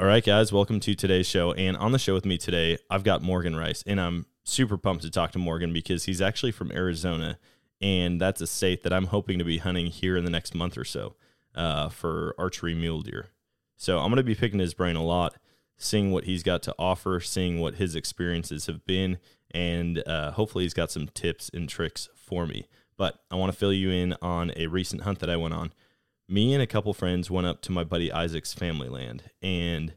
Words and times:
All 0.00 0.06
right, 0.06 0.24
guys, 0.24 0.52
welcome 0.52 0.78
to 0.78 0.94
today's 0.94 1.26
show. 1.26 1.52
And 1.54 1.76
on 1.76 1.90
the 1.90 1.98
show 1.98 2.14
with 2.14 2.24
me 2.24 2.38
today, 2.38 2.78
I've 2.88 3.02
got 3.02 3.20
Morgan 3.20 3.56
Rice, 3.56 3.82
and 3.84 4.00
I'm 4.00 4.26
super 4.44 4.78
pumped 4.78 5.02
to 5.02 5.10
talk 5.10 5.32
to 5.32 5.40
Morgan 5.40 5.72
because 5.72 6.04
he's 6.04 6.20
actually 6.20 6.52
from 6.52 6.70
Arizona, 6.70 7.36
and 7.80 8.20
that's 8.20 8.40
a 8.40 8.46
state 8.46 8.84
that 8.84 8.92
I'm 8.92 9.06
hoping 9.06 9.40
to 9.40 9.44
be 9.44 9.58
hunting 9.58 9.86
here 9.86 10.16
in 10.16 10.24
the 10.24 10.30
next 10.30 10.54
month 10.54 10.78
or 10.78 10.84
so 10.84 11.16
uh, 11.56 11.88
for 11.88 12.32
archery 12.38 12.76
mule 12.76 13.02
deer. 13.02 13.30
So 13.76 13.98
I'm 13.98 14.06
going 14.06 14.18
to 14.18 14.22
be 14.22 14.36
picking 14.36 14.60
his 14.60 14.72
brain 14.72 14.94
a 14.94 15.02
lot, 15.02 15.34
seeing 15.76 16.12
what 16.12 16.26
he's 16.26 16.44
got 16.44 16.62
to 16.62 16.74
offer, 16.78 17.18
seeing 17.18 17.58
what 17.58 17.74
his 17.74 17.96
experiences 17.96 18.66
have 18.66 18.86
been, 18.86 19.18
and 19.50 20.06
uh, 20.06 20.30
hopefully 20.30 20.62
he's 20.62 20.74
got 20.74 20.92
some 20.92 21.08
tips 21.08 21.50
and 21.52 21.68
tricks 21.68 22.08
for 22.14 22.46
me. 22.46 22.68
But 22.96 23.18
I 23.32 23.34
want 23.34 23.50
to 23.50 23.58
fill 23.58 23.72
you 23.72 23.90
in 23.90 24.14
on 24.22 24.52
a 24.54 24.68
recent 24.68 25.02
hunt 25.02 25.18
that 25.18 25.30
I 25.30 25.36
went 25.36 25.54
on 25.54 25.72
me 26.28 26.52
and 26.52 26.62
a 26.62 26.66
couple 26.66 26.92
friends 26.92 27.30
went 27.30 27.46
up 27.46 27.62
to 27.62 27.72
my 27.72 27.84
buddy 27.84 28.12
Isaac's 28.12 28.52
family 28.52 28.88
land 28.88 29.30
and 29.40 29.94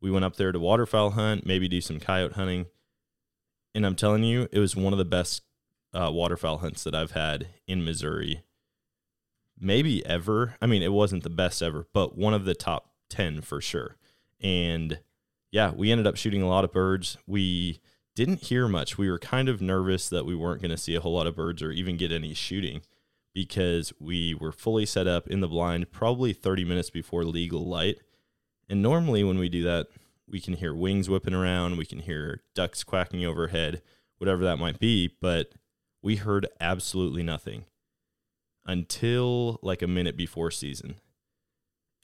we 0.00 0.10
went 0.10 0.24
up 0.24 0.36
there 0.36 0.52
to 0.52 0.58
waterfowl 0.58 1.10
hunt, 1.10 1.44
maybe 1.44 1.68
do 1.68 1.80
some 1.80 2.00
coyote 2.00 2.32
hunting. 2.32 2.66
And 3.74 3.84
I'm 3.84 3.94
telling 3.94 4.24
you, 4.24 4.48
it 4.50 4.58
was 4.58 4.74
one 4.74 4.94
of 4.94 4.98
the 4.98 5.04
best 5.04 5.42
uh, 5.92 6.10
waterfowl 6.12 6.58
hunts 6.58 6.82
that 6.84 6.94
I've 6.94 7.10
had 7.10 7.48
in 7.66 7.84
Missouri, 7.84 8.42
maybe 9.58 10.04
ever. 10.06 10.56
I 10.62 10.66
mean, 10.66 10.82
it 10.82 10.92
wasn't 10.92 11.22
the 11.22 11.30
best 11.30 11.62
ever, 11.62 11.86
but 11.92 12.16
one 12.16 12.32
of 12.32 12.46
the 12.46 12.54
top 12.54 12.92
10 13.10 13.42
for 13.42 13.60
sure. 13.60 13.96
And 14.40 15.00
yeah, 15.52 15.72
we 15.72 15.92
ended 15.92 16.06
up 16.06 16.16
shooting 16.16 16.42
a 16.42 16.48
lot 16.48 16.64
of 16.64 16.72
birds. 16.72 17.18
We 17.26 17.80
didn't 18.16 18.44
hear 18.44 18.66
much. 18.66 18.96
We 18.96 19.10
were 19.10 19.18
kind 19.18 19.48
of 19.48 19.60
nervous 19.60 20.08
that 20.08 20.24
we 20.24 20.34
weren't 20.34 20.62
going 20.62 20.70
to 20.70 20.76
see 20.78 20.94
a 20.94 21.00
whole 21.00 21.14
lot 21.14 21.26
of 21.26 21.36
birds 21.36 21.62
or 21.62 21.70
even 21.70 21.98
get 21.98 22.10
any 22.10 22.32
shooting 22.32 22.80
because 23.34 23.92
we 24.00 24.34
were 24.34 24.52
fully 24.52 24.86
set 24.86 25.06
up 25.06 25.26
in 25.28 25.40
the 25.40 25.48
blind 25.48 25.90
probably 25.90 26.32
30 26.32 26.64
minutes 26.64 26.90
before 26.90 27.24
legal 27.24 27.66
light. 27.66 27.98
And 28.68 28.82
normally, 28.82 29.24
when 29.24 29.38
we 29.38 29.48
do 29.48 29.62
that, 29.64 29.88
we 30.28 30.40
can 30.40 30.54
hear 30.54 30.74
wings 30.74 31.08
whipping 31.08 31.34
around, 31.34 31.76
we 31.76 31.84
can 31.84 32.00
hear 32.00 32.42
ducks 32.54 32.84
quacking 32.84 33.24
overhead, 33.24 33.82
whatever 34.18 34.44
that 34.44 34.58
might 34.58 34.78
be, 34.78 35.10
but 35.20 35.52
we 36.02 36.16
heard 36.16 36.46
absolutely 36.60 37.22
nothing 37.22 37.64
until 38.64 39.58
like 39.62 39.82
a 39.82 39.88
minute 39.88 40.16
before 40.16 40.50
season. 40.50 40.96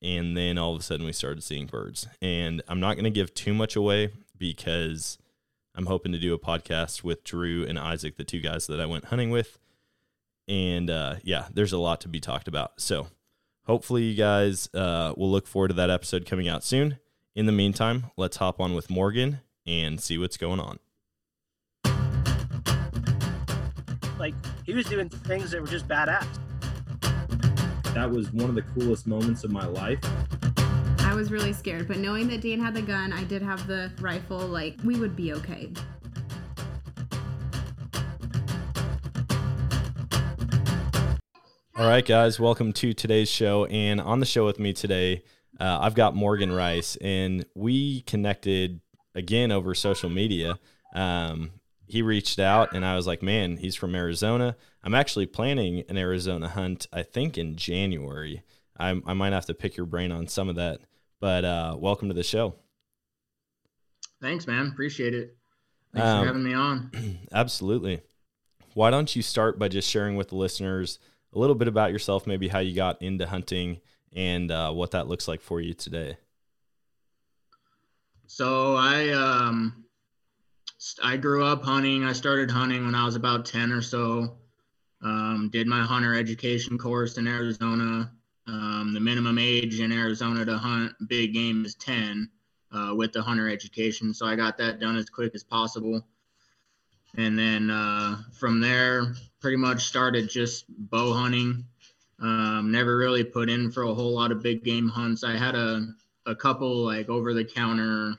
And 0.03 0.37
then 0.37 0.59
all 0.59 0.75
of 0.75 0.81
a 0.81 0.83
sudden, 0.83 1.07
we 1.07 1.13
started 1.13 1.43
seeing 1.43 1.67
birds. 1.67 2.07
And 2.21 2.63
I'm 2.69 2.81
not 2.81 2.95
going 2.95 3.05
to 3.05 3.11
give 3.11 3.33
too 3.33 3.55
much 3.55 3.77
away 3.77 4.11
because 4.37 5.19
I'm 5.75 5.87
hoping 5.87 6.13
to 6.13 6.19
do 6.19 6.35
a 6.35 6.39
podcast 6.39 7.03
with 7.03 7.25
Drew 7.25 7.65
and 7.67 7.79
Isaac, 7.79 8.17
the 8.17 8.25
two 8.25 8.41
guys 8.41 8.67
that 8.67 8.81
I 8.81 8.87
went 8.87 9.07
hunting 9.07 9.31
with 9.31 9.59
and 10.49 10.91
uh, 10.91 11.17
yeah, 11.23 11.47
there's 11.53 11.73
a 11.73 11.79
lot 11.79 12.01
to 12.03 12.09
be 12.09 12.21
talked 12.21 12.49
about. 12.49 12.81
So 12.81 13.09
hopefully, 13.65 14.05
you 14.05 14.15
guys 14.15 14.69
uh, 14.75 15.15
will 15.17 15.31
look 15.31 15.47
forward 15.47 15.69
to 15.69 15.75
that 15.75 15.91
episode 15.91 16.27
coming 16.27 16.49
out 16.49 16.65
soon. 16.65 16.99
In 17.35 17.47
the 17.47 17.53
meantime, 17.53 18.11
let's 18.17 18.39
hop 18.39 18.61
on 18.61 18.75
with 18.75 18.89
Morgan 18.89 19.41
and 19.67 20.01
see 20.01 20.17
what's 20.19 20.37
going 20.37 20.61
on. 20.61 20.79
Like 24.19 24.35
he 24.65 24.73
was 24.73 24.87
doing 24.87 25.09
things 25.09 25.51
that 25.51 25.61
were 25.61 25.67
just 25.67 25.87
badass. 25.87 26.27
That 27.95 28.11
was 28.11 28.33
one 28.33 28.49
of 28.49 28.55
the 28.55 28.63
coolest 28.63 29.07
moments 29.07 29.45
of 29.45 29.51
my 29.51 29.67
life. 29.67 29.99
I 31.01 31.15
was 31.15 31.31
really 31.31 31.53
scared, 31.53 31.89
but 31.89 31.99
knowing 31.99 32.29
that 32.29 32.41
Dean 32.41 32.61
had 32.61 32.75
the 32.75 32.83
gun, 32.83 33.13
I 33.13 33.25
did 33.25 33.43
have 33.43 33.67
the 33.67 33.91
rifle, 34.01 34.39
like 34.39 34.77
we 34.85 34.99
would 34.99 35.17
be 35.17 35.33
okay. 35.35 35.73
All 41.79 41.87
right, 41.87 42.07
guys, 42.07 42.41
welcome 42.41 42.73
to 42.73 42.95
today's 42.95 43.29
show. 43.29 43.67
And 43.67 44.01
on 44.01 44.19
the 44.19 44.25
show 44.25 44.47
with 44.47 44.59
me 44.59 44.73
today, 44.73 45.23
uh, 45.61 45.79
I've 45.83 45.95
got 45.95 46.15
Morgan 46.15 46.51
Rice, 46.51 46.97
and 47.03 47.45
we 47.55 48.01
connected 48.01 48.81
again 49.15 49.53
over 49.53 49.75
social 49.75 50.09
media. 50.09 50.59
Um, 50.95 51.51
he 51.87 52.01
reached 52.01 52.39
out, 52.39 52.73
and 52.73 52.83
I 52.83 52.97
was 52.97 53.07
like, 53.07 53.23
man, 53.23 53.59
he's 53.59 53.75
from 53.75 53.95
Arizona. 53.95 54.57
I'm 54.83 54.95
actually 54.95 55.27
planning 55.27 55.85
an 55.91 55.99
Arizona 55.99 56.49
hunt, 56.49 56.87
I 56.95 57.03
think 57.03 57.37
in 57.37 57.57
January. 57.57 58.43
I, 58.79 58.99
I 59.05 59.13
might 59.13 59.35
have 59.35 59.45
to 59.45 59.55
pick 59.55 59.77
your 59.77 59.85
brain 59.85 60.13
on 60.13 60.29
some 60.29 60.49
of 60.49 60.57
that, 60.57 60.81
but 61.21 61.45
uh, 61.45 61.77
welcome 61.79 62.09
to 62.09 62.15
the 62.15 62.23
show. 62.23 62.55
Thanks, 64.23 64.47
man. 64.47 64.69
Appreciate 64.69 65.13
it. 65.13 65.37
Thanks 65.93 66.09
um, 66.09 66.23
for 66.23 66.27
having 66.27 66.43
me 66.43 66.55
on. 66.55 67.19
Absolutely. 67.33 68.01
Why 68.73 68.89
don't 68.91 69.15
you 69.15 69.21
start 69.21 69.59
by 69.59 69.69
just 69.69 69.91
sharing 69.91 70.17
with 70.17 70.29
the 70.29 70.37
listeners? 70.37 70.99
A 71.35 71.39
little 71.39 71.55
bit 71.55 71.69
about 71.69 71.93
yourself, 71.93 72.27
maybe 72.27 72.49
how 72.49 72.59
you 72.59 72.75
got 72.75 73.01
into 73.03 73.27
hunting 73.27 73.81
and 74.15 74.51
uh, 74.51 74.73
what 74.73 74.93
that 74.93 75.09
looks 75.09 75.29
like 75.29 75.41
for 75.41 75.61
you 75.61 75.75
today. 75.75 76.17
So 78.27 78.75
I 78.77 79.11
um, 79.11 79.85
I 81.03 81.17
grew 81.17 81.45
up 81.45 81.63
hunting. 81.63 82.05
I 82.05 82.13
started 82.13 82.51
hunting 82.51 82.85
when 82.85 82.95
I 82.95 83.05
was 83.05 83.17
about 83.17 83.47
ten 83.47 83.73
or 83.73 83.83
so. 83.83 84.39
Um, 85.03 85.51
did 85.53 85.67
my 85.67 85.83
hunter 85.83 86.15
education 86.15 86.79
course 86.79 87.19
in 87.19 87.29
Arizona. 87.29 88.11
Um, 88.49 88.93
the 88.95 89.01
minimum 89.01 89.39
age 89.39 89.81
in 89.81 89.93
Arizona 89.93 90.45
to 90.45 90.57
hunt 90.57 90.93
big 91.09 91.35
game 91.35 91.65
is 91.65 91.75
ten 91.75 92.31
uh, 92.73 92.95
with 92.95 93.13
the 93.13 93.23
hunter 93.23 93.49
education. 93.49 94.15
So 94.15 94.27
I 94.27 94.37
got 94.37 94.59
that 94.59 94.81
done 94.81 94.97
as 94.97 95.11
quick 95.11 95.35
as 95.35 95.45
possible 95.45 96.07
and 97.17 97.39
then 97.39 97.71
uh, 97.71 98.19
from 98.33 98.61
there 98.61 99.15
pretty 99.41 99.57
much 99.57 99.85
started 99.85 100.29
just 100.29 100.65
bow 100.69 101.13
hunting. 101.13 101.65
Um, 102.21 102.71
never 102.73 102.97
really 102.97 103.25
put 103.25 103.51
in 103.51 103.71
for 103.71 103.83
a 103.83 103.95
whole 103.95 104.15
lot 104.15 104.33
of 104.33 104.43
big 104.43 104.65
game 104.65 104.89
hunts. 104.89 105.23
I 105.23 105.37
had 105.37 105.55
a, 105.55 105.87
a 106.25 106.35
couple 106.35 106.85
like 106.85 107.09
over 107.09 107.35
the 107.35 107.45
counter 107.45 108.15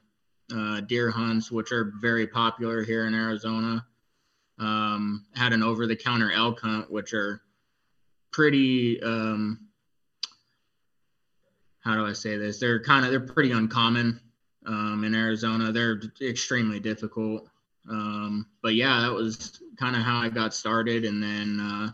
uh, 0.56 0.82
deer 0.82 1.12
hunts 1.12 1.52
which 1.52 1.72
are 1.72 1.92
very 2.00 2.28
popular 2.28 2.84
here 2.84 3.06
in 3.06 3.14
arizona. 3.14 3.86
Um, 4.60 5.26
had 5.36 5.54
an 5.54 5.62
over 5.62 5.86
the 5.86 5.96
counter 5.96 6.32
elk 6.32 6.62
hunt 6.62 6.92
which 6.92 7.14
are 7.14 7.42
pretty 8.32 9.02
um, 9.04 9.68
how 11.84 11.96
do 11.96 12.06
i 12.06 12.14
say 12.14 12.38
this? 12.38 12.60
They're 12.60 12.82
kind 12.82 13.06
of 13.06 13.12
they're 13.12 13.20
pretty 13.20 13.52
uncommon 13.52 14.20
um, 14.66 15.04
in 15.04 15.14
arizona. 15.14 15.72
They're 15.72 16.02
extremely 16.22 16.80
difficult 16.80 17.50
um, 17.90 18.48
but 18.62 18.76
yeah, 18.76 19.02
that 19.02 19.14
was 19.14 19.62
kind 19.78 19.96
of 19.96 20.02
how 20.02 20.18
I 20.18 20.30
got 20.30 20.54
started. 20.54 21.06
And 21.06 21.22
then 21.22 21.60
uh, 21.60 21.92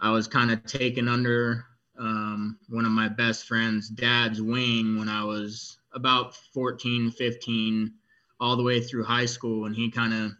I 0.00 0.10
was 0.10 0.28
kind 0.28 0.50
of 0.50 0.64
taken 0.64 1.08
under 1.08 1.64
um, 1.98 2.58
one 2.68 2.84
of 2.84 2.92
my 2.92 3.08
best 3.08 3.46
friend's 3.46 3.88
dad's 3.88 4.40
wing 4.40 4.98
when 4.98 5.08
I 5.08 5.24
was 5.24 5.78
about 5.92 6.34
14, 6.34 7.10
15, 7.10 7.92
all 8.40 8.56
the 8.56 8.62
way 8.62 8.80
through 8.80 9.04
high 9.04 9.26
school. 9.26 9.66
And 9.66 9.74
he 9.74 9.90
kind 9.90 10.14
of 10.14 10.32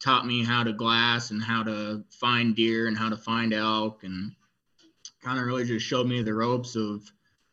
taught 0.00 0.26
me 0.26 0.44
how 0.44 0.62
to 0.62 0.72
glass 0.72 1.30
and 1.30 1.42
how 1.42 1.62
to 1.62 2.04
find 2.10 2.54
deer 2.54 2.86
and 2.86 2.96
how 2.96 3.08
to 3.08 3.16
find 3.16 3.52
elk 3.52 4.04
and 4.04 4.32
kind 5.22 5.38
of 5.38 5.46
really 5.46 5.64
just 5.64 5.86
showed 5.86 6.06
me 6.06 6.22
the 6.22 6.34
ropes 6.34 6.76
of, 6.76 7.02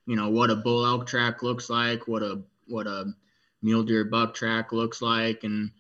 you 0.06 0.16
know, 0.16 0.30
what 0.30 0.52
a 0.52 0.56
bull 0.56 0.86
elk 0.86 1.08
track 1.08 1.42
looks 1.42 1.70
like, 1.70 2.08
what 2.08 2.22
a, 2.22 2.42
what 2.68 2.86
a 2.86 3.14
mule 3.62 3.84
deer 3.84 4.04
buck 4.04 4.34
track 4.34 4.72
looks 4.72 5.02
like. 5.02 5.44
And, 5.44 5.72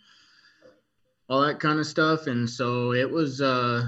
all 1.29 1.41
that 1.41 1.59
kind 1.59 1.79
of 1.79 1.87
stuff. 1.87 2.27
And 2.27 2.49
so 2.49 2.93
it 2.93 3.09
was 3.09 3.41
uh 3.41 3.87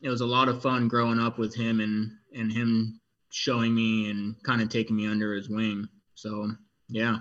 it 0.00 0.08
was 0.08 0.20
a 0.20 0.26
lot 0.26 0.48
of 0.48 0.62
fun 0.62 0.88
growing 0.88 1.18
up 1.18 1.38
with 1.38 1.54
him 1.54 1.80
and 1.80 2.10
and 2.34 2.52
him 2.52 3.00
showing 3.30 3.74
me 3.74 4.10
and 4.10 4.42
kind 4.42 4.62
of 4.62 4.68
taking 4.68 4.96
me 4.96 5.06
under 5.06 5.34
his 5.34 5.48
wing. 5.48 5.88
So 6.14 6.50
yeah. 6.88 7.18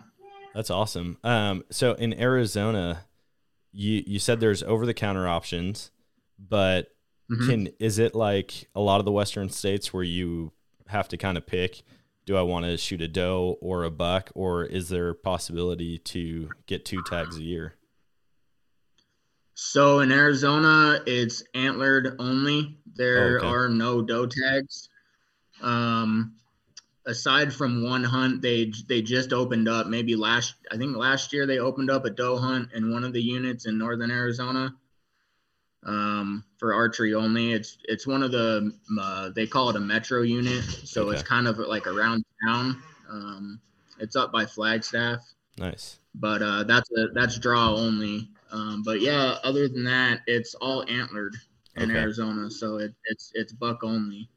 That's 0.53 0.69
awesome. 0.69 1.17
Um 1.23 1.63
so 1.71 1.93
in 1.93 2.19
Arizona, 2.19 3.05
you 3.71 4.03
you 4.05 4.19
said 4.19 4.39
there's 4.39 4.63
over 4.63 4.85
the 4.85 4.93
counter 4.93 5.27
options, 5.27 5.91
but 6.39 6.89
mm-hmm. 7.31 7.49
can 7.49 7.69
is 7.79 7.99
it 7.99 8.15
like 8.15 8.69
a 8.75 8.81
lot 8.81 8.99
of 8.99 9.05
the 9.05 9.11
western 9.11 9.49
states 9.49 9.93
where 9.93 10.03
you 10.03 10.51
have 10.87 11.07
to 11.09 11.17
kind 11.17 11.37
of 11.37 11.47
pick 11.47 11.83
do 12.25 12.35
I 12.35 12.41
want 12.41 12.65
to 12.65 12.77
shoot 12.77 13.01
a 13.01 13.07
doe 13.07 13.57
or 13.61 13.83
a 13.83 13.91
buck 13.91 14.31
or 14.33 14.63
is 14.65 14.89
there 14.89 15.13
possibility 15.13 15.99
to 15.99 16.49
get 16.65 16.83
two 16.83 17.03
tags 17.03 17.37
a 17.37 17.43
year? 17.43 17.75
So 19.55 19.99
in 19.99 20.11
Arizona, 20.11 21.01
it's 21.07 21.41
antlered 21.53 22.17
only. 22.19 22.77
There 22.95 23.39
okay. 23.39 23.47
are 23.47 23.69
no 23.69 24.01
doe 24.01 24.27
tags. 24.27 24.89
Um, 25.61 26.35
aside 27.05 27.53
from 27.53 27.81
one 27.83 28.03
hunt, 28.03 28.41
they 28.41 28.73
they 28.87 29.01
just 29.01 29.31
opened 29.31 29.69
up. 29.69 29.87
Maybe 29.87 30.15
last, 30.15 30.55
I 30.71 30.77
think 30.77 30.95
last 30.97 31.31
year 31.31 31.45
they 31.45 31.59
opened 31.59 31.89
up 31.89 32.05
a 32.05 32.09
doe 32.09 32.37
hunt 32.37 32.73
in 32.73 32.91
one 32.91 33.05
of 33.05 33.13
the 33.13 33.21
units 33.21 33.65
in 33.65 33.77
northern 33.77 34.11
Arizona. 34.11 34.75
Um, 35.83 36.43
for 36.57 36.73
archery 36.73 37.13
only. 37.13 37.53
It's 37.53 37.77
it's 37.85 38.05
one 38.05 38.23
of 38.23 38.31
the 38.31 38.73
uh, 38.99 39.29
they 39.29 39.47
call 39.47 39.69
it 39.69 39.75
a 39.75 39.79
metro 39.79 40.23
unit, 40.23 40.63
so 40.63 41.03
okay. 41.03 41.13
it's 41.13 41.23
kind 41.27 41.47
of 41.47 41.59
like 41.59 41.87
around 41.87 42.25
town. 42.45 42.81
Um, 43.09 43.61
it's 43.99 44.15
up 44.15 44.33
by 44.33 44.45
Flagstaff. 44.45 45.21
Nice. 45.57 45.99
But 46.13 46.41
uh, 46.41 46.63
that's 46.63 46.89
a 46.91 47.07
that's 47.13 47.37
draw 47.37 47.73
only. 47.75 48.29
Um, 48.51 48.83
but 48.83 49.01
yeah, 49.01 49.37
other 49.43 49.67
than 49.67 49.83
that, 49.85 50.21
it's 50.27 50.55
all 50.55 50.85
antlered 50.87 51.35
in 51.75 51.89
okay. 51.89 51.99
Arizona, 51.99 52.49
so 52.49 52.77
it, 52.77 52.93
it's 53.05 53.31
it's 53.33 53.53
buck 53.53 53.83
only. 53.83 54.29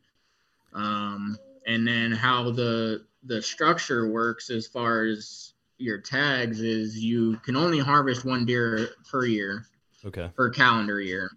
Um, 0.72 1.38
and 1.66 1.87
then 1.87 2.12
how 2.12 2.50
the 2.50 3.05
the 3.25 3.43
structure 3.43 4.10
works 4.10 4.50
as 4.50 4.66
far 4.66 5.05
as 5.05 5.52
your 5.78 5.99
tags 5.99 6.60
is 6.60 6.99
you 6.99 7.37
can 7.38 7.56
only 7.56 7.78
harvest 7.78 8.25
one 8.25 8.44
deer 8.44 8.88
per 9.10 9.25
year 9.25 9.64
Okay. 10.05 10.31
per 10.37 10.50
calendar 10.50 11.00
year. 11.00 11.31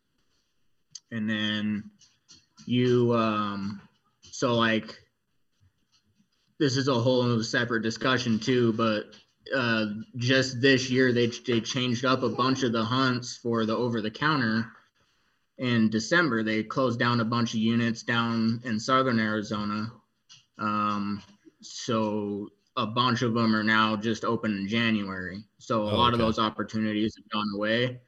And 1.11 1.29
then 1.29 1.91
you 2.65 3.13
um 3.13 3.81
so 4.21 4.55
like 4.55 4.97
this 6.59 6.77
is 6.77 6.87
a 6.87 6.93
whole 6.93 7.41
separate 7.41 7.81
discussion 7.81 8.39
too, 8.39 8.71
but 8.73 9.15
uh 9.55 9.85
just 10.17 10.61
this 10.61 10.89
year 10.89 11.11
they 11.11 11.27
they 11.27 11.61
changed 11.61 12.05
up 12.05 12.23
a 12.23 12.29
bunch 12.29 12.63
of 12.63 12.71
the 12.71 12.83
hunts 12.83 13.37
for 13.37 13.65
the 13.65 13.75
over 13.75 14.01
the 14.01 14.11
counter 14.11 14.71
in 15.57 15.89
December. 15.89 16.43
They 16.43 16.63
closed 16.63 16.99
down 16.99 17.19
a 17.19 17.25
bunch 17.25 17.53
of 17.53 17.59
units 17.59 18.03
down 18.03 18.61
in 18.65 18.79
southern 18.79 19.19
Arizona. 19.19 19.91
Um 20.57 21.21
so 21.61 22.49
a 22.77 22.87
bunch 22.87 23.21
of 23.21 23.33
them 23.33 23.55
are 23.55 23.63
now 23.63 23.95
just 23.97 24.23
open 24.23 24.57
in 24.57 24.67
January. 24.67 25.43
So 25.57 25.83
a 25.83 25.91
Oh, 25.91 25.97
lot 25.97 26.13
of 26.13 26.19
those 26.19 26.39
opportunities 26.39 27.15
have 27.17 27.29
gone 27.29 27.47
away. 27.55 27.99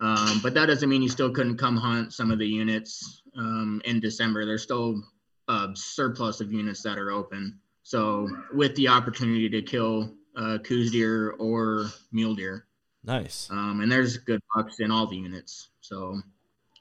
Um, 0.00 0.40
but 0.42 0.54
that 0.54 0.66
doesn't 0.66 0.88
mean 0.88 1.02
you 1.02 1.08
still 1.10 1.30
couldn't 1.30 1.58
come 1.58 1.76
hunt 1.76 2.12
some 2.14 2.30
of 2.30 2.38
the 2.38 2.46
units 2.46 3.22
um, 3.36 3.82
in 3.84 4.00
December. 4.00 4.46
There's 4.46 4.62
still 4.62 5.02
a 5.48 5.68
surplus 5.74 6.40
of 6.40 6.52
units 6.52 6.82
that 6.82 6.98
are 6.98 7.10
open. 7.10 7.58
So 7.82 8.28
with 8.54 8.74
the 8.76 8.88
opportunity 8.88 9.50
to 9.50 9.62
kill 9.62 10.14
uh, 10.40 10.58
Coues 10.58 10.92
deer 10.92 11.32
or 11.38 11.86
mule 12.12 12.34
deer, 12.34 12.66
Nice. 13.04 13.50
um, 13.50 13.80
and 13.82 13.90
there's 13.92 14.18
good 14.18 14.40
bucks 14.54 14.80
in 14.80 14.90
all 14.90 15.06
the 15.06 15.16
units. 15.16 15.70
So 15.82 16.20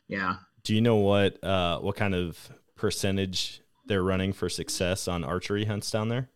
yeah, 0.08 0.38
Do 0.64 0.76
you 0.76 0.82
know 0.82 0.98
what 0.98 1.44
uh 1.44 1.80
what 1.80 1.96
kind 1.96 2.16
of 2.16 2.52
percentage 2.76 3.62
they're 3.86 4.04
running 4.04 4.34
for 4.34 4.50
success 4.50 5.08
on 5.08 5.24
archery 5.24 5.66
hunts 5.66 5.90
down 5.92 6.10
there? 6.10 6.30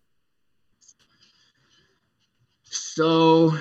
So 2.63 3.53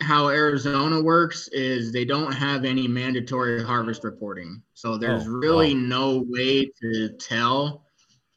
how 0.00 0.28
Arizona 0.28 1.00
works 1.02 1.48
is 1.48 1.92
they 1.92 2.04
don't 2.04 2.32
have 2.32 2.64
any 2.64 2.88
mandatory 2.88 3.62
harvest 3.64 4.04
reporting. 4.04 4.62
So 4.74 4.98
there's 4.98 5.26
Oh, 5.26 5.30
really 5.30 5.74
wow. 5.74 5.80
no 5.80 6.24
way 6.28 6.66
to 6.82 7.10
tell 7.18 7.84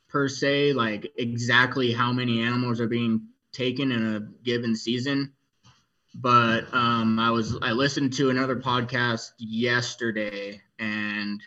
per 0.09 0.27
se 0.29 0.73
like 0.73 1.11
exactly 1.17 1.91
how 1.93 2.13
many 2.13 2.41
animals 2.43 2.79
are 2.81 2.87
being 2.87 3.27
taken 3.57 3.91
in 3.91 4.15
a 4.15 4.19
given 4.43 4.75
season. 4.75 5.33
But 6.15 6.71
um, 6.73 7.19
I 7.19 7.31
was 7.31 7.57
I 7.61 7.71
listened 7.71 8.13
to 8.13 8.29
another 8.29 8.55
podcast 8.55 9.31
yesterday 9.39 10.61
and 10.79 11.41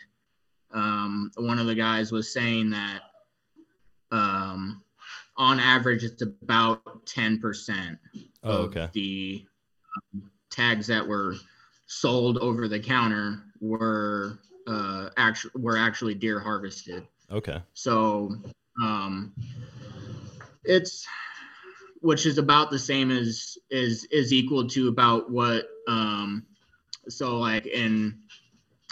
um, 0.72 1.30
one 1.36 1.58
of 1.58 1.66
the 1.66 1.74
guys 1.74 2.12
was 2.12 2.32
saying 2.32 2.70
that 2.70 3.00
um, 4.12 4.82
on 5.36 5.58
average 5.58 6.04
it's 6.04 6.22
about 6.22 7.06
10% 7.06 7.98
Oh, 8.42 8.50
of 8.50 8.60
okay. 8.66 8.88
the 8.92 9.44
um, 10.14 10.30
tags 10.50 10.86
that 10.86 11.06
were 11.06 11.34
sold 11.86 12.38
over 12.38 12.68
the 12.68 12.80
counter 12.80 13.42
were 13.60 14.38
uh, 14.66 15.10
actually 15.16 15.50
were 15.56 15.76
actually 15.76 16.14
deer 16.14 16.38
harvested. 16.40 17.06
Okay. 17.30 17.60
So 17.74 18.34
um, 18.82 19.34
it's 20.64 21.06
which 22.00 22.26
is 22.26 22.38
about 22.38 22.70
the 22.70 22.78
same 22.78 23.10
as 23.10 23.58
is 23.70 24.06
is 24.10 24.32
equal 24.32 24.66
to 24.68 24.88
about 24.88 25.30
what 25.30 25.68
um, 25.88 26.46
so 27.08 27.38
like 27.38 27.66
in 27.66 28.18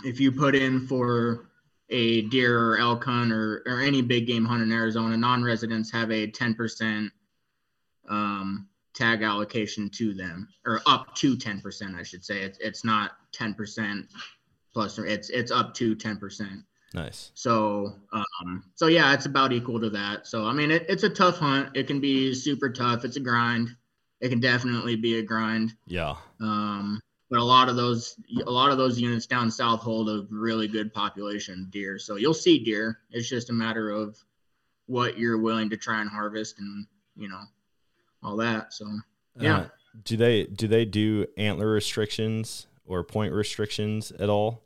if 0.05 0.21
you 0.21 0.31
put 0.31 0.55
in 0.55 0.87
for 0.87 1.49
a 1.91 2.23
deer 2.23 2.59
or 2.59 2.79
elk 2.79 3.05
hunt 3.05 3.33
or, 3.33 3.63
or 3.67 3.81
any 3.81 4.03
big 4.03 4.27
game 4.27 4.45
hunt 4.45 4.63
in 4.63 4.73
Arizona, 4.73 5.17
non-residents 5.17 5.91
have 5.91 6.11
a 6.11 6.31
10% 6.31 7.11
um, 8.09 8.69
tag 8.95 9.23
allocation 9.23 9.89
to 9.89 10.13
them 10.13 10.49
or 10.67 10.81
up 10.87 11.15
to 11.15 11.37
10%, 11.37 11.95
I 11.95 12.03
should 12.03 12.25
say. 12.25 12.43
It's, 12.43 12.59
it's 12.59 12.85
not 12.85 13.13
10% 13.33 14.07
plus 14.73 14.99
it's, 14.99 15.31
it's 15.31 15.51
up 15.51 15.75
to 15.75 15.97
10%. 15.97 16.63
Nice. 16.95 17.31
So, 17.35 17.95
um, 18.13 18.65
so 18.75 18.87
yeah, 18.87 19.13
it's 19.13 19.27
about 19.27 19.53
equal 19.53 19.81
to 19.81 19.91
that. 19.91 20.27
So, 20.27 20.47
I 20.47 20.53
mean, 20.53 20.71
it, 20.71 20.87
it's 20.89 21.03
a 21.03 21.11
tough 21.11 21.39
hunt. 21.39 21.77
It 21.77 21.87
can 21.87 22.01
be 22.01 22.35
super 22.35 22.71
tough. 22.71 23.05
It's 23.05 23.17
a 23.17 23.21
grind. 23.21 23.69
It 24.21 24.31
can 24.31 24.41
definitely 24.41 24.97
be 24.97 25.19
a 25.19 25.23
grind. 25.23 25.75
Yeah. 25.87 26.17
Um, 26.41 27.01
but 27.31 27.41
a 27.41 27.45
lot 27.45 27.69
of 27.69 27.77
those, 27.77 28.17
a 28.47 28.51
lot 28.51 28.71
of 28.71 28.79
those 28.79 28.99
units 28.99 29.27
down 29.27 29.51
south 29.51 29.81
hold 29.81 30.09
a 30.09 30.27
really 30.31 30.67
good 30.67 30.95
population 30.95 31.61
of 31.61 31.71
deer. 31.71 31.99
So 31.99 32.17
you'll 32.17 32.33
see 32.33 32.65
deer. 32.65 33.01
It's 33.11 33.29
just 33.29 33.51
a 33.51 33.53
matter 33.53 33.91
of 33.91 34.17
what 34.87 35.19
you're 35.19 35.39
willing 35.39 35.69
to 35.71 35.77
try 35.77 36.01
and 36.01 36.09
harvest, 36.09 36.59
and 36.59 36.87
you 37.17 37.29
know, 37.29 37.43
all 38.23 38.37
that. 38.37 38.73
So 38.73 38.87
Yeah. 39.39 39.59
Uh, 39.59 39.69
do 40.05 40.17
they 40.17 40.45
do 40.45 40.67
they 40.67 40.85
do 40.85 41.27
antler 41.37 41.71
restrictions 41.71 42.67
or 42.87 43.05
point 43.05 43.35
restrictions 43.35 44.11
at 44.13 44.31
all? 44.31 44.63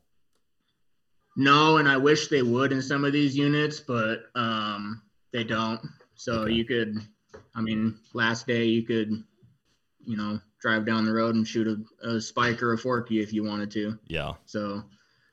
No, 1.36 1.78
and 1.78 1.88
I 1.88 1.96
wish 1.96 2.28
they 2.28 2.42
would 2.42 2.72
in 2.72 2.82
some 2.82 3.04
of 3.04 3.12
these 3.12 3.36
units, 3.36 3.80
but 3.80 4.24
um, 4.34 5.02
they 5.32 5.44
don't. 5.44 5.80
So 6.14 6.42
Okay. 6.42 6.52
you 6.52 6.64
could, 6.64 6.98
I 7.54 7.60
mean, 7.60 7.98
last 8.14 8.46
day 8.46 8.64
you 8.64 8.82
could, 8.82 9.10
you 10.04 10.16
know, 10.16 10.40
drive 10.60 10.84
down 10.84 11.04
the 11.04 11.12
road 11.12 11.34
and 11.34 11.46
shoot 11.46 11.66
a, 11.66 12.08
a 12.08 12.20
spike 12.20 12.62
or 12.62 12.72
a 12.72 12.78
forky 12.78 13.20
if 13.20 13.32
you 13.32 13.44
wanted 13.44 13.70
to. 13.72 13.98
Yeah. 14.06 14.34
So, 14.44 14.82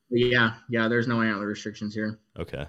yeah, 0.10 0.56
yeah, 0.69 0.88
there's 0.88 1.07
no 1.07 1.22
antler 1.22 1.48
restrictions 1.48 1.94
here. 1.94 2.19
Okay. 2.38 2.66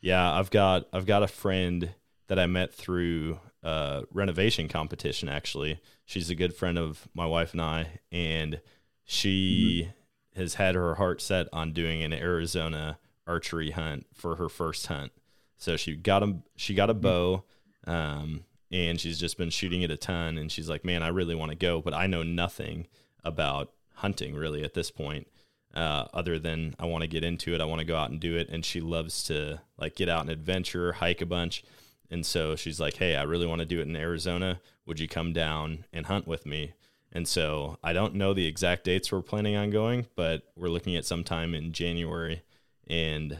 Yeah, 0.00 0.32
I've 0.32 0.50
got 0.50 0.86
I've 0.92 1.06
got 1.06 1.22
a 1.22 1.28
friend 1.28 1.94
that 2.26 2.38
I 2.38 2.46
met 2.46 2.74
through 2.74 3.38
a 3.62 4.04
renovation 4.10 4.68
competition 4.68 5.28
actually. 5.28 5.80
She's 6.04 6.28
a 6.30 6.34
good 6.34 6.54
friend 6.54 6.78
of 6.78 7.08
my 7.14 7.26
wife 7.26 7.52
and 7.52 7.62
I 7.62 8.00
and 8.12 8.60
she 9.04 9.88
has 10.36 10.54
had 10.54 10.74
her 10.74 10.96
heart 10.96 11.20
set 11.20 11.48
on 11.52 11.72
doing 11.72 12.02
an 12.02 12.12
Arizona 12.12 12.98
archery 13.26 13.70
hunt 13.70 14.06
for 14.12 14.36
her 14.36 14.48
first 14.48 14.86
hunt. 14.86 15.12
So 15.56 15.76
she 15.76 15.94
got 15.96 16.22
a 16.22 16.36
she 16.56 16.74
got 16.74 16.90
a 16.90 16.94
bow 16.94 17.44
um 17.86 18.44
and 18.70 19.00
she's 19.00 19.18
just 19.18 19.38
been 19.38 19.50
shooting 19.50 19.82
it 19.82 19.90
a 19.90 19.96
ton 19.96 20.36
and 20.38 20.50
she's 20.50 20.68
like, 20.68 20.84
"Man, 20.84 21.02
I 21.02 21.08
really 21.08 21.34
want 21.34 21.50
to 21.50 21.56
go, 21.56 21.80
but 21.80 21.94
I 21.94 22.06
know 22.06 22.22
nothing 22.22 22.88
about 23.22 23.72
hunting 23.94 24.34
really 24.34 24.64
at 24.64 24.74
this 24.74 24.90
point." 24.90 25.28
uh, 25.74 26.06
other 26.14 26.38
than 26.38 26.74
I 26.78 26.86
want 26.86 27.02
to 27.02 27.08
get 27.08 27.24
into 27.24 27.54
it. 27.54 27.60
I 27.60 27.64
want 27.64 27.80
to 27.80 27.86
go 27.86 27.96
out 27.96 28.10
and 28.10 28.20
do 28.20 28.36
it. 28.36 28.48
And 28.48 28.64
she 28.64 28.80
loves 28.80 29.24
to 29.24 29.60
like 29.76 29.96
get 29.96 30.08
out 30.08 30.22
and 30.22 30.30
adventure, 30.30 30.94
hike 30.94 31.20
a 31.20 31.26
bunch. 31.26 31.64
And 32.10 32.24
so 32.24 32.54
she's 32.54 32.80
like, 32.80 32.96
Hey, 32.96 33.16
I 33.16 33.24
really 33.24 33.46
want 33.46 33.60
to 33.60 33.66
do 33.66 33.80
it 33.80 33.88
in 33.88 33.96
Arizona. 33.96 34.60
Would 34.86 35.00
you 35.00 35.08
come 35.08 35.32
down 35.32 35.84
and 35.92 36.06
hunt 36.06 36.26
with 36.26 36.46
me? 36.46 36.74
And 37.14 37.28
so 37.28 37.78
I 37.82 37.92
don't 37.92 38.14
know 38.16 38.34
the 38.34 38.46
exact 38.46 38.84
dates 38.84 39.12
we're 39.12 39.22
planning 39.22 39.54
on 39.54 39.70
going, 39.70 40.06
but 40.16 40.42
we're 40.56 40.68
looking 40.68 40.96
at 40.96 41.04
sometime 41.04 41.54
in 41.54 41.72
January. 41.72 42.42
And 42.88 43.38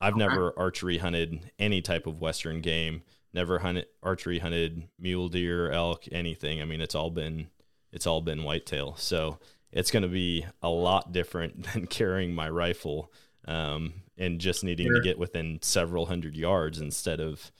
I've 0.00 0.14
Okay. 0.14 0.20
never 0.26 0.58
archery 0.58 0.98
hunted 0.98 1.50
any 1.58 1.82
type 1.82 2.06
of 2.06 2.20
Western 2.20 2.60
game, 2.62 3.02
never 3.34 3.58
hunted 3.58 3.86
archery 4.02 4.38
hunted 4.38 4.88
mule 4.98 5.28
deer, 5.28 5.70
elk, 5.70 6.04
anything. 6.10 6.60
I 6.62 6.64
mean, 6.64 6.80
it's 6.80 6.94
all 6.94 7.10
been, 7.10 7.48
it's 7.92 8.06
all 8.06 8.22
been 8.22 8.44
whitetail. 8.44 8.96
So 8.96 9.38
it's 9.72 9.90
going 9.90 10.02
to 10.02 10.08
be 10.08 10.46
a 10.62 10.70
lot 10.70 11.12
different 11.12 11.64
than 11.72 11.86
carrying 11.86 12.34
my 12.34 12.48
rifle 12.48 13.12
um, 13.46 13.92
and 14.16 14.40
just 14.40 14.64
needing 14.64 14.92
to 14.92 15.00
get 15.02 15.18
within 15.18 15.58
several 15.60 16.06
hundred 16.06 16.34
yards 16.34 16.80
instead 16.80 17.20
of, 17.20 17.52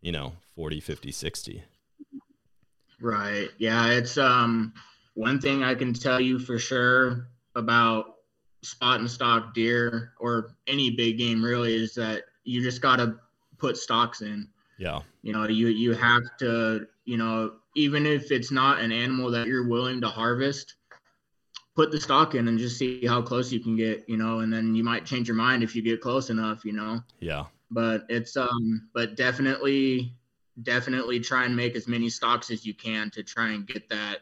you 0.00 0.10
know, 0.10 0.32
40, 0.56 0.80
50, 0.80 1.12
60. 1.12 1.62
Right. 3.00 3.48
Yeah, 3.58 3.92
it's 3.92 4.18
um 4.18 4.74
one 5.14 5.40
thing 5.40 5.62
I 5.62 5.74
can 5.74 5.92
tell 5.92 6.20
you 6.20 6.38
for 6.38 6.58
sure 6.58 7.28
about 7.54 8.16
spot 8.62 9.00
and 9.00 9.10
stock 9.10 9.54
deer 9.54 10.12
or 10.20 10.54
any 10.66 10.90
big 10.90 11.18
game 11.18 11.42
really 11.42 11.74
is 11.74 11.94
that 11.94 12.24
you 12.44 12.62
just 12.62 12.80
got 12.82 12.96
to 12.96 13.16
put 13.58 13.76
stocks 13.76 14.20
in. 14.22 14.48
Yeah. 14.78 15.00
You 15.22 15.32
know, 15.32 15.46
you 15.48 15.68
you 15.68 15.92
have 15.94 16.22
to, 16.38 16.86
you 17.04 17.16
know, 17.16 17.54
even 17.76 18.06
if 18.06 18.30
it's 18.30 18.50
not 18.50 18.80
an 18.80 18.92
animal 18.92 19.30
that 19.30 19.46
you're 19.46 19.68
willing 19.68 20.00
to 20.02 20.08
harvest, 20.08 20.74
put 21.74 21.90
the 21.90 22.00
stock 22.00 22.34
in 22.34 22.48
and 22.48 22.58
just 22.58 22.78
see 22.78 23.06
how 23.06 23.22
close 23.22 23.52
you 23.52 23.60
can 23.60 23.76
get, 23.76 24.04
you 24.08 24.16
know, 24.16 24.40
and 24.40 24.52
then 24.52 24.74
you 24.74 24.84
might 24.84 25.04
change 25.06 25.28
your 25.28 25.36
mind 25.36 25.62
if 25.62 25.74
you 25.74 25.82
get 25.82 26.00
close 26.00 26.30
enough, 26.30 26.64
you 26.64 26.72
know 26.72 27.00
Yeah. 27.20 27.46
but 27.70 28.04
it's 28.08 28.36
um 28.36 28.88
but 28.92 29.16
definitely 29.16 30.14
definitely 30.62 31.20
try 31.20 31.44
and 31.44 31.56
make 31.56 31.76
as 31.76 31.88
many 31.88 32.08
stocks 32.08 32.50
as 32.50 32.64
you 32.64 32.74
can 32.74 33.10
to 33.10 33.22
try 33.22 33.50
and 33.52 33.66
get 33.66 33.88
that 33.88 34.18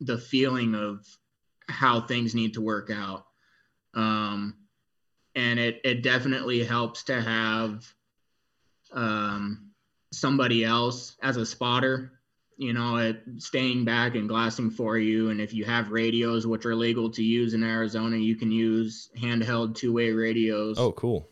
the 0.00 0.18
feeling 0.18 0.74
of 0.74 1.06
how 1.68 2.00
things 2.00 2.34
need 2.34 2.54
to 2.54 2.60
work 2.60 2.90
out. 2.90 3.26
Um 3.94 4.56
and 5.34 5.58
it 5.58 5.80
it 5.84 6.02
definitely 6.02 6.64
helps 6.64 7.04
to 7.04 7.20
have 7.20 7.84
um 8.92 9.70
somebody 10.12 10.64
else 10.64 11.16
as 11.22 11.36
a 11.36 11.46
spotter 11.46 12.12
you 12.56 12.72
know 12.72 12.96
it 12.96 13.22
staying 13.38 13.84
back 13.84 14.16
and 14.16 14.28
glassing 14.28 14.70
for 14.70 14.98
you. 14.98 15.30
And 15.30 15.40
if 15.40 15.54
you 15.54 15.64
have 15.64 15.92
radios 15.92 16.46
which 16.46 16.66
are 16.66 16.74
legal 16.74 17.08
to 17.10 17.22
use 17.22 17.54
in 17.54 17.62
arizona 17.62 18.16
you 18.16 18.36
can 18.36 18.50
use 18.50 19.08
handheld 19.16 19.76
two-way 19.76 20.10
radios. 20.10 20.78
Oh, 20.78 20.92
cool. 20.92 21.29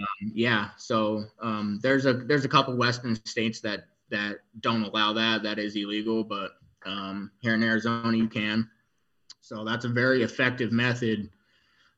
Um, 0.00 0.32
yeah, 0.34 0.70
so 0.76 1.24
um, 1.40 1.78
there's 1.82 2.06
a 2.06 2.14
there's 2.14 2.44
a 2.44 2.48
couple 2.48 2.76
western 2.76 3.14
states 3.24 3.60
that 3.60 3.86
that 4.10 4.38
don't 4.60 4.82
allow 4.82 5.12
that. 5.12 5.42
That 5.42 5.58
is 5.58 5.76
illegal, 5.76 6.24
but 6.24 6.52
um, 6.84 7.30
here 7.40 7.54
in 7.54 7.62
Arizona 7.62 8.16
you 8.16 8.28
can. 8.28 8.68
So 9.40 9.64
that's 9.64 9.84
a 9.84 9.88
very 9.88 10.22
effective 10.22 10.72
method 10.72 11.30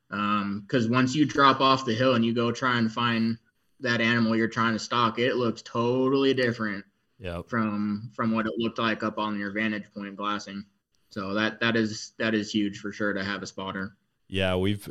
because 0.09 0.87
um, 0.87 0.91
once 0.91 1.15
you 1.15 1.25
drop 1.25 1.61
off 1.61 1.85
the 1.85 1.95
hill 1.95 2.15
and 2.15 2.25
you 2.25 2.35
go 2.35 2.53
try 2.53 2.79
and 2.79 2.91
find 2.91 3.39
that 3.81 4.01
animal 4.01 4.37
you're 4.37 4.49
trying 4.49 4.73
to 4.73 4.79
stalk, 4.79 5.19
it 5.19 5.37
looks 5.37 5.63
totally 5.63 6.35
different 6.35 6.85
yep. 7.19 7.49
from 7.49 8.11
from 8.15 8.33
what 8.33 8.47
it 8.47 8.53
looked 8.57 8.79
like 8.79 9.03
up 9.03 9.19
on 9.19 9.39
your 9.39 9.53
vantage 9.53 9.85
point 9.95 10.17
glassing. 10.17 10.65
So 11.11 11.35
that 11.35 11.61
that 11.61 11.77
is 11.77 12.13
that 12.19 12.35
is 12.35 12.51
huge 12.51 12.79
for 12.79 12.93
sure 12.93 13.13
to 13.13 13.25
have 13.25 13.43
a 13.43 13.47
spotter. 13.47 13.97
Yeah, 14.29 14.57
we've 14.57 14.89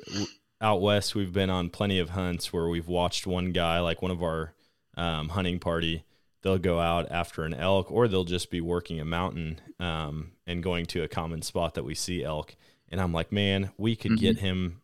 out 0.61 0.81
west 0.81 1.15
we've 1.15 1.33
been 1.33 1.49
on 1.49 1.69
plenty 1.69 1.99
of 1.99 2.11
hunts 2.11 2.53
where 2.53 2.67
we've 2.67 2.87
watched 2.87 3.27
one 3.27 3.51
guy 3.51 3.79
like 3.79 4.01
one 4.01 4.11
of 4.11 4.23
our 4.23 4.53
um, 4.97 5.29
hunting 5.29 5.59
party. 5.59 6.03
They'll 6.41 6.57
go 6.57 6.79
out 6.79 7.11
after 7.11 7.43
an 7.43 7.53
elk 7.53 7.91
or 7.91 8.07
they'll 8.07 8.23
just 8.23 8.51
be 8.51 8.61
working 8.61 8.99
a 8.99 9.05
mountain 9.05 9.59
um, 9.79 10.33
and 10.45 10.63
going 10.63 10.85
to 10.87 11.03
a 11.03 11.07
common 11.07 11.41
spot 11.41 11.73
that 11.73 11.83
we 11.83 11.95
see 11.95 12.23
elk. 12.23 12.55
And 12.89 13.01
i'm 13.01 13.11
like 13.11 13.31
man 13.31 13.71
we 13.77 13.95
could 13.95 14.11
mm-hmm. 14.11 14.21
get 14.21 14.39
him 14.39 14.81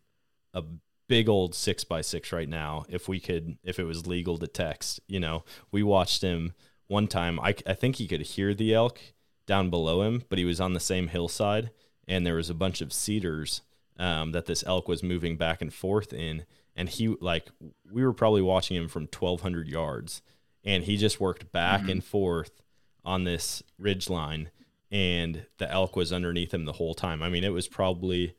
a 0.52 0.62
big 1.08 1.28
old 1.28 1.54
six 1.54 1.84
by 1.84 2.00
six 2.00 2.32
right 2.32 2.48
now 2.48 2.84
if 2.88 3.08
we 3.08 3.20
could 3.20 3.56
if 3.62 3.78
it 3.78 3.84
was 3.84 4.06
legal 4.06 4.38
to 4.38 4.46
text 4.46 5.00
you 5.06 5.20
know? 5.20 5.44
We 5.70 5.82
watched 5.82 6.22
him 6.22 6.52
one 6.88 7.06
time. 7.08 7.40
I, 7.40 7.54
I 7.66 7.72
think 7.74 7.96
he 7.96 8.08
could 8.08 8.20
hear 8.20 8.52
the 8.52 8.74
elk 8.74 9.00
down 9.46 9.70
below 9.70 10.02
him 10.02 10.24
but 10.28 10.38
he 10.38 10.44
was 10.44 10.60
on 10.60 10.74
the 10.74 10.80
same 10.80 11.08
hillside 11.08 11.70
and 12.06 12.26
there 12.26 12.34
was 12.34 12.50
a 12.50 12.54
bunch 12.54 12.80
of 12.80 12.92
cedars 12.92 13.62
um, 13.98 14.32
that 14.32 14.46
this 14.46 14.64
elk 14.66 14.88
was 14.88 15.02
moving 15.02 15.36
back 15.36 15.60
and 15.60 15.72
forth 15.72 16.12
in. 16.12 16.44
And 16.74 16.88
he, 16.88 17.08
like, 17.20 17.48
we 17.90 18.04
were 18.04 18.12
probably 18.12 18.42
watching 18.42 18.76
him 18.76 18.88
from 18.88 19.02
1,200 19.02 19.68
yards, 19.68 20.22
and 20.64 20.84
he 20.84 20.96
just 20.96 21.20
worked 21.20 21.52
back 21.52 21.82
mm-hmm. 21.82 21.90
and 21.90 22.04
forth 22.04 22.62
on 23.04 23.24
this 23.24 23.62
ridge 23.78 24.08
line, 24.08 24.50
and 24.90 25.46
the 25.58 25.70
elk 25.70 25.96
was 25.96 26.12
underneath 26.12 26.54
him 26.54 26.64
the 26.64 26.72
whole 26.72 26.94
time. 26.94 27.22
I 27.22 27.28
mean, 27.28 27.44
it 27.44 27.52
was 27.52 27.68
probably 27.68 28.34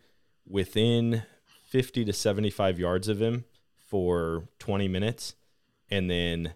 within 0.48 1.24
50 1.70 2.06
to 2.06 2.14
75 2.14 2.80
yards 2.80 3.08
of 3.08 3.22
him 3.22 3.46
for 3.76 4.48
20 4.60 4.88
minutes. 4.88 5.36
And 5.90 6.10
then 6.10 6.54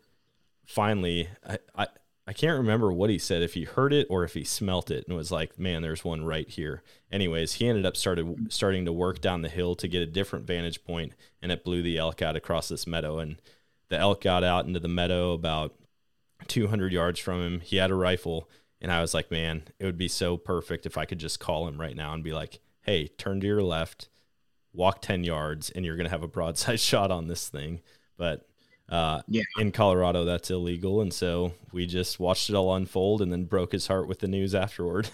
finally, 0.65 1.29
I, 1.47 1.57
I, 1.75 1.87
I 2.27 2.33
can't 2.33 2.57
remember 2.57 2.91
what 2.91 3.09
he 3.09 3.17
said 3.17 3.41
if 3.41 3.53
he 3.53 3.63
heard 3.63 3.93
it 3.93 4.05
or 4.09 4.25
if 4.25 4.33
he 4.33 4.43
smelt 4.43 4.91
it 4.91 5.07
and 5.07 5.15
was 5.15 5.31
like, 5.31 5.57
"Man, 5.57 5.81
there's 5.81 6.03
one 6.03 6.25
right 6.25 6.47
here." 6.47 6.83
Anyways, 7.09 7.53
he 7.53 7.67
ended 7.67 7.85
up 7.85 7.95
started 7.95 8.51
starting 8.51 8.83
to 8.83 8.91
work 8.91 9.21
down 9.21 9.41
the 9.43 9.49
hill 9.49 9.75
to 9.75 9.87
get 9.87 10.01
a 10.01 10.05
different 10.05 10.45
vantage 10.45 10.83
point, 10.83 11.13
and 11.41 11.53
it 11.53 11.63
blew 11.63 11.81
the 11.81 11.97
elk 11.97 12.21
out 12.21 12.35
across 12.35 12.67
this 12.67 12.85
meadow. 12.85 13.19
And 13.19 13.41
the 13.87 13.97
elk 13.97 14.21
got 14.21 14.43
out 14.43 14.65
into 14.65 14.81
the 14.81 14.89
meadow 14.89 15.31
about 15.31 15.75
200 16.47 16.91
yards 16.91 17.17
from 17.17 17.41
him. 17.41 17.61
He 17.61 17.77
had 17.77 17.91
a 17.91 17.95
rifle, 17.95 18.49
and 18.81 18.91
I 18.91 18.99
was 18.99 19.13
like, 19.13 19.31
"Man, 19.31 19.63
it 19.79 19.85
would 19.85 19.97
be 19.97 20.09
so 20.09 20.35
perfect 20.35 20.85
if 20.85 20.97
I 20.97 21.05
could 21.05 21.19
just 21.19 21.39
call 21.39 21.65
him 21.65 21.79
right 21.79 21.95
now 21.95 22.13
and 22.13 22.25
be 22.25 22.33
like, 22.33 22.59
"Hey, 22.81 23.07
turn 23.07 23.39
to 23.39 23.47
your 23.47 23.63
left, 23.63 24.09
walk 24.73 25.01
10 25.01 25.23
yards, 25.23 25.69
and 25.69 25.85
you're 25.85 25.95
gonna 25.95 26.09
have 26.09 26.23
a 26.23 26.27
broadside 26.27 26.79
shot 26.81 27.09
on 27.09 27.27
this 27.27 27.47
thing." 27.47 27.81
But 28.17 28.49
uh, 28.89 29.21
yeah. 29.27 29.43
In 29.57 29.71
Colorado, 29.71 30.23
that's 30.23 30.49
illegal, 30.49 31.01
and 31.01 31.13
so 31.13 31.53
we 31.73 31.85
just 31.85 32.19
watched 32.19 32.49
it 32.49 32.55
all 32.55 32.73
unfold, 32.75 33.21
and 33.21 33.31
then 33.31 33.45
broke 33.45 33.73
his 33.73 33.87
heart 33.87 34.07
with 34.07 34.19
the 34.19 34.27
news 34.27 34.55
afterward. 34.55 35.09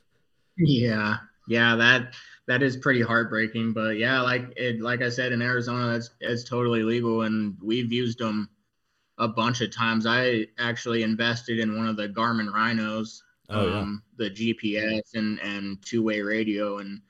yeah, 0.56 1.18
yeah, 1.46 1.76
that 1.76 2.14
that 2.46 2.62
is 2.62 2.76
pretty 2.76 3.02
heartbreaking. 3.02 3.72
But 3.72 3.98
yeah, 3.98 4.22
like 4.22 4.52
it, 4.56 4.80
like 4.80 5.02
I 5.02 5.10
said, 5.10 5.32
in 5.32 5.42
Arizona, 5.42 5.92
that's 5.92 6.10
it's 6.20 6.44
totally 6.44 6.82
legal, 6.82 7.22
and 7.22 7.56
we've 7.62 7.92
used 7.92 8.18
them 8.18 8.48
a 9.18 9.28
bunch 9.28 9.60
of 9.60 9.74
times. 9.74 10.06
I 10.06 10.46
actually 10.58 11.02
invested 11.02 11.58
in 11.58 11.76
one 11.76 11.88
of 11.88 11.96
the 11.96 12.08
Garmin 12.08 12.50
Rhinos, 12.50 13.22
oh, 13.50 13.70
um, 13.70 14.02
the 14.16 14.30
GPS 14.30 15.14
and 15.14 15.38
and 15.40 15.84
two 15.84 16.02
way 16.02 16.22
radio, 16.22 16.78
and 16.78 17.02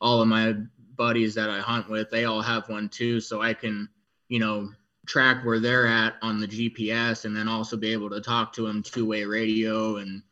all 0.00 0.22
of 0.22 0.28
my 0.28 0.54
buddies 0.94 1.34
that 1.34 1.50
I 1.50 1.60
hunt 1.60 1.88
with, 1.88 2.10
they 2.10 2.26
all 2.26 2.42
have 2.42 2.68
one 2.68 2.88
too, 2.88 3.20
so 3.20 3.42
I 3.42 3.54
can, 3.54 3.88
you 4.28 4.38
know, 4.38 4.70
track 5.08 5.44
where 5.44 5.58
they're 5.58 5.86
at 5.86 6.16
on 6.22 6.38
the 6.38 6.46
GPS 6.46 7.24
and 7.24 7.36
then 7.36 7.48
also 7.48 7.76
be 7.76 7.92
able 7.92 8.10
to 8.10 8.20
talk 8.20 8.52
to 8.52 8.66
them 8.66 8.82
two 8.82 9.06
way 9.06 9.24
radio 9.24 9.96
and 9.96 10.22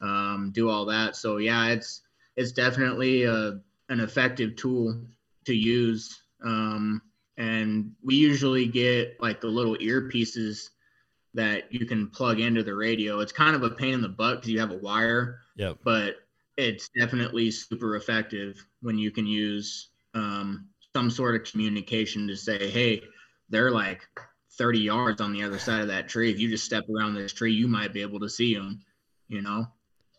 um, 0.00 0.50
do 0.54 0.70
all 0.70 0.86
that. 0.86 1.16
So 1.16 1.38
yeah, 1.38 1.68
it's 1.68 2.02
it's 2.36 2.52
definitely 2.52 3.24
a, 3.24 3.60
an 3.88 4.00
effective 4.00 4.56
tool 4.56 5.00
to 5.44 5.54
use. 5.54 6.22
Um, 6.42 7.02
and 7.36 7.92
we 8.02 8.14
usually 8.14 8.66
get 8.66 9.16
like 9.20 9.40
the 9.40 9.48
little 9.48 9.76
earpieces 9.76 10.70
that 11.34 11.72
you 11.72 11.84
can 11.84 12.08
plug 12.08 12.40
into 12.40 12.62
the 12.62 12.74
radio. 12.74 13.20
It's 13.20 13.32
kind 13.32 13.56
of 13.56 13.62
a 13.64 13.70
pain 13.70 13.94
in 13.94 14.00
the 14.00 14.08
butt 14.08 14.36
because 14.36 14.50
you 14.50 14.60
have 14.60 14.70
a 14.70 14.78
wire. 14.78 15.40
Yep. 15.56 15.78
But 15.84 16.16
it's 16.56 16.88
definitely 16.96 17.50
super 17.50 17.96
effective 17.96 18.64
when 18.82 18.98
you 18.98 19.10
can 19.10 19.26
use 19.26 19.88
um, 20.14 20.68
some 20.94 21.10
sort 21.10 21.34
of 21.34 21.50
communication 21.50 22.28
to 22.28 22.36
say, 22.36 22.70
hey, 22.70 23.02
they're 23.48 23.70
like 23.70 24.02
30 24.52 24.80
yards 24.80 25.20
on 25.20 25.32
the 25.32 25.42
other 25.42 25.58
side 25.58 25.80
of 25.80 25.88
that 25.88 26.08
tree. 26.08 26.30
If 26.30 26.38
you 26.38 26.48
just 26.48 26.64
step 26.64 26.84
around 26.88 27.14
this 27.14 27.32
tree, 27.32 27.52
you 27.52 27.68
might 27.68 27.92
be 27.92 28.02
able 28.02 28.20
to 28.20 28.28
see 28.28 28.54
them, 28.54 28.80
you 29.28 29.42
know? 29.42 29.66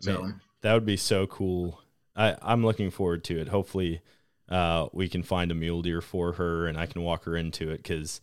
So 0.02 0.22
Man, 0.22 0.42
that 0.62 0.74
would 0.74 0.86
be 0.86 0.98
so 0.98 1.26
cool. 1.28 1.82
I, 2.16 2.36
I'm 2.42 2.66
looking 2.66 2.92
forward 2.92 3.24
to 3.26 3.40
it. 3.40 3.48
Hopefully, 3.48 4.02
uh, 4.50 4.88
we 4.94 5.10
can 5.10 5.24
find 5.24 5.52
a 5.52 5.56
mule 5.56 5.82
deer 5.82 6.02
for 6.02 6.34
her 6.34 6.68
and 6.68 6.78
I 6.78 6.86
can 6.86 7.02
walk 7.02 7.24
her 7.26 7.36
into 7.36 7.72
it 7.72 7.78
because, 7.78 8.22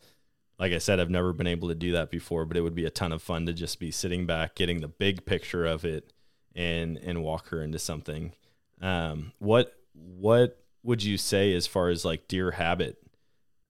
like 0.59 0.73
I 0.73 0.78
said, 0.78 1.00
I've 1.00 1.11
never 1.11 1.32
been 1.32 1.47
able 1.47 1.68
to 1.68 1.75
do 1.75 1.92
that 1.92 2.11
before, 2.11 2.44
but 2.44 2.56
it 2.56 2.61
would 2.61 2.75
be 2.75 2.85
a 2.85 2.90
ton 2.90 3.12
of 3.12 3.23
fun 3.23 3.47
to 3.47 3.52
just 3.52 3.80
be 3.80 3.90
sitting 3.90 4.26
back, 4.26 4.54
getting 4.54 4.80
the 4.80 4.88
big 4.88 5.25
picture 5.25 5.66
of 5.66 5.85
it 5.85 6.12
and, 6.54 6.99
and 6.99 7.23
walk 7.23 7.49
her 7.49 7.62
into 7.62 7.78
something. 7.78 8.32
Um, 8.80 9.32
what, 9.38 9.75
what 9.94 10.59
would 10.82 11.02
you 11.02 11.16
say 11.16 11.54
as 11.54 11.66
far 11.66 11.88
as 11.88 12.04
like 12.04 12.28
deer 12.28 12.52
habit 12.52 12.99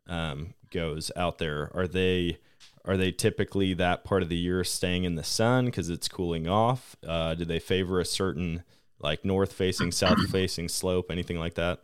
um, 0.07 0.55
goes 0.73 1.11
out 1.17 1.39
there? 1.39 1.71
Are 1.75 1.87
they 1.87 2.39
are 2.85 2.97
they 2.97 3.13
typically 3.13 3.75
that 3.75 4.03
part 4.03 4.23
of 4.23 4.29
the 4.29 4.37
year 4.37 4.65
staying 4.65 5.05
in 5.05 5.15
the 5.15 5.23
sun 5.23 5.67
because 5.67 5.89
it's 5.89 6.09
cooling 6.09 6.49
off? 6.49 6.97
Uh, 7.07 7.35
do 7.35 7.45
they 7.45 7.61
favor 7.61 8.01
a 8.01 8.05
certain 8.05 8.65
like 8.99 9.25
north 9.25 9.53
facing, 9.53 9.93
south 9.93 10.29
facing 10.31 10.69
slope, 10.69 11.11
anything 11.11 11.39
like 11.39 11.55
that? 11.55 11.81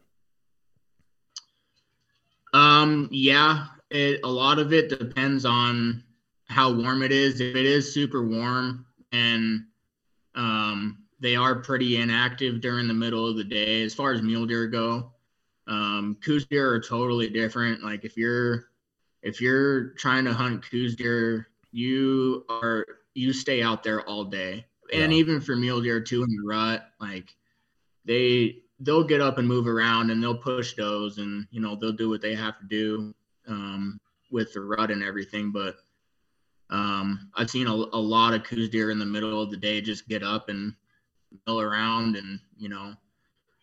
Um, 2.53 3.09
yeah, 3.13 3.67
it, 3.91 4.21
a 4.25 4.29
lot 4.29 4.59
of 4.59 4.73
it 4.73 4.89
depends 4.89 5.45
on 5.45 6.03
how 6.49 6.73
warm 6.73 7.03
it 7.03 7.13
is. 7.13 7.41
If 7.41 7.55
it 7.55 7.67
is 7.67 7.93
super 7.93 8.27
warm 8.27 8.87
and 9.13 9.65
um, 10.35 10.99
they 11.21 11.37
are 11.37 11.57
pretty 11.57 12.01
inactive 12.01 12.61
during 12.61 12.89
the 12.89 12.95
middle 12.95 13.29
of 13.29 13.37
the 13.37 13.45
day, 13.45 13.83
as 13.83 13.95
far 13.95 14.13
as 14.13 14.23
mule 14.23 14.47
deer 14.47 14.67
go, 14.67 15.13
um, 15.69 16.17
Coues 16.25 16.47
deer 16.47 16.73
are 16.73 16.81
totally 16.81 17.29
different. 17.29 17.85
Like 17.85 18.05
if 18.05 18.17
you're 18.17 18.65
if 19.23 19.41
you're 19.41 19.91
trying 19.91 20.25
to 20.25 20.33
hunt 20.33 20.69
Coues 20.69 20.97
deer, 20.97 21.49
you 21.73 22.45
are 22.49 22.87
you 23.15 23.33
stay 23.33 23.63
out 23.63 23.83
there 23.83 24.03
all 24.03 24.25
day. 24.25 24.65
Yeah. 24.91 25.01
And 25.01 25.13
even 25.13 25.41
for 25.41 25.57
mule 25.57 25.83
deer 25.83 26.01
too 26.01 26.23
in 26.23 26.29
the 26.31 26.43
rut, 26.47 26.89
like 27.01 27.35
they 28.05 28.63
they'll 28.81 29.05
get 29.05 29.21
up 29.21 29.39
and 29.39 29.49
move 29.49 29.67
around 29.67 30.11
and 30.11 30.23
they'll 30.23 30.39
push 30.39 30.75
does 30.75 31.19
and 31.19 31.47
you 31.51 31.61
know 31.61 31.77
they'll 31.77 31.93
do 31.93 32.09
what 32.09 32.23
they 32.23 32.35
have 32.35 32.59
to 32.59 32.67
do 32.67 33.15
um, 33.49 34.01
with 34.31 34.53
the 34.53 34.61
rut 34.61 34.91
and 34.91 35.03
everything. 35.03 35.51
But 35.51 35.77
um, 36.71 37.31
I've 37.35 37.51
seen 37.51 37.67
a, 37.67 37.73
a 37.73 38.01
lot 38.01 38.35
of 38.35 38.45
Coues 38.45 38.69
deer 38.69 38.91
in 38.91 38.99
the 38.99 39.07
middle 39.07 39.43
of 39.43 39.51
the 39.51 39.57
day 39.57 39.81
just 39.81 40.09
get 40.09 40.23
up 40.23 40.49
and 40.49 40.75
mill 41.47 41.61
around 41.61 42.17
and 42.17 42.41
you 42.57 42.69
know 42.69 42.95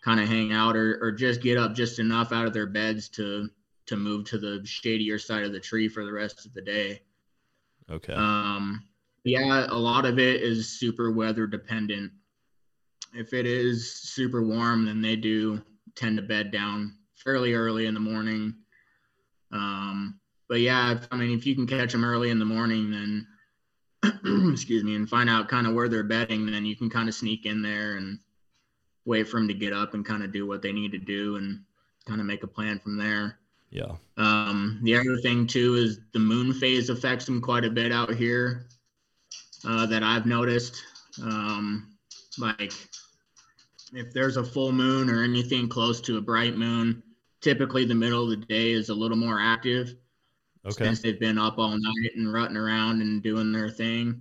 kind 0.03 0.19
of 0.19 0.27
hang 0.27 0.53
out 0.53 0.75
or, 0.75 0.99
or 1.01 1.11
just 1.11 1.41
get 1.41 1.57
up 1.57 1.73
just 1.73 1.97
enough 1.97 2.31
out 2.31 2.45
of 2.45 2.53
their 2.53 2.67
beds 2.67 3.09
to 3.09 3.49
to 3.87 3.97
move 3.97 4.25
to 4.25 4.37
the 4.37 4.61
shadier 4.65 5.19
side 5.19 5.43
of 5.43 5.51
the 5.51 5.59
tree 5.59 5.87
for 5.87 6.05
the 6.05 6.11
rest 6.13 6.45
of 6.45 6.53
the 6.53 6.61
day. 6.61 7.01
Okay. 7.89 8.13
Um, 8.13 8.83
yeah, 9.23 9.67
a 9.69 9.77
lot 9.77 10.05
of 10.05 10.19
it 10.19 10.41
is 10.41 10.69
super 10.69 11.11
weather 11.11 11.47
dependent. 11.47 12.11
If 13.13 13.33
it 13.33 13.45
is 13.45 13.91
super 13.91 14.43
warm, 14.43 14.85
then 14.85 15.01
they 15.01 15.15
do 15.15 15.61
tend 15.95 16.17
to 16.17 16.23
bed 16.23 16.51
down 16.51 16.95
fairly 17.15 17.53
early 17.53 17.85
in 17.85 17.93
the 17.93 17.99
morning. 17.99 18.55
Um, 19.51 20.19
but 20.47 20.59
yeah, 20.59 20.93
if, 20.93 21.07
I 21.11 21.17
mean, 21.17 21.31
if 21.31 21.45
you 21.45 21.55
can 21.55 21.65
catch 21.65 21.91
them 21.91 22.05
early 22.05 22.29
in 22.29 22.39
the 22.39 22.45
morning, 22.45 22.91
then 22.91 23.27
excuse 24.51 24.83
me, 24.83 24.95
and 24.95 25.09
find 25.09 25.29
out 25.29 25.47
kind 25.47 25.65
of 25.65 25.73
where 25.73 25.89
they're 25.89 26.03
bedding, 26.03 26.45
then 26.45 26.65
you 26.65 26.75
can 26.75 26.89
kind 26.89 27.09
of 27.09 27.15
sneak 27.15 27.45
in 27.45 27.61
there 27.61 27.95
and 27.95 28.19
wait 29.05 29.27
for 29.27 29.39
them 29.39 29.47
to 29.47 29.53
get 29.53 29.73
up 29.73 29.93
and 29.93 30.05
kind 30.05 30.23
of 30.23 30.31
do 30.31 30.45
what 30.45 30.61
they 30.61 30.71
need 30.71 30.91
to 30.91 30.97
do 30.97 31.37
and 31.37 31.61
kind 32.05 32.19
of 32.19 32.27
make 32.27 32.43
a 32.43 32.47
plan 32.47 32.79
from 32.79 32.97
there. 32.97 33.39
Yeah. 33.75 33.91
Um, 34.15 34.79
the 34.83 34.95
other 34.95 35.17
thing 35.17 35.45
too 35.45 35.75
is 35.75 35.99
the 36.13 36.19
moon 36.19 36.53
phase 36.53 36.89
affects 36.89 37.25
them 37.25 37.41
quite 37.41 37.65
a 37.65 37.69
bit 37.69 37.91
out 37.91 38.15
here 38.15 38.67
uh, 39.67 39.85
that 39.87 40.01
I've 40.01 40.25
noticed. 40.25 40.81
Um, 41.21 41.97
like 42.37 42.71
if 43.93 44.13
there's 44.13 44.37
a 44.37 44.43
full 44.45 44.71
moon 44.71 45.09
or 45.09 45.23
anything 45.23 45.67
close 45.67 45.99
to 46.01 46.17
a 46.17 46.21
bright 46.21 46.55
moon, 46.55 47.03
typically 47.41 47.83
the 47.83 47.93
middle 47.93 48.23
of 48.23 48.29
the 48.29 48.45
day 48.45 48.71
is 48.71 48.87
a 48.87 48.93
little 48.93 49.17
more 49.17 49.41
active. 49.41 49.95
Okay. 50.65 50.85
since 50.85 51.01
they've 51.01 51.19
been 51.19 51.37
up 51.37 51.59
all 51.59 51.77
night 51.77 52.15
and 52.15 52.33
rutting 52.33 52.57
around 52.57 53.01
and 53.01 53.21
doing 53.21 53.51
their 53.51 53.69
thing. 53.69 54.19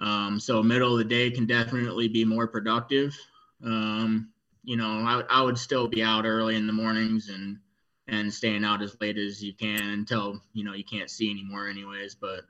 Um, 0.00 0.40
so 0.40 0.62
middle 0.62 0.92
of 0.92 0.98
the 0.98 1.04
day 1.04 1.30
can 1.30 1.44
definitely 1.44 2.08
be 2.08 2.24
more 2.24 2.46
productive. 2.46 3.14
Um, 3.62 4.30
you 4.62 4.78
know, 4.78 4.86
I, 4.86 5.22
I 5.28 5.42
would 5.42 5.58
still 5.58 5.86
be 5.86 6.02
out 6.02 6.24
early 6.24 6.56
in 6.56 6.66
the 6.66 6.72
mornings 6.72 7.28
and 7.28 7.58
and 8.08 8.32
staying 8.32 8.64
out 8.64 8.82
as 8.82 8.96
late 9.00 9.16
as 9.16 9.42
you 9.42 9.54
can 9.54 9.90
until 9.90 10.40
you 10.52 10.64
know 10.64 10.74
you 10.74 10.84
can't 10.84 11.10
see 11.10 11.30
anymore, 11.30 11.68
anyways. 11.68 12.14
But 12.14 12.42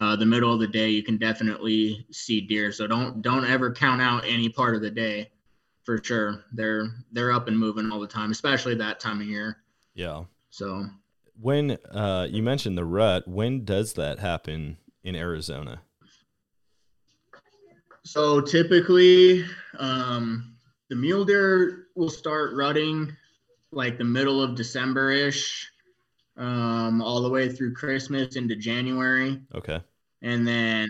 uh, 0.00 0.16
the 0.16 0.26
middle 0.26 0.52
of 0.52 0.60
the 0.60 0.66
day, 0.66 0.90
you 0.90 1.02
can 1.02 1.18
definitely 1.18 2.06
see 2.10 2.40
deer. 2.40 2.72
So 2.72 2.86
don't 2.86 3.22
don't 3.22 3.44
ever 3.44 3.72
count 3.72 4.00
out 4.00 4.24
any 4.26 4.48
part 4.48 4.74
of 4.74 4.82
the 4.82 4.90
day, 4.90 5.30
for 5.84 6.02
sure. 6.02 6.44
They're 6.52 6.88
they're 7.12 7.32
up 7.32 7.48
and 7.48 7.58
moving 7.58 7.90
all 7.90 8.00
the 8.00 8.06
time, 8.06 8.30
especially 8.30 8.74
that 8.76 9.00
time 9.00 9.20
of 9.20 9.26
year. 9.26 9.58
Yeah. 9.94 10.24
So 10.50 10.86
When 11.40 11.72
uh, 11.90 12.26
you 12.30 12.42
mentioned 12.42 12.78
the 12.78 12.84
rut, 12.84 13.26
when 13.28 13.64
does 13.64 13.94
that 13.94 14.18
happen 14.18 14.78
in 15.02 15.14
Arizona? 15.14 15.82
So 18.04 18.40
typically, 18.40 19.44
um, 19.78 20.56
the 20.88 20.96
mule 20.96 21.26
deer 21.26 21.88
will 21.94 22.08
start 22.08 22.54
rutting 22.54 23.14
like 23.70 23.98
the 23.98 24.04
middle 24.04 24.42
of 24.42 24.54
December 24.54 25.10
ish, 25.10 25.70
um, 26.36 27.02
all 27.02 27.22
the 27.22 27.28
way 27.28 27.48
through 27.48 27.74
Christmas 27.74 28.36
into 28.36 28.56
January. 28.56 29.40
Okay. 29.54 29.80
And 30.22 30.46
then 30.46 30.88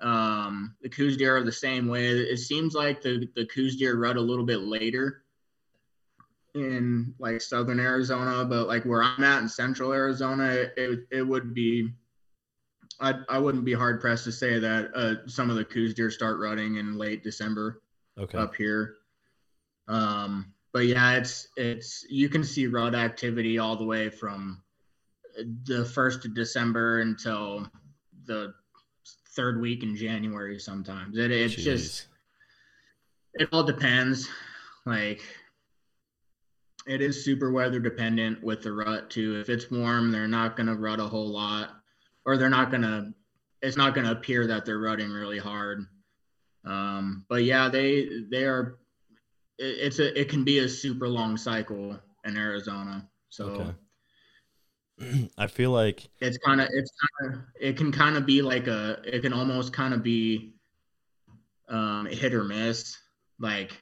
um, 0.00 0.76
the 0.82 0.88
Coues 0.88 1.16
deer 1.16 1.36
are 1.36 1.44
the 1.44 1.52
same 1.52 1.88
way. 1.88 2.08
It 2.08 2.38
seems 2.38 2.74
like 2.74 3.02
the, 3.02 3.28
the 3.34 3.46
Coues 3.46 3.76
deer 3.76 3.96
rut 3.96 4.16
a 4.16 4.20
little 4.20 4.46
bit 4.46 4.60
later 4.60 5.24
in 6.54 7.14
like 7.18 7.40
southern 7.40 7.80
Arizona, 7.80 8.44
but 8.44 8.66
like 8.66 8.84
where 8.84 9.02
I'm 9.02 9.22
at 9.22 9.42
in 9.42 9.48
central 9.48 9.92
Arizona, 9.92 10.66
it, 10.76 11.06
it 11.10 11.22
would 11.22 11.54
be 11.54 11.90
I, 13.00 13.14
I 13.28 13.38
wouldn't 13.38 13.64
be 13.64 13.74
hard 13.74 14.00
pressed 14.00 14.24
to 14.24 14.32
say 14.32 14.58
that 14.58 14.90
uh, 14.94 15.28
some 15.28 15.50
of 15.50 15.56
the 15.56 15.64
Coues 15.64 15.94
deer 15.94 16.10
start 16.10 16.40
rutting 16.40 16.76
in 16.76 16.98
late 16.98 17.22
December 17.22 17.80
Okay. 18.18 18.38
up 18.38 18.56
here. 18.56 18.96
Um, 19.86 20.52
but 20.72 20.86
yeah, 20.86 21.14
it's 21.14 21.48
it's 21.56 22.04
you 22.08 22.28
can 22.28 22.44
see 22.44 22.66
rut 22.66 22.94
activity 22.94 23.58
all 23.58 23.76
the 23.76 23.84
way 23.84 24.10
from 24.10 24.62
the 25.64 25.84
first 25.84 26.24
of 26.24 26.34
December 26.34 27.00
until 27.00 27.70
the 28.26 28.52
third 29.34 29.60
week 29.60 29.82
in 29.82 29.96
January. 29.96 30.58
Sometimes 30.58 31.16
it, 31.16 31.30
it's 31.30 31.54
Jeez. 31.54 31.64
just 31.64 32.06
it 33.34 33.48
all 33.52 33.62
depends. 33.64 34.28
Like 34.84 35.22
it 36.86 37.02
is 37.02 37.24
super 37.24 37.52
weather 37.52 37.78
dependent 37.78 38.42
with 38.42 38.62
the 38.62 38.72
rut 38.72 39.10
too. 39.10 39.38
If 39.40 39.48
it's 39.48 39.70
warm, 39.70 40.10
they're 40.10 40.26
not 40.26 40.56
gonna 40.56 40.74
rut 40.74 41.00
a 41.00 41.04
whole 41.04 41.28
lot, 41.28 41.70
or 42.24 42.36
they're 42.36 42.48
not 42.48 42.70
gonna. 42.70 43.12
It's 43.60 43.76
not 43.76 43.94
gonna 43.94 44.12
appear 44.12 44.46
that 44.46 44.64
they're 44.64 44.78
rutting 44.78 45.10
really 45.10 45.38
hard. 45.38 45.84
Um, 46.64 47.24
but 47.28 47.44
yeah, 47.44 47.68
they 47.68 48.08
they 48.30 48.44
are. 48.44 48.78
It, 49.58 49.78
it's 49.80 49.98
a 49.98 50.18
it 50.18 50.28
can 50.28 50.44
be 50.44 50.60
a 50.60 50.68
super 50.68 51.08
long 51.08 51.36
cycle 51.36 51.98
in 52.24 52.36
Arizona. 52.36 53.08
So 53.30 53.44
Okay. 53.44 53.70
I 55.38 55.46
feel 55.46 55.70
like 55.70 56.08
it's 56.20 56.38
kind 56.38 56.60
of 56.60 56.68
it's 56.72 56.90
kind 57.20 57.34
of 57.34 57.40
it 57.60 57.76
can 57.76 57.92
kind 57.92 58.16
of 58.16 58.26
be 58.26 58.42
like 58.42 58.66
a 58.66 59.00
it 59.04 59.22
can 59.22 59.32
almost 59.32 59.72
kind 59.72 59.94
of 59.94 60.02
be 60.02 60.54
um 61.68 62.06
hit 62.06 62.34
or 62.34 62.44
miss 62.44 62.96
like 63.38 63.80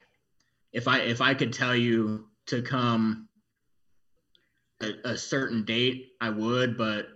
if 0.72 0.88
i 0.88 0.98
if 0.98 1.20
i 1.20 1.32
could 1.32 1.52
tell 1.52 1.74
you 1.74 2.26
to 2.46 2.60
come 2.62 3.28
a, 4.82 4.90
a 5.04 5.16
certain 5.16 5.64
date 5.64 6.08
i 6.20 6.28
would 6.28 6.76
but 6.76 7.06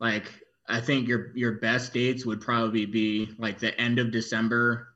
like 0.00 0.32
i 0.68 0.80
think 0.80 1.08
your 1.08 1.36
your 1.36 1.52
best 1.52 1.92
dates 1.92 2.24
would 2.24 2.40
probably 2.40 2.86
be 2.86 3.28
like 3.38 3.58
the 3.58 3.78
end 3.80 3.98
of 3.98 4.12
december 4.12 4.93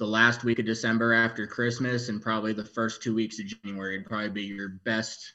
the 0.00 0.06
last 0.06 0.42
week 0.44 0.58
of 0.58 0.64
december 0.64 1.12
after 1.12 1.46
christmas 1.46 2.08
and 2.08 2.20
probably 2.22 2.52
the 2.52 2.64
first 2.64 3.02
two 3.02 3.14
weeks 3.14 3.38
of 3.38 3.46
january 3.46 3.98
would 3.98 4.06
probably 4.06 4.30
be 4.30 4.42
your 4.42 4.70
best 4.84 5.34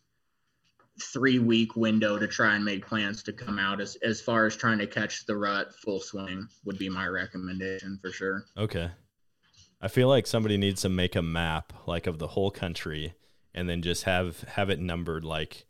three 1.14 1.40
week 1.40 1.76
window 1.76 2.18
to 2.18 2.28
try 2.28 2.56
and 2.56 2.66
make 2.66 2.86
plans 2.86 3.22
to 3.22 3.32
come 3.32 3.60
out 3.60 3.80
as, 3.80 3.96
as 3.98 4.20
far 4.20 4.46
as 4.46 4.56
trying 4.56 4.80
to 4.80 4.88
catch 4.88 5.26
the 5.28 5.38
rut 5.38 5.74
full 5.76 6.00
swing 6.00 6.48
would 6.64 6.78
be 6.78 6.90
my 6.90 7.06
recommendation 7.06 8.00
for 8.02 8.12
sure. 8.12 8.46
okay. 8.58 8.90
I 9.82 9.88
feel 9.90 10.08
like 10.08 10.26
somebody 10.26 10.58
needs 10.58 10.82
to 10.82 10.90
make 10.90 11.16
a 11.16 11.22
map 11.22 11.74
like 11.86 12.08
of 12.08 12.18
the 12.18 12.28
whole 12.28 12.50
country 12.50 13.14
and 13.54 13.70
then 13.70 13.82
just 13.82 14.04
have 14.04 14.42
have 14.42 14.70
it 14.70 14.80
numbered 14.80 15.24
like 15.24 15.68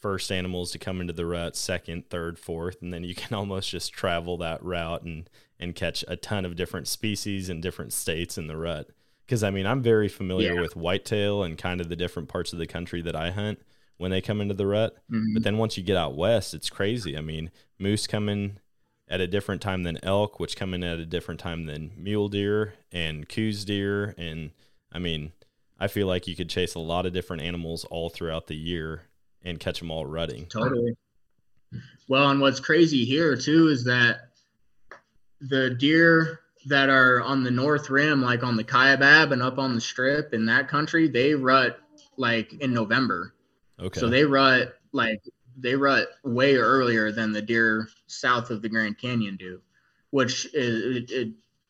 first 0.00 0.32
animals 0.32 0.72
to 0.72 0.78
come 0.78 1.00
into 1.00 1.12
the 1.12 1.24
rut, 1.24 1.54
second, 1.54 2.10
third, 2.10 2.38
fourth, 2.38 2.82
and 2.82 2.92
then 2.92 3.04
you 3.04 3.14
can 3.14 3.34
almost 3.38 3.70
just 3.70 3.92
travel 3.92 4.36
that 4.38 4.62
route 4.64 5.02
and 5.02 5.30
and 5.62 5.74
catch 5.74 6.04
a 6.08 6.16
ton 6.16 6.44
of 6.44 6.56
different 6.56 6.88
species 6.88 7.48
in 7.48 7.60
different 7.60 7.92
states 7.92 8.36
in 8.36 8.46
the 8.48 8.56
rut. 8.56 8.90
Because 9.24 9.42
I 9.42 9.50
mean, 9.50 9.66
I'm 9.66 9.82
very 9.82 10.08
familiar 10.08 10.54
Yeah. 10.54 10.60
with 10.60 10.76
whitetail 10.76 11.42
and 11.42 11.56
kind 11.56 11.80
of 11.80 11.88
the 11.88 11.96
different 11.96 12.28
parts 12.28 12.52
of 12.52 12.58
the 12.58 12.66
country 12.66 13.00
that 13.02 13.14
I 13.16 13.30
hunt 13.30 13.60
when 13.96 14.10
they 14.10 14.20
come 14.20 14.40
into 14.40 14.54
the 14.54 14.66
rut. 14.66 14.96
Mhm. 15.10 15.34
But 15.34 15.42
then 15.44 15.58
once 15.58 15.76
you 15.76 15.82
get 15.82 15.96
out 15.96 16.16
west, 16.16 16.52
it's 16.54 16.68
crazy. 16.68 17.16
I 17.16 17.20
mean, 17.20 17.50
moose 17.78 18.06
come 18.06 18.28
in 18.28 18.58
at 19.08 19.20
a 19.20 19.26
different 19.26 19.62
time 19.62 19.84
than 19.84 19.98
elk, 20.04 20.40
which 20.40 20.56
come 20.56 20.74
in 20.74 20.82
at 20.82 20.98
a 20.98 21.06
different 21.06 21.38
time 21.40 21.66
than 21.66 21.92
mule 21.96 22.28
deer 22.28 22.74
and 22.90 23.28
Coues 23.28 23.64
deer. 23.64 24.14
And 24.18 24.50
I 24.90 24.98
mean, 24.98 25.32
I 25.78 25.86
feel 25.88 26.06
like 26.06 26.26
you 26.26 26.34
could 26.34 26.48
chase 26.50 26.74
a 26.74 26.78
lot 26.80 27.06
of 27.06 27.12
different 27.12 27.42
animals 27.42 27.84
all 27.84 28.10
throughout 28.10 28.46
the 28.48 28.56
year 28.56 29.02
and 29.42 29.60
catch 29.60 29.78
them 29.78 29.90
all 29.90 30.06
rutting. 30.06 30.46
Totally. 30.46 30.94
Well, 32.08 32.28
and 32.30 32.40
what's 32.40 32.60
crazy 32.60 33.04
here 33.04 33.36
too 33.36 33.68
is 33.68 33.84
that 33.84 34.31
the 35.48 35.70
deer 35.70 36.40
that 36.66 36.88
are 36.88 37.20
on 37.20 37.42
the 37.42 37.50
north 37.50 37.90
rim, 37.90 38.22
like 38.22 38.42
on 38.44 38.56
the 38.56 38.64
Kaibab 38.64 39.32
and 39.32 39.42
up 39.42 39.58
on 39.58 39.74
the 39.74 39.80
strip 39.80 40.32
in 40.32 40.46
that 40.46 40.68
country, 40.68 41.08
they 41.08 41.34
rut 41.34 41.78
like 42.16 42.52
in 42.54 42.72
November. 42.72 43.34
Okay. 43.80 43.98
So 43.98 44.08
they 44.08 44.24
rut 44.24 44.74
like 44.92 45.20
they 45.56 45.74
rut 45.74 46.08
way 46.22 46.56
earlier 46.56 47.12
than 47.12 47.32
the 47.32 47.42
deer 47.42 47.88
south 48.06 48.50
of 48.50 48.62
the 48.62 48.68
Grand 48.68 48.98
Canyon 48.98 49.36
do, 49.36 49.60
which 50.10 50.46
is 50.54 50.96
it, 50.96 51.10
it, 51.10 51.28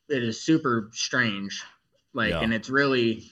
it 0.09 0.23
is 0.23 0.43
super 0.43 0.91
strange. 0.93 1.63
Like, 2.13 2.31
Yeah. 2.31 2.41
and 2.41 2.53
it's 2.53 2.69
really 2.69 3.31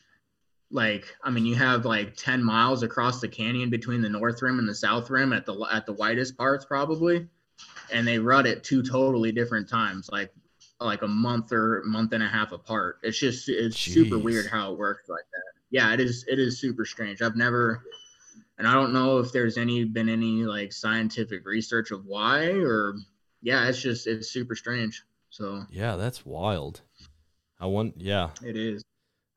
like 0.70 1.14
I 1.22 1.30
mean, 1.30 1.44
you 1.44 1.56
have 1.56 1.84
like 1.84 2.16
ten 2.16 2.42
miles 2.42 2.82
across 2.82 3.20
the 3.20 3.28
canyon 3.28 3.68
between 3.68 4.00
the 4.00 4.08
north 4.08 4.40
rim 4.40 4.58
and 4.58 4.68
the 4.68 4.74
south 4.74 5.10
rim 5.10 5.32
at 5.32 5.44
the 5.44 5.54
at 5.70 5.84
the 5.84 5.92
widest 5.92 6.38
parts 6.38 6.64
probably, 6.64 7.28
and 7.92 8.06
they 8.06 8.18
rut 8.18 8.46
it 8.46 8.64
two 8.64 8.82
totally 8.82 9.32
different 9.32 9.68
times, 9.68 10.08
like 10.10 10.32
like 10.80 11.02
a 11.02 11.08
month 11.08 11.52
or 11.52 11.82
month 11.84 12.12
and 12.12 12.22
a 12.22 12.28
half 12.28 12.52
apart. 12.52 12.98
It's 13.02 13.18
just 13.18 13.48
it's 13.48 13.78
super 13.78 14.18
weird 14.18 14.46
how 14.46 14.72
it 14.72 14.78
works 14.78 15.08
like 15.08 15.24
that. 15.32 15.60
Yeah, 15.70 15.92
it 15.92 16.00
is 16.00 16.24
it 16.28 16.38
is 16.38 16.60
super 16.60 16.84
strange. 16.84 17.22
I've 17.22 17.36
never 17.36 17.82
and 18.58 18.66
I 18.66 18.74
don't 18.74 18.92
know 18.92 19.18
if 19.18 19.32
there's 19.32 19.58
any 19.58 19.84
been 19.84 20.08
any 20.08 20.42
like 20.42 20.72
scientific 20.72 21.46
research 21.46 21.90
of 21.90 22.06
why 22.06 22.46
or 22.48 22.94
yeah, 23.42 23.68
it's 23.68 23.80
just 23.80 24.06
it's 24.06 24.28
super 24.28 24.54
strange. 24.54 25.02
So 25.30 25.64
yeah, 25.70 25.96
that's 25.96 26.26
wild. 26.26 26.82
I 27.58 27.66
want, 27.66 27.94
yeah, 27.98 28.30
it 28.42 28.56
is. 28.56 28.82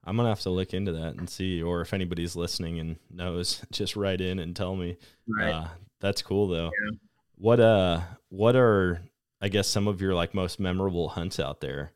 I'm 0.06 0.18
gonna 0.18 0.30
have 0.30 0.42
to 0.42 0.50
look 0.50 0.74
into 0.74 0.92
that 0.94 1.16
and 1.16 1.30
see, 1.30 1.62
or 1.62 1.82
if 1.82 1.94
anybody's 1.94 2.36
listening 2.36 2.80
and 2.80 2.98
knows, 3.10 3.62
just 3.72 3.96
write 3.96 4.22
in 4.22 4.40
and 4.40 4.56
tell 4.56 4.76
me. 4.76 4.98
Right. 5.28 5.52
Uh, 5.52 5.68
that's 6.00 6.22
cool 6.22 6.48
though. 6.48 6.72
Yeah. 6.86 6.98
What 7.44 7.60
uh, 7.60 8.00
what 8.30 8.56
are 8.56 9.02
I 9.42 9.50
guess 9.50 9.68
some 9.68 9.90
of 9.90 10.00
your 10.00 10.14
like 10.14 10.34
most 10.34 10.62
memorable 10.62 11.10
hunts 11.10 11.42
out 11.42 11.60
there? 11.60 11.92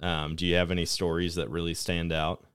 Um, 0.00 0.36
do 0.36 0.46
you 0.46 0.54
have 0.54 0.70
any 0.70 0.86
stories 0.86 1.34
that 1.34 1.50
really 1.50 1.74
stand 1.74 2.14
out? 2.14 2.46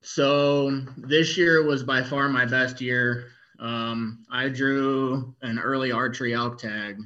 So 0.00 0.70
this 0.96 1.36
year 1.36 1.66
was 1.66 1.82
by 1.82 2.02
far 2.02 2.30
my 2.30 2.46
best 2.46 2.80
year. 2.80 3.26
Um, 3.58 4.24
I 4.32 4.48
drew 4.48 5.34
an 5.42 5.58
early 5.58 5.92
archery 5.92 6.32
elk 6.32 6.56
tag, 6.56 6.98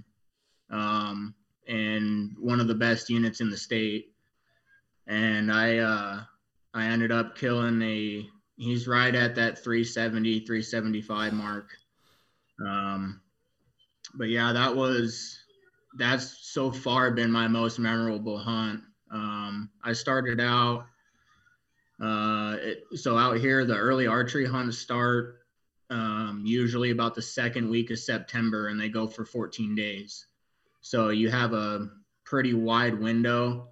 um, 0.70 1.34
and 1.66 2.36
one 2.38 2.60
of 2.60 2.68
the 2.68 2.76
best 2.76 3.10
units 3.10 3.40
in 3.40 3.50
the 3.50 3.56
state. 3.56 4.12
And 5.08 5.50
I, 5.50 5.78
uh, 5.78 6.20
I 6.74 6.86
ended 6.86 7.10
up 7.10 7.36
killing 7.36 7.82
a. 7.82 8.24
He's 8.54 8.86
right 8.86 9.12
at 9.12 9.34
that 9.34 9.64
370, 9.64 10.46
375 10.46 11.32
mark. 11.32 11.70
Um, 12.64 13.21
but 14.14 14.28
yeah, 14.28 14.52
that 14.52 14.74
was 14.74 15.38
that's 15.98 16.38
so 16.48 16.70
far 16.70 17.10
been 17.10 17.30
my 17.30 17.48
most 17.48 17.78
memorable 17.78 18.38
hunt. 18.38 18.80
Um, 19.10 19.70
I 19.84 19.92
started 19.92 20.40
out 20.40 20.86
uh, 22.02 22.56
it, 22.60 22.84
so 22.94 23.16
out 23.16 23.38
here, 23.38 23.64
the 23.64 23.76
early 23.76 24.08
archery 24.08 24.46
hunts 24.46 24.76
start 24.76 25.38
um, 25.88 26.42
usually 26.44 26.90
about 26.90 27.14
the 27.14 27.22
second 27.22 27.70
week 27.70 27.90
of 27.90 27.98
September, 27.98 28.68
and 28.68 28.80
they 28.80 28.88
go 28.88 29.06
for 29.06 29.24
14 29.24 29.76
days. 29.76 30.26
So 30.80 31.10
you 31.10 31.30
have 31.30 31.52
a 31.52 31.90
pretty 32.24 32.54
wide 32.54 32.98
window 32.98 33.68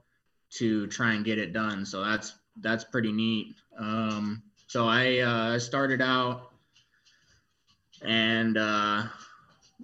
to 0.50 0.86
try 0.86 1.14
and 1.14 1.24
get 1.24 1.38
it 1.38 1.52
done. 1.52 1.84
So 1.84 2.04
that's 2.04 2.34
that's 2.60 2.84
pretty 2.84 3.10
neat. 3.10 3.56
Um, 3.76 4.42
so 4.68 4.86
I 4.86 5.18
uh, 5.18 5.58
started 5.58 6.00
out, 6.00 6.52
and 8.02 8.56
uh, 8.56 9.04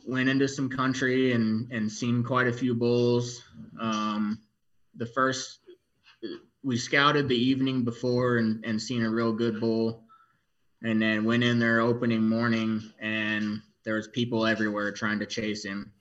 went 0.04 0.28
into 0.28 0.48
some 0.48 0.68
country 0.68 1.32
and 1.32 1.70
and 1.72 1.90
seen 1.90 2.22
quite 2.22 2.48
a 2.48 2.52
few 2.52 2.74
bulls. 2.74 3.42
Um, 3.80 4.40
the 4.96 5.06
first 5.06 5.60
we 6.66 6.76
scouted 6.76 7.28
the 7.28 7.36
evening 7.36 7.84
before 7.84 8.38
and, 8.38 8.64
and 8.64 8.82
seen 8.82 9.04
a 9.04 9.10
real 9.10 9.32
good 9.32 9.60
bull 9.60 10.02
and 10.82 11.00
then 11.00 11.24
went 11.24 11.44
in 11.44 11.60
there 11.60 11.80
opening 11.80 12.28
morning 12.28 12.82
and 13.00 13.62
there 13.84 13.94
was 13.94 14.08
people 14.08 14.44
everywhere 14.44 14.90
trying 14.90 15.20
to 15.20 15.26
chase 15.26 15.64
him 15.64 15.92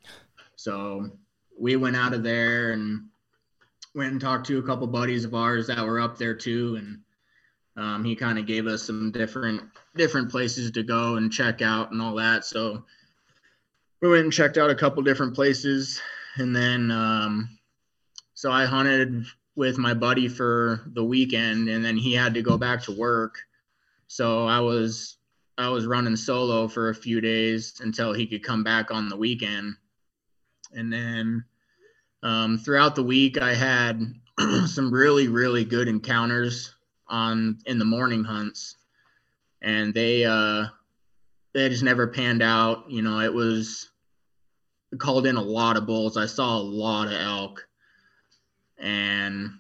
so 0.56 1.08
we 1.58 1.76
went 1.76 1.96
out 1.96 2.14
of 2.14 2.24
there 2.24 2.72
and 2.72 3.06
went 3.94 4.12
and 4.12 4.20
talked 4.20 4.48
to 4.48 4.58
a 4.58 4.64
couple 4.64 4.88
buddies 4.88 5.24
of 5.24 5.36
ours 5.36 5.68
that 5.68 5.86
were 5.86 6.00
up 6.00 6.18
there 6.18 6.36
too 6.36 6.76
and 6.78 7.00
um, 7.78 8.04
he 8.04 8.16
kind 8.16 8.40
of 8.40 8.48
gave 8.48 8.66
us 8.66 8.82
some 8.82 9.12
different 9.12 9.62
different 9.96 10.32
places 10.32 10.72
to 10.72 10.82
go 10.82 11.16
and 11.16 11.32
check 11.32 11.62
out 11.62 11.92
and 11.92 12.02
all 12.02 12.16
that 12.16 12.44
so 12.44 12.84
we 14.06 14.12
went 14.14 14.24
and 14.24 14.34
checked 14.34 14.58
out 14.58 14.70
a 14.70 14.76
couple 14.76 15.02
different 15.04 15.34
places 15.34 16.02
and 16.38 16.56
then 16.56 16.92
um, 16.92 17.58
so 18.34 18.52
i 18.52 18.66
hunted 18.66 19.26
with 19.56 19.78
my 19.78 19.94
buddy 19.94 20.28
for 20.28 20.82
the 20.88 21.04
weekend 21.04 21.70
and 21.70 21.84
then 21.84 21.98
he 21.98 22.14
had 22.14 22.34
to 22.34 22.42
go 22.42 22.58
back 22.58 22.84
to 22.84 22.92
work. 22.92 23.40
So 24.08 24.46
I 24.46 24.60
was 24.60 25.18
I 25.58 25.70
was 25.70 25.86
running 25.86 26.18
solo 26.18 26.68
for 26.68 26.90
a 26.90 26.96
few 26.96 27.22
days 27.22 27.80
until 27.82 28.12
he 28.12 28.28
could 28.28 28.44
come 28.44 28.64
back 28.64 28.92
on 28.92 29.08
the 29.08 29.16
weekend. 29.16 29.76
And 30.74 30.92
then 30.92 31.46
um, 32.22 32.58
throughout 32.58 32.96
the 32.96 33.04
week 33.04 33.42
I 33.42 33.54
had 33.54 34.02
some 34.66 34.92
really 34.92 35.28
really 35.30 35.64
good 35.64 35.88
encounters 35.88 36.76
on 37.08 37.60
in 37.66 37.80
the 37.80 37.86
morning 37.86 38.24
hunts 38.24 38.78
and 39.62 39.94
they 39.94 40.26
uh 40.26 40.66
they 41.54 41.70
just 41.70 41.84
never 41.84 42.08
panned 42.08 42.42
out 42.42 42.90
you 42.90 43.04
know 43.04 43.20
it 43.20 43.32
was 43.32 43.92
called 44.98 45.28
in 45.28 45.36
a 45.36 45.42
lot 45.42 45.78
of 45.78 45.86
bulls 45.86 46.18
i 46.18 46.26
saw 46.26 46.58
a 46.58 46.60
lot 46.60 47.08
of 47.08 47.14
elk 47.14 47.68
and 48.78 49.52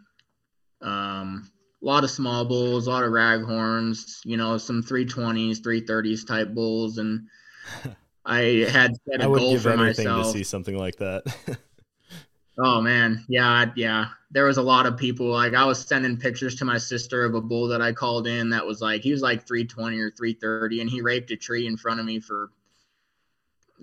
um, 0.81 1.49
a 1.81 1.85
lot 1.85 2.03
of 2.03 2.11
small 2.11 2.45
bulls, 2.45 2.87
a 2.87 2.89
lot 2.89 3.03
of 3.03 3.11
raghorns, 3.11 4.19
you 4.23 4.37
know, 4.37 4.57
some 4.57 4.83
320s, 4.83 5.61
330s 5.61 6.27
type 6.27 6.53
bulls, 6.53 6.97
and 6.97 7.27
I 8.25 8.67
had 8.69 8.95
set 9.07 9.21
a 9.21 9.23
I 9.23 9.27
would 9.27 9.39
goal 9.39 9.51
give 9.51 9.63
for 9.63 9.69
anything 9.69 10.07
myself. 10.07 10.25
to 10.27 10.31
see 10.39 10.43
something 10.43 10.77
like 10.77 10.97
that. 10.97 11.23
Oh 12.57 12.79
man, 12.79 13.25
yeah, 13.27 13.65
yeah. 13.75 14.05
There 14.31 14.45
was 14.45 14.55
a 14.55 14.61
lot 14.61 14.85
of 14.85 14.95
people. 14.95 15.27
Like 15.27 15.53
I 15.53 15.65
was 15.65 15.85
sending 15.85 16.15
pictures 16.15 16.55
to 16.55 16.63
my 16.63 16.77
sister 16.77 17.25
of 17.25 17.35
a 17.35 17.41
bull 17.41 17.67
that 17.67 17.81
I 17.81 17.91
called 17.91 18.27
in 18.27 18.49
that 18.51 18.65
was 18.65 18.79
like 18.79 19.01
he 19.01 19.11
was 19.11 19.21
like 19.21 19.45
320 19.45 19.99
or 19.99 20.09
330, 20.11 20.79
and 20.79 20.89
he 20.89 21.01
raped 21.01 21.31
a 21.31 21.35
tree 21.35 21.67
in 21.67 21.75
front 21.75 21.99
of 21.99 22.05
me 22.05 22.21
for 22.21 22.51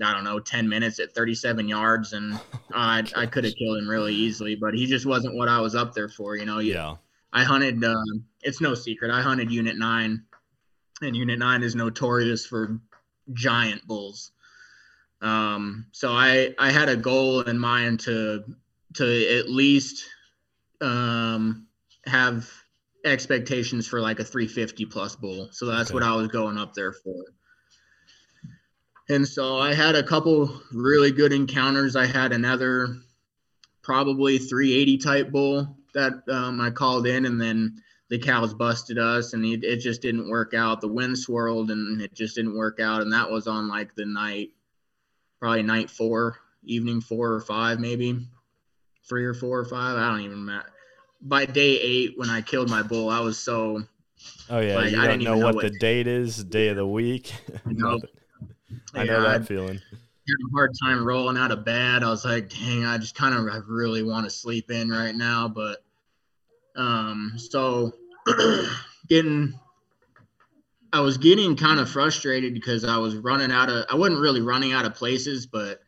I 0.00 0.12
don't 0.14 0.24
know 0.24 0.38
10 0.40 0.68
minutes 0.68 0.98
at 1.00 1.14
37 1.14 1.68
yards, 1.68 2.12
and 2.12 2.38
I 2.72 3.04
I 3.16 3.26
could 3.26 3.44
have 3.44 3.54
killed 3.56 3.78
him 3.78 3.88
really 3.88 4.14
easily, 4.14 4.54
but 4.54 4.74
he 4.74 4.86
just 4.86 5.04
wasn't 5.06 5.34
what 5.36 5.48
I 5.48 5.60
was 5.60 5.74
up 5.74 5.94
there 5.94 6.08
for. 6.08 6.36
You 6.36 6.44
know, 6.46 6.58
You- 6.60 6.74
yeah. 6.74 6.96
I 7.34 7.44
hunted. 7.44 7.82
Uh, 7.82 7.94
it's 8.42 8.60
no 8.60 8.74
secret. 8.74 9.10
I 9.10 9.22
hunted 9.22 9.50
Unit 9.50 9.76
Nine, 9.78 10.24
and 11.00 11.16
Unit 11.16 11.38
Nine 11.38 11.62
is 11.62 11.74
notorious 11.74 12.44
for 12.44 12.78
giant 13.32 13.86
bulls. 13.86 14.32
Um, 15.22 15.86
so 15.92 16.12
I 16.12 16.54
I 16.58 16.70
had 16.70 16.88
a 16.90 16.96
goal 16.96 17.40
in 17.42 17.58
mind 17.58 18.00
to 18.00 18.44
to 18.94 19.38
at 19.38 19.48
least 19.48 20.04
um, 20.82 21.66
have 22.06 22.50
expectations 23.04 23.86
for 23.86 24.00
like 24.00 24.20
a 24.20 24.24
350 24.24 24.84
plus 24.86 25.16
bull. 25.16 25.48
So 25.52 25.66
that's 25.66 25.90
Okay. 25.90 25.94
what 25.94 26.02
I 26.02 26.14
was 26.14 26.28
going 26.28 26.58
up 26.58 26.74
there 26.74 26.92
for. 26.92 27.24
And 29.08 29.26
so 29.26 29.58
I 29.58 29.74
had 29.74 29.94
a 29.94 30.02
couple 30.02 30.60
really 30.72 31.10
good 31.10 31.32
encounters. 31.32 31.96
I 31.96 32.06
had 32.06 32.32
another 32.32 32.96
probably 33.82 34.38
380 34.38 34.98
type 34.98 35.30
bull 35.30 35.76
that 35.94 36.12
um, 36.28 36.60
I 36.60 36.70
called 36.70 37.06
in, 37.06 37.26
and 37.26 37.40
then 37.40 37.82
the 38.08 38.18
cows 38.18 38.54
busted 38.54 38.98
us, 38.98 39.32
and 39.32 39.44
it, 39.44 39.64
it 39.64 39.78
just 39.78 40.02
didn't 40.02 40.30
work 40.30 40.54
out. 40.54 40.80
The 40.80 40.88
wind 40.88 41.18
swirled, 41.18 41.70
and 41.70 42.00
it 42.00 42.14
just 42.14 42.36
didn't 42.36 42.56
work 42.56 42.80
out. 42.80 43.02
And 43.02 43.12
that 43.12 43.30
was 43.30 43.46
on 43.46 43.68
like 43.68 43.94
the 43.94 44.06
night, 44.06 44.50
probably 45.40 45.62
night 45.62 45.90
four, 45.90 46.36
evening 46.64 47.00
four 47.00 47.32
or 47.32 47.40
five, 47.40 47.80
maybe 47.80 48.18
three 49.08 49.24
or 49.24 49.34
four 49.34 49.58
or 49.58 49.64
five. 49.64 49.96
I 49.96 50.10
don't 50.10 50.20
even 50.20 50.38
remember. 50.40 50.66
By 51.20 51.44
day 51.46 51.78
eight, 51.80 52.14
when 52.16 52.30
I 52.30 52.40
killed 52.40 52.70
my 52.70 52.82
bull, 52.82 53.08
I 53.10 53.20
was 53.20 53.38
so 53.38 53.82
Oh 54.48 54.60
yeah. 54.60 54.76
Like, 54.76 54.92
you 54.92 54.98
I 55.00 55.06
don't 55.06 55.18
didn't 55.18 55.24
know 55.24 55.30
even 55.30 55.40
know 55.40 55.46
what 55.46 55.54
what- 55.56 55.72
the 55.72 55.78
date 55.78 56.06
is, 56.06 56.42
day 56.44 56.68
of 56.68 56.76
the 56.76 56.86
week. 56.86 57.32
No. 57.66 58.00
I 58.94 59.04
know 59.04 59.22
that 59.22 59.40
I- 59.42 59.44
feeling. 59.44 59.74
had 59.78 60.36
a 60.48 60.52
hard 60.54 60.70
time 60.82 61.04
rolling 61.04 61.36
out 61.36 61.50
of 61.50 61.64
bed. 61.64 62.02
I 62.02 62.08
was 62.10 62.24
like, 62.24 62.48
dang, 62.48 62.84
I 62.84 62.98
just 62.98 63.14
kind 63.14 63.34
of 63.34 63.52
I 63.52 63.58
really 63.66 64.02
want 64.02 64.24
to 64.24 64.30
sleep 64.30 64.70
in 64.70 64.88
right 64.90 65.14
now. 65.14 65.48
But 65.48 65.84
um, 66.76 67.32
so 67.36 67.92
getting 69.08 69.58
I 70.92 71.00
was 71.00 71.16
getting 71.16 71.56
kind 71.56 71.80
of 71.80 71.88
frustrated 71.90 72.52
because 72.54 72.84
I 72.84 72.98
was 72.98 73.16
running 73.16 73.50
out 73.50 73.70
of 73.70 73.86
I 73.90 73.94
wasn't 73.96 74.20
really 74.20 74.42
running 74.42 74.72
out 74.72 74.84
of 74.84 74.94
places, 74.94 75.46
but 75.46 75.80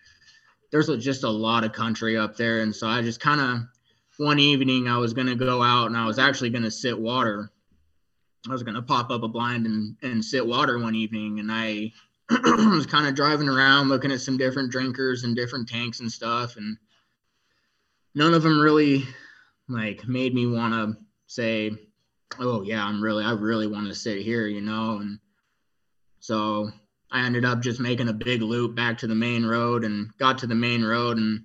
there's 0.72 0.88
a- 0.88 0.96
just 0.96 1.24
a 1.24 1.30
lot 1.30 1.62
of 1.64 1.72
country 1.72 2.16
up 2.16 2.36
there. 2.36 2.60
And 2.60 2.74
so 2.74 2.86
I 2.88 3.02
just 3.02 3.20
kind 3.20 3.40
of 3.40 3.60
one 4.18 4.38
evening 4.38 4.88
I 4.88 4.98
was 4.98 5.12
gonna 5.12 5.34
go 5.36 5.62
out 5.62 5.86
and 5.86 5.96
I 5.96 6.06
was 6.06 6.18
actually 6.18 6.50
gonna 6.50 6.70
sit 6.70 6.98
water. 6.98 7.50
I 8.48 8.52
was 8.52 8.62
gonna 8.62 8.82
pop 8.82 9.10
up 9.10 9.22
a 9.22 9.28
blind 9.28 9.66
and, 9.66 9.96
and 10.02 10.24
sit 10.24 10.44
water 10.46 10.78
one 10.78 10.94
evening 10.94 11.38
and 11.40 11.50
I 11.52 11.92
was 12.30 12.87
kind 12.87 13.06
of 13.06 13.14
driving 13.14 13.48
around 13.48 13.88
looking 13.88 14.12
at 14.12 14.20
some 14.20 14.38
different 14.38 14.70
drinkers 14.70 15.24
and 15.24 15.37
different 15.37 15.68
tanks 15.68 16.00
and 16.00 16.10
stuff 16.10 16.56
and 16.56 16.76
none 18.14 18.32
of 18.32 18.42
them 18.42 18.60
really 18.60 19.04
like 19.68 20.06
made 20.06 20.34
me 20.34 20.46
want 20.46 20.72
to 20.72 20.96
say 21.26 21.70
oh 22.38 22.62
yeah 22.62 22.84
i'm 22.84 23.02
really 23.02 23.24
i 23.24 23.32
really 23.32 23.66
want 23.66 23.87
to 23.87 23.94
sit 23.94 24.22
here 24.22 24.46
you 24.46 24.60
know 24.60 24.98
and 24.98 25.18
so 26.20 26.70
i 27.10 27.20
ended 27.24 27.44
up 27.44 27.60
just 27.60 27.80
making 27.80 28.08
a 28.08 28.12
big 28.12 28.40
loop 28.40 28.74
back 28.74 28.96
to 28.96 29.06
the 29.06 29.14
main 29.14 29.44
road 29.44 29.84
and 29.84 30.16
got 30.18 30.38
to 30.38 30.46
the 30.46 30.54
main 30.54 30.82
road 30.82 31.18
and 31.18 31.44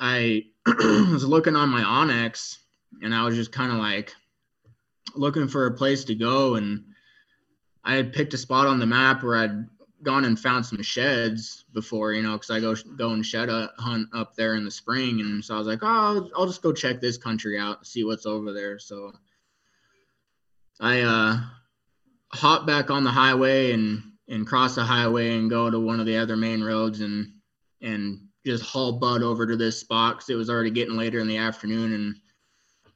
i 0.00 0.44
was 0.66 1.24
looking 1.24 1.54
on 1.54 1.68
my 1.68 1.82
onX 1.82 2.58
and 3.02 3.14
i 3.14 3.24
was 3.24 3.36
just 3.36 3.52
kind 3.52 3.70
of 3.70 3.78
like 3.78 4.12
looking 5.14 5.46
for 5.46 5.66
a 5.66 5.74
place 5.74 6.04
to 6.04 6.14
go 6.14 6.56
and 6.56 6.84
I 7.86 7.94
had 7.94 8.12
picked 8.12 8.34
a 8.34 8.38
spot 8.38 8.66
on 8.66 8.80
the 8.80 8.86
map 8.86 9.22
where 9.22 9.36
I'd 9.36 9.64
gone 10.02 10.24
and 10.24 10.38
found 10.38 10.66
some 10.66 10.82
sheds 10.82 11.64
before, 11.72 12.12
you 12.12 12.22
know, 12.22 12.32
because 12.32 12.50
I 12.50 12.60
go 12.60 12.74
go 12.96 13.10
and 13.10 13.24
shed 13.24 13.48
a 13.48 13.70
hunt 13.78 14.08
up 14.12 14.34
there 14.34 14.56
in 14.56 14.64
the 14.64 14.70
spring, 14.70 15.20
and 15.20 15.42
so 15.42 15.54
I 15.54 15.58
was 15.58 15.68
like, 15.68 15.78
oh, 15.82 15.86
I'll, 15.86 16.30
I'll 16.36 16.46
just 16.46 16.62
go 16.62 16.72
check 16.72 17.00
this 17.00 17.16
country 17.16 17.58
out, 17.58 17.86
see 17.86 18.02
what's 18.02 18.26
over 18.26 18.52
there. 18.52 18.80
So 18.80 19.12
I 20.80 21.00
uh, 21.02 21.40
hop 22.32 22.66
back 22.66 22.90
on 22.90 23.04
the 23.04 23.10
highway 23.10 23.72
and 23.72 24.02
and 24.28 24.46
cross 24.46 24.74
the 24.74 24.84
highway 24.84 25.38
and 25.38 25.48
go 25.48 25.70
to 25.70 25.78
one 25.78 26.00
of 26.00 26.06
the 26.06 26.18
other 26.18 26.36
main 26.36 26.62
roads 26.64 27.00
and 27.00 27.32
and 27.82 28.20
just 28.44 28.64
haul 28.64 28.94
Bud 28.94 29.22
over 29.22 29.46
to 29.46 29.56
this 29.56 29.78
spot 29.78 30.16
because 30.16 30.30
it 30.30 30.34
was 30.34 30.50
already 30.50 30.70
getting 30.70 30.96
later 30.96 31.20
in 31.20 31.28
the 31.28 31.38
afternoon, 31.38 31.92
and 31.92 32.16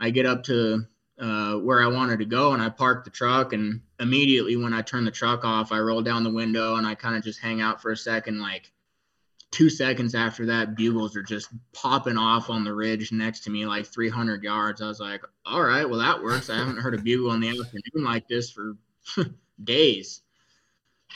I 0.00 0.10
get 0.10 0.26
up 0.26 0.42
to 0.44 0.84
uh, 1.20 1.54
where 1.56 1.82
I 1.82 1.86
wanted 1.86 2.18
to 2.18 2.24
go, 2.24 2.54
and 2.54 2.62
I 2.62 2.70
park 2.70 3.04
the 3.04 3.10
truck. 3.10 3.52
And 3.52 3.82
immediately 4.00 4.56
when 4.56 4.72
I 4.72 4.82
turn 4.82 5.04
the 5.04 5.10
truck 5.10 5.44
off, 5.44 5.72
I 5.72 5.78
roll 5.78 6.02
down 6.02 6.24
the 6.24 6.32
window 6.32 6.76
and 6.76 6.86
I 6.86 6.94
kind 6.94 7.16
of 7.16 7.22
just 7.22 7.40
hang 7.40 7.60
out 7.60 7.80
for 7.80 7.92
a 7.92 7.96
second. 7.96 8.40
Like 8.40 8.72
two 9.50 9.68
seconds 9.68 10.14
after 10.14 10.46
that, 10.46 10.74
bugles 10.74 11.16
are 11.16 11.22
just 11.22 11.50
popping 11.72 12.16
off 12.16 12.50
on 12.50 12.64
the 12.64 12.74
ridge 12.74 13.12
next 13.12 13.40
to 13.40 13.50
me, 13.50 13.66
like 13.66 13.86
300 13.86 14.42
yards. 14.42 14.80
I 14.80 14.88
was 14.88 15.00
like, 15.00 15.22
all 15.44 15.62
right, 15.62 15.88
well 15.88 16.00
that 16.00 16.22
works. 16.22 16.50
I 16.50 16.56
haven't 16.56 16.78
heard 16.78 16.94
a 16.94 16.98
bugle 16.98 17.32
in 17.32 17.40
the 17.40 17.50
afternoon 17.50 18.04
like 18.04 18.26
this 18.26 18.50
for 18.50 18.76
days. 19.64 20.22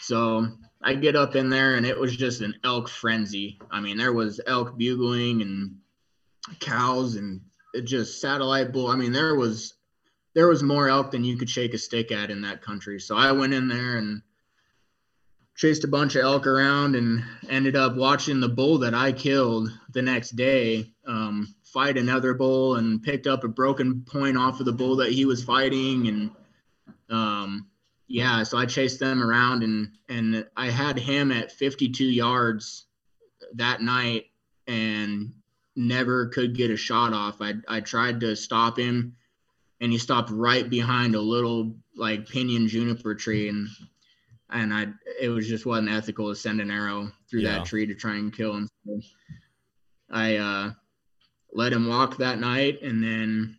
So 0.01 0.49
I 0.83 0.95
get 0.95 1.17
up 1.17 1.37
in 1.37 1.49
there, 1.49 1.77
and 1.77 1.87
it 1.87 1.99
was 1.99 2.17
just 2.17 2.41
an 2.41 2.57
elk 2.65 2.89
frenzy. 2.89 3.59
I 3.71 3.81
mean, 3.81 3.97
there 3.97 4.13
was 4.13 4.41
elk 4.47 4.77
bugling 4.77 5.41
and 5.41 5.77
cows 6.61 7.17
and 7.17 7.41
it 7.73 7.83
just 7.83 8.21
satellite 8.21 8.73
bull. 8.73 8.89
I 8.89 8.97
mean, 8.97 9.13
there 9.13 9.35
was 9.35 9.75
there 10.35 10.49
was 10.49 10.63
more 10.63 10.89
elk 10.89 11.11
than 11.11 11.25
you 11.25 11.37
could 11.37 11.49
shake 11.49 11.75
a 11.75 11.79
stick 11.79 12.13
at 12.13 12.31
in 12.31 12.43
that 12.43 12.63
country. 12.63 13.01
So 13.01 13.17
I 13.17 13.33
went 13.33 13.55
in 13.55 13.69
there 13.69 13.97
and 13.97 14.23
chased 15.57 15.85
a 15.85 15.89
bunch 15.89 16.17
of 16.17 16.25
elk 16.25 16.47
around 16.47 16.97
and 16.97 17.23
ended 17.49 17.77
up 17.77 17.95
watching 17.95 18.41
the 18.41 18.49
bull 18.49 18.79
that 18.79 18.95
I 18.95 19.13
killed 19.13 19.71
the 19.93 20.03
next 20.03 20.31
day 20.31 20.93
um, 21.07 21.55
fight 21.63 21.97
another 21.97 22.35
bull 22.35 22.77
and 22.77 23.03
picked 23.03 23.27
up 23.27 23.45
a 23.45 23.49
broken 23.49 24.03
point 24.03 24.37
off 24.37 24.59
of 24.59 24.67
the 24.67 24.73
bull 24.73 24.97
that 24.97 25.13
he 25.13 25.25
was 25.25 25.45
fighting 25.45 26.09
and 26.09 26.31
um, 27.09 27.69
yeah, 28.09 28.43
so 28.43 28.59
I 28.59 28.67
chased 28.67 29.01
them 29.01 29.23
around 29.23 29.63
and 29.63 29.93
and 30.09 30.47
I 30.57 30.71
had 30.71 30.99
him 30.99 31.31
at 31.31 31.53
52 31.53 32.05
yards 32.05 32.87
that 33.55 33.81
night 33.81 34.27
and 34.67 35.33
never 35.77 36.27
could 36.27 36.57
get 36.57 36.71
a 36.71 36.77
shot 36.77 37.13
off. 37.13 37.41
I 37.41 37.55
I 37.69 37.81
tried 37.81 38.21
to 38.21 38.35
stop 38.37 38.79
him 38.79 39.17
and 39.81 39.93
he 39.93 39.99
stopped 39.99 40.31
right 40.31 40.69
behind 40.69 41.15
a 41.15 41.21
little 41.21 41.75
like 41.97 42.29
pinion 42.29 42.69
juniper 42.69 43.15
tree 43.15 43.49
and 43.49 43.69
and 44.51 44.73
I 44.73 44.87
it 45.21 45.29
was 45.29 45.49
just 45.49 45.67
wasn't 45.67 45.91
ethical 45.91 46.29
to 46.29 46.37
send 46.37 46.61
an 46.61 46.71
arrow 46.71 47.11
through 47.31 47.41
Yeah. 47.43 47.59
that 47.59 47.67
tree 47.67 47.87
to 47.87 47.95
try 47.95 48.17
and 48.17 48.35
kill 48.35 48.55
him. 48.55 48.69
So 48.87 49.01
I 50.11 50.37
uh, 50.37 50.73
let 51.53 51.73
him 51.73 51.89
walk 51.89 52.19
that 52.19 52.39
night, 52.39 52.83
and 52.83 53.03
then 53.03 53.59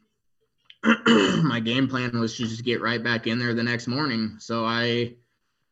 my 1.43 1.59
game 1.59 1.87
plan 1.87 2.17
was 2.19 2.37
to 2.37 2.43
just 2.47 2.63
get 2.63 2.81
right 2.81 3.03
back 3.03 3.27
in 3.27 3.39
there 3.39 3.53
the 3.53 3.63
next 3.63 3.87
morning. 3.87 4.35
So 4.39 4.63
I 4.63 5.15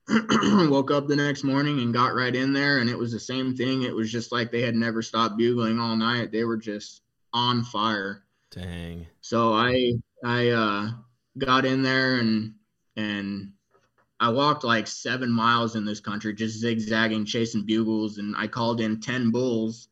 woke 0.10 0.92
up 0.92 1.08
the 1.08 1.16
next 1.16 1.44
morning 1.44 1.80
and 1.80 1.94
got 1.94 2.16
right 2.16 2.36
in 2.36 2.52
there, 2.52 2.80
and 2.80 2.90
it 2.90 2.98
was 2.98 3.12
the 3.12 3.20
same 3.20 3.56
thing. 3.56 3.84
It 3.84 3.96
was 3.96 4.12
just 4.12 4.32
like 4.32 4.52
they 4.52 4.62
had 4.62 4.76
never 4.76 5.02
stopped 5.02 5.38
bugling 5.38 5.80
all 5.80 5.96
night. 5.96 6.32
They 6.32 6.44
were 6.44 6.58
just 6.58 7.02
on 7.32 7.64
fire. 7.64 8.24
Dang. 8.52 9.08
So 9.22 9.54
I 9.54 9.94
I 10.24 10.50
uh, 10.50 10.92
got 11.38 11.66
in 11.66 11.84
there 11.84 12.16
and 12.16 12.54
and 12.96 13.52
I 14.20 14.30
walked 14.30 14.64
like 14.64 14.88
seven 14.88 15.30
miles 15.30 15.76
in 15.76 15.84
this 15.84 16.00
country, 16.00 16.34
just 16.34 16.60
zigzagging, 16.60 17.26
chasing 17.26 17.66
bugles, 17.66 18.20
and 18.20 18.36
I 18.38 18.48
called 18.48 18.80
in 18.80 19.02
ten 19.02 19.32
bulls 19.32 19.90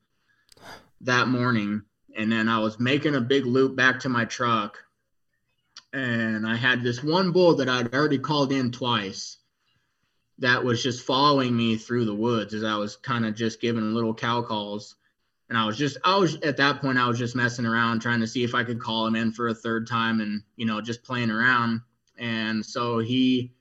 that 1.01 1.27
morning. 1.27 1.81
And 2.15 2.31
then 2.31 2.47
I 2.47 2.59
was 2.59 2.79
making 2.79 3.15
a 3.15 3.21
big 3.21 3.45
loop 3.45 3.75
back 3.75 3.99
to 4.01 4.09
my 4.09 4.25
truck, 4.25 4.77
and 5.93 6.47
I 6.47 6.55
had 6.55 6.83
this 6.83 7.03
one 7.03 7.31
bull 7.31 7.55
that 7.55 7.69
I'd 7.69 7.93
already 7.93 8.19
called 8.19 8.51
in 8.51 8.71
twice. 8.71 9.37
That 10.39 10.63
was 10.63 10.81
just 10.81 11.05
following 11.05 11.55
me 11.55 11.77
through 11.77 12.05
the 12.05 12.15
woods 12.15 12.53
as 12.53 12.63
I 12.63 12.75
was 12.75 12.95
kind 12.95 13.25
of 13.25 13.35
just 13.35 13.61
giving 13.61 13.93
little 13.93 14.13
cow 14.13 14.41
calls 14.41 14.95
and 15.51 15.57
I 15.57 15.65
was 15.65 15.77
just 15.77 15.97
I 16.05 16.17
was 16.17 16.37
at 16.43 16.55
that 16.57 16.79
point 16.79 16.97
I 16.97 17.09
was 17.09 17.19
just 17.19 17.35
messing 17.35 17.65
around 17.65 17.99
trying 17.99 18.21
to 18.21 18.27
see 18.27 18.45
if 18.45 18.55
I 18.55 18.63
could 18.63 18.79
call 18.79 19.05
him 19.05 19.17
in 19.17 19.33
for 19.33 19.49
a 19.49 19.53
third 19.53 19.85
time 19.85 20.21
and 20.21 20.41
you 20.55 20.65
know 20.65 20.79
just 20.79 21.03
playing 21.03 21.29
around. 21.29 21.81
And 22.17 22.65
so 22.65 22.99
he 22.99 23.51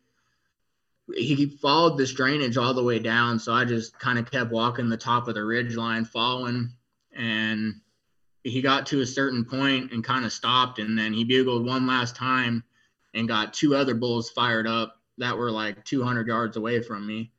he 1.13 1.47
followed 1.47 1.99
this 1.99 2.13
drainage 2.13 2.57
all 2.57 2.75
the 2.75 2.85
way 2.85 3.01
down. 3.01 3.41
So 3.41 3.53
I 3.53 3.65
just 3.65 3.99
kind 3.99 4.21
of 4.21 4.31
kept 4.31 4.53
walking 4.53 4.89
the 4.89 4.97
top 4.97 5.27
of 5.27 5.35
the 5.35 5.45
ridge 5.45 5.75
line 5.75 6.05
following. 6.05 6.71
And 7.13 7.81
he 8.45 8.63
got 8.63 8.87
to 8.87 9.01
a 9.01 9.07
certain 9.07 9.45
point 9.45 9.91
and 9.91 10.05
kind 10.05 10.25
of 10.25 10.33
stopped. 10.33 10.79
And 10.79 10.97
then 10.97 11.13
he 11.13 11.25
bugled 11.25 11.67
one 11.67 11.89
last 11.89 12.15
time 12.15 12.63
and 13.15 13.27
got 13.27 13.53
two 13.53 13.75
other 13.75 13.97
bulls 13.97 14.31
fired 14.31 14.69
up 14.69 15.01
that 15.19 15.37
were 15.37 15.51
like 15.51 15.85
200 15.85 16.29
yards 16.29 16.57
away 16.57 16.83
from 16.83 17.05
me. 17.05 17.33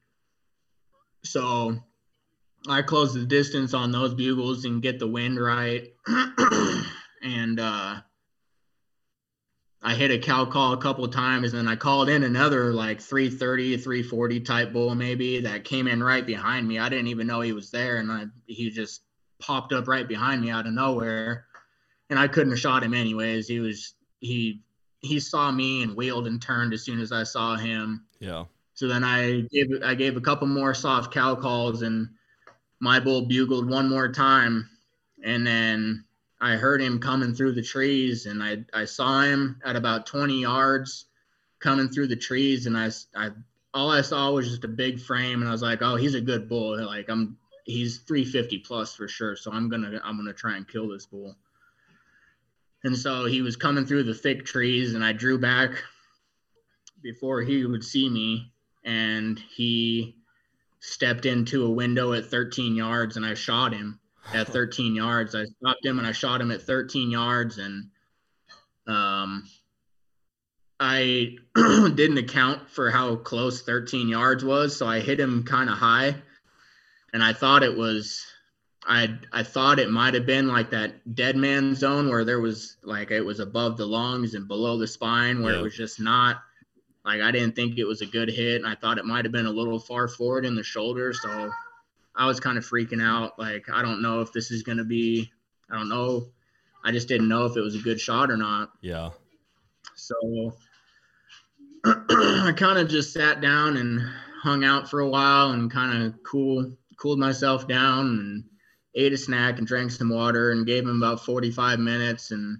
So 1.24 1.82
I 2.68 2.82
close 2.82 3.14
the 3.14 3.26
distance 3.26 3.74
on 3.74 3.92
those 3.92 4.14
bugles 4.14 4.66
and 4.66 4.82
get 4.82 5.00
the 5.00 5.08
wind 5.08 5.40
right. 5.40 5.94
and 7.24 7.60
uh, 7.60 8.02
I 9.82 9.96
hit 9.96 10.12
a 10.12 10.20
cow 10.20 10.46
call 10.46 10.74
a 10.74 10.78
couple 10.78 11.08
times, 11.08 11.54
and 11.54 11.60
then 11.60 11.68
I 11.68 11.76
called 11.76 12.08
in 12.08 12.24
another 12.24 12.72
like 12.72 13.02
330, 13.02 13.78
340 13.78 14.40
type 14.42 14.74
bull 14.74 14.94
maybe 14.94 15.42
that 15.42 15.64
came 15.64 15.88
in 15.88 16.04
right 16.04 16.26
behind 16.26 16.68
me. 16.68 16.78
I 16.78 16.88
didn't 16.90 17.08
even 17.08 17.26
know 17.26 17.42
he 17.42 17.54
was 17.54 17.72
there, 17.72 17.98
and 17.98 18.12
I, 18.12 18.26
he 18.46 18.70
just 18.70 19.02
popped 19.40 19.74
up 19.74 19.88
right 19.88 20.08
behind 20.08 20.42
me 20.42 20.52
out 20.52 20.68
of 20.68 20.74
nowhere, 20.74 21.46
and 22.12 22.20
I 22.20 22.28
couldn't 22.28 22.52
have 22.52 22.60
shot 22.60 22.84
him 22.84 22.94
anyways. 22.94 23.48
He 23.48 23.60
was 23.60 23.96
he 24.20 24.62
he 25.00 25.20
saw 25.20 25.52
me 25.52 25.82
and 25.82 25.96
wheeled 25.96 26.28
and 26.28 26.40
turned 26.40 26.74
as 26.74 26.84
soon 26.84 27.00
as 27.00 27.12
I 27.12 27.24
saw 27.24 27.56
him. 27.56 28.06
Yeah. 28.20 28.46
So 28.76 28.88
then 28.88 29.04
I 29.04 29.42
gave 29.52 29.72
I 29.84 29.96
gave 29.96 30.16
a 30.16 30.22
couple 30.22 30.48
more 30.48 30.76
soft 30.76 31.12
cow 31.12 31.34
calls 31.34 31.82
and 31.82 32.08
my 32.82 33.00
bull 33.00 33.22
bugled 33.22 33.70
one 33.70 33.88
more 33.88 34.12
time 34.12 34.68
and 35.24 35.46
then 35.46 36.04
I 36.42 36.56
heard 36.56 36.82
him 36.82 37.00
coming 37.00 37.34
through 37.34 37.54
the 37.54 37.62
trees 37.62 38.26
and 38.26 38.44
I 38.44 38.66
I 38.74 38.86
saw 38.86 39.22
him 39.22 39.62
at 39.64 39.76
about 39.76 40.08
20 40.08 40.42
yards 40.42 41.06
coming 41.60 41.90
through 41.90 42.08
the 42.08 42.16
trees 42.16 42.66
and 42.66 42.76
I 42.76 42.90
I 43.16 43.30
all 43.74 43.92
I 43.92 44.02
saw 44.02 44.32
was 44.32 44.50
just 44.50 44.66
a 44.66 44.68
big 44.68 45.00
frame 45.00 45.42
and 45.42 45.48
I 45.48 45.52
was 45.52 45.62
like, 45.62 45.82
"Oh, 45.82 45.96
he's 45.96 46.16
a 46.16 46.22
good 46.22 46.50
bull. 46.50 46.84
Like 46.84 47.08
I'm 47.10 47.38
he's 47.66 48.00
350 48.00 48.58
plus 48.60 48.96
for 48.96 49.08
sure. 49.08 49.36
So 49.36 49.52
I'm 49.52 49.70
to 49.70 50.02
I'm 50.04 50.26
to 50.26 50.34
try 50.34 50.58
and 50.58 50.68
kill 50.68 50.90
this 50.90 51.06
bull." 51.06 51.38
And 52.84 52.98
so 52.98 53.26
he 53.26 53.44
was 53.44 53.56
coming 53.56 53.86
through 53.86 54.04
the 54.04 54.16
thick 54.16 54.44
trees 54.44 54.96
and 54.96 55.06
I 55.06 55.14
drew 55.14 55.38
back 55.38 55.72
before 57.04 57.42
he 57.44 57.64
would 57.64 57.84
see 57.84 58.10
me 58.10 58.52
and 58.84 59.38
he 59.38 60.16
stepped 60.82 61.26
into 61.26 61.66
a 61.66 61.70
window 61.70 62.12
at 62.14 62.26
13 62.26 62.76
yards 62.76 63.16
and 63.16 63.26
I 63.26 63.34
shot 63.36 63.74
him 63.74 64.00
at 64.34 64.48
13 64.50 64.96
yards. 64.96 65.34
I 65.36 65.46
stopped 65.46 65.86
him 65.86 65.98
and 66.00 66.08
I 66.08 66.12
shot 66.12 66.42
him 66.42 66.52
at 66.52 66.62
13 66.64 67.10
yards 67.10 67.58
and 67.58 67.86
um 68.88 69.44
I 70.80 71.36
didn't 71.56 72.18
account 72.18 72.68
for 72.70 72.90
how 72.90 73.16
close 73.16 73.62
13 73.62 74.10
yards 74.10 74.44
was, 74.44 74.76
so 74.76 74.88
I 74.88 75.00
hit 75.00 75.20
him 75.20 75.44
kind 75.44 75.70
of 75.70 75.78
high 75.78 76.16
and 77.14 77.24
I 77.24 77.34
thought 77.34 77.62
it 77.64 77.78
was 77.78 78.26
I 78.84 79.16
I 79.32 79.44
thought 79.44 79.78
it 79.78 79.92
might 79.92 80.16
have 80.16 80.26
been 80.26 80.48
like 80.48 80.72
that 80.72 81.14
dead 81.14 81.36
man 81.36 81.76
zone 81.76 82.10
where 82.10 82.26
there 82.26 82.40
was 82.40 82.78
like 82.84 83.12
it 83.12 83.22
was 83.22 83.40
above 83.40 83.78
the 83.78 83.86
lungs 83.86 84.34
and 84.34 84.48
below 84.48 84.78
the 84.80 84.88
spine 84.88 85.44
where 85.44 85.54
Yeah. 85.54 85.60
it 85.60 85.64
was 85.64 85.76
just 85.78 86.00
not 86.00 86.42
like 87.06 87.22
I 87.22 87.32
didn't 87.32 87.56
think 87.56 87.78
it 87.78 87.86
was 87.86 88.02
a 88.02 88.06
good 88.06 88.30
hit 88.30 88.58
and 88.58 88.68
I 88.68 88.76
thought 88.76 88.98
it 88.98 89.06
might 89.06 89.26
have 89.26 89.32
been 89.32 89.46
a 89.46 89.52
little 89.52 89.80
far 89.80 90.08
forward 90.08 90.46
in 90.46 90.56
the 90.56 90.64
shoulder 90.64 91.14
so 91.14 91.52
I 92.16 92.26
was 92.26 92.40
kind 92.40 92.58
of 92.58 92.66
freaking 92.66 93.04
out. 93.04 93.40
Like 93.40 93.70
I 93.70 93.82
don't 93.82 94.02
know 94.02 94.22
if 94.22 94.32
this 94.34 94.52
is 94.52 94.64
going 94.64 94.78
to 94.78 94.84
be 94.84 95.32
I 95.70 95.78
don't 95.78 95.90
know. 95.90 96.28
I 96.84 96.92
just 96.92 97.08
didn't 97.08 97.30
know 97.30 97.46
if 97.46 97.56
it 97.56 97.62
was 97.62 97.76
a 97.76 97.80
good 97.80 98.00
shot 98.00 98.32
or 98.32 98.38
not. 98.38 98.72
Yeah. 98.82 99.10
so 99.96 100.16
I 101.86 102.54
kind 102.56 102.78
of 102.78 102.90
just 102.90 103.14
sat 103.14 103.42
down 103.42 103.78
and 103.78 104.02
hung 104.42 104.64
out 104.64 104.90
for 104.90 105.00
a 105.00 105.10
while 105.10 105.52
and 105.52 105.72
kind 105.72 106.04
of 106.04 106.22
cool 106.24 106.72
cooled 106.98 107.20
myself 107.20 107.68
down 107.68 108.08
and 108.08 108.44
ate 108.94 109.14
a 109.14 109.18
snack 109.18 109.58
and 109.58 109.66
drank 109.66 109.90
some 109.90 110.10
water 110.10 110.52
and 110.52 110.68
gave 110.68 110.84
him 110.84 110.98
about 111.02 111.26
45 111.26 111.80
minutes 111.80 112.32
and 112.32 112.60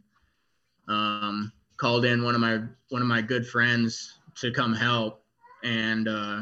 um, 0.88 1.52
called 1.78 2.06
in 2.06 2.24
one 2.24 2.34
of 2.34 2.42
my 2.42 2.62
one 2.90 3.02
of 3.02 3.08
my 3.08 3.22
good 3.22 3.46
friends 3.46 4.18
to 4.42 4.52
come 4.52 4.74
help. 4.74 5.24
And 5.64 6.08
uh, 6.08 6.42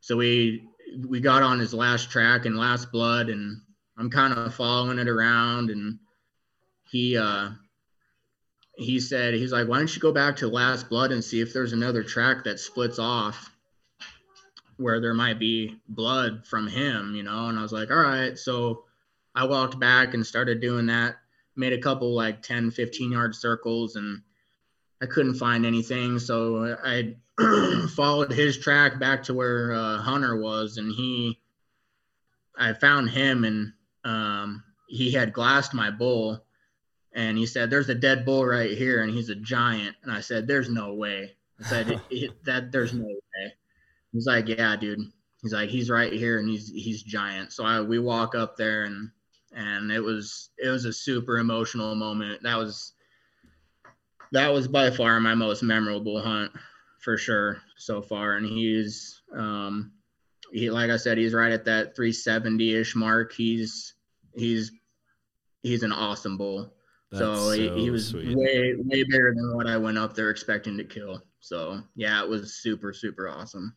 so 0.00 0.16
we 0.16 0.68
we 1.08 1.20
got 1.20 1.42
on 1.42 1.58
his 1.58 1.74
last 1.74 2.10
track 2.10 2.46
and 2.46 2.56
last 2.56 2.90
blood 2.92 3.28
and 3.28 3.60
I'm 3.96 4.10
kind 4.10 4.32
of 4.34 4.54
following 4.54 4.98
it 4.98 5.08
around. 5.08 5.70
And 5.70 5.98
he 6.90 7.16
uh 7.16 7.50
he 8.76 8.98
said 8.98 9.34
he's 9.34 9.52
like 9.52 9.68
why 9.68 9.78
don't 9.78 9.94
you 9.94 10.00
go 10.00 10.12
back 10.12 10.36
to 10.36 10.48
last 10.48 10.88
blood 10.88 11.12
and 11.12 11.22
see 11.22 11.40
if 11.40 11.52
there's 11.52 11.72
another 11.72 12.02
track 12.02 12.42
that 12.44 12.58
splits 12.58 12.98
off 12.98 13.52
where 14.78 15.00
there 15.00 15.14
might 15.14 15.38
be 15.38 15.76
blood 15.88 16.44
from 16.44 16.66
him 16.66 17.14
you 17.14 17.22
know? 17.22 17.46
And 17.46 17.58
i 17.58 17.62
was 17.62 17.72
like 17.72 17.90
all 17.90 17.96
right. 17.96 18.36
So 18.38 18.84
i 19.34 19.44
walked 19.44 19.78
back 19.78 20.14
and 20.14 20.26
started 20.26 20.60
doing 20.60 20.86
that. 20.86 21.16
Made 21.56 21.72
a 21.72 21.78
couple 21.80 22.14
like 22.14 22.42
10 22.42 22.70
15 22.70 23.12
yard 23.12 23.34
circles 23.34 23.96
and 23.96 24.22
i 25.04 25.06
couldn't 25.06 25.34
find 25.34 25.64
anything 25.64 26.18
so 26.18 26.76
i 26.84 27.14
followed 27.94 28.32
his 28.32 28.58
track 28.58 28.98
back 28.98 29.24
to 29.24 29.34
where 29.34 29.72
uh, 29.72 29.98
Hunter 29.98 30.36
was 30.36 30.76
and 30.76 30.92
he 30.92 31.40
i 32.58 32.72
found 32.72 33.10
him 33.10 33.44
and 33.44 33.72
um, 34.04 34.62
he 34.88 35.10
had 35.10 35.32
glassed 35.32 35.74
my 35.74 35.90
bull 35.90 36.44
and 37.14 37.38
he 37.38 37.46
said, 37.46 37.70
"There's 37.70 37.88
a 37.88 37.94
dead 37.94 38.24
bull 38.24 38.44
right 38.44 38.76
here, 38.76 39.02
and 39.02 39.12
he's 39.12 39.28
a 39.28 39.36
giant." 39.36 39.96
And 40.02 40.12
I 40.12 40.20
said, 40.20 40.46
"There's 40.46 40.68
no 40.68 40.94
way." 40.94 41.36
I 41.60 41.68
said, 41.68 41.90
it, 41.90 42.00
it, 42.10 42.44
"That 42.44 42.72
there's 42.72 42.92
no 42.92 43.04
way." 43.04 43.54
He's 44.12 44.26
like, 44.26 44.48
"Yeah, 44.48 44.76
dude." 44.76 45.00
He's 45.40 45.52
like, 45.52 45.70
"He's 45.70 45.90
right 45.90 46.12
here, 46.12 46.38
and 46.38 46.48
he's 46.48 46.68
he's 46.68 47.02
giant." 47.02 47.52
So 47.52 47.64
I 47.64 47.80
we 47.80 47.98
walk 47.98 48.34
up 48.34 48.56
there, 48.56 48.84
and 48.84 49.10
and 49.54 49.92
it 49.92 50.00
was 50.00 50.50
it 50.58 50.68
was 50.68 50.84
a 50.84 50.92
super 50.92 51.38
emotional 51.38 51.94
moment. 51.94 52.42
That 52.42 52.58
was 52.58 52.93
that 54.34 54.52
was 54.52 54.68
by 54.68 54.90
far 54.90 55.18
my 55.20 55.34
most 55.34 55.62
memorable 55.62 56.20
hunt 56.20 56.52
for 57.00 57.16
sure 57.16 57.60
so 57.76 58.02
far. 58.02 58.36
And 58.36 58.46
he's 58.46 59.22
um 59.34 59.92
he 60.52 60.70
like 60.70 60.90
I 60.90 60.96
said, 60.96 61.18
he's 61.18 61.34
right 61.34 61.52
at 61.52 61.64
that 61.64 61.96
370 61.96 62.74
ish 62.74 62.94
mark. 62.94 63.32
He's 63.32 63.94
he's 64.34 64.70
he's 65.62 65.82
an 65.82 65.92
awesome 65.92 66.36
bull 66.36 66.74
so, 67.18 67.50
he, 67.50 67.68
he 67.82 67.90
was 67.90 68.08
sweet. 68.08 68.36
way 68.36 68.74
way 68.76 69.04
better 69.04 69.32
than 69.34 69.54
what 69.54 69.66
I 69.66 69.76
went 69.76 69.98
up 69.98 70.14
there 70.14 70.30
expecting 70.30 70.76
to 70.78 70.84
kill. 70.84 71.22
So 71.40 71.80
yeah, 71.94 72.22
it 72.22 72.28
was 72.28 72.54
super 72.54 72.92
super 72.92 73.28
awesome. 73.28 73.74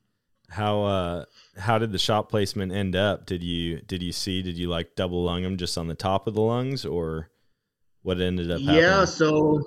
How 0.49 0.83
uh 0.83 1.25
how 1.57 1.77
did 1.77 1.91
the 1.91 1.99
shot 1.99 2.29
placement 2.29 2.71
end 2.71 2.95
up? 2.95 3.25
Did 3.25 3.43
you 3.43 3.81
did 3.81 4.01
you 4.01 4.11
see 4.11 4.41
did 4.41 4.57
you 4.57 4.69
like 4.69 4.95
double 4.95 5.23
lung 5.23 5.43
him 5.43 5.57
just 5.57 5.77
on 5.77 5.87
the 5.87 5.95
top 5.95 6.27
of 6.27 6.33
the 6.33 6.41
lungs 6.41 6.85
or 6.85 7.29
what 8.01 8.19
ended 8.19 8.49
up 8.49 8.59
happening? 8.59 8.79
Yeah, 8.79 9.05
so 9.05 9.63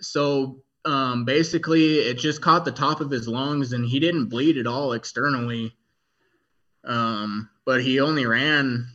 so 0.00 0.62
um 0.84 1.24
basically 1.24 1.98
it 1.98 2.18
just 2.18 2.40
caught 2.40 2.64
the 2.64 2.72
top 2.72 3.00
of 3.00 3.10
his 3.10 3.28
lungs 3.28 3.72
and 3.72 3.84
he 3.84 4.00
didn't 4.00 4.26
bleed 4.26 4.56
at 4.58 4.66
all 4.66 4.92
externally. 4.92 5.74
Um 6.84 7.50
but 7.64 7.82
he 7.82 8.00
only 8.00 8.26
ran 8.26 8.88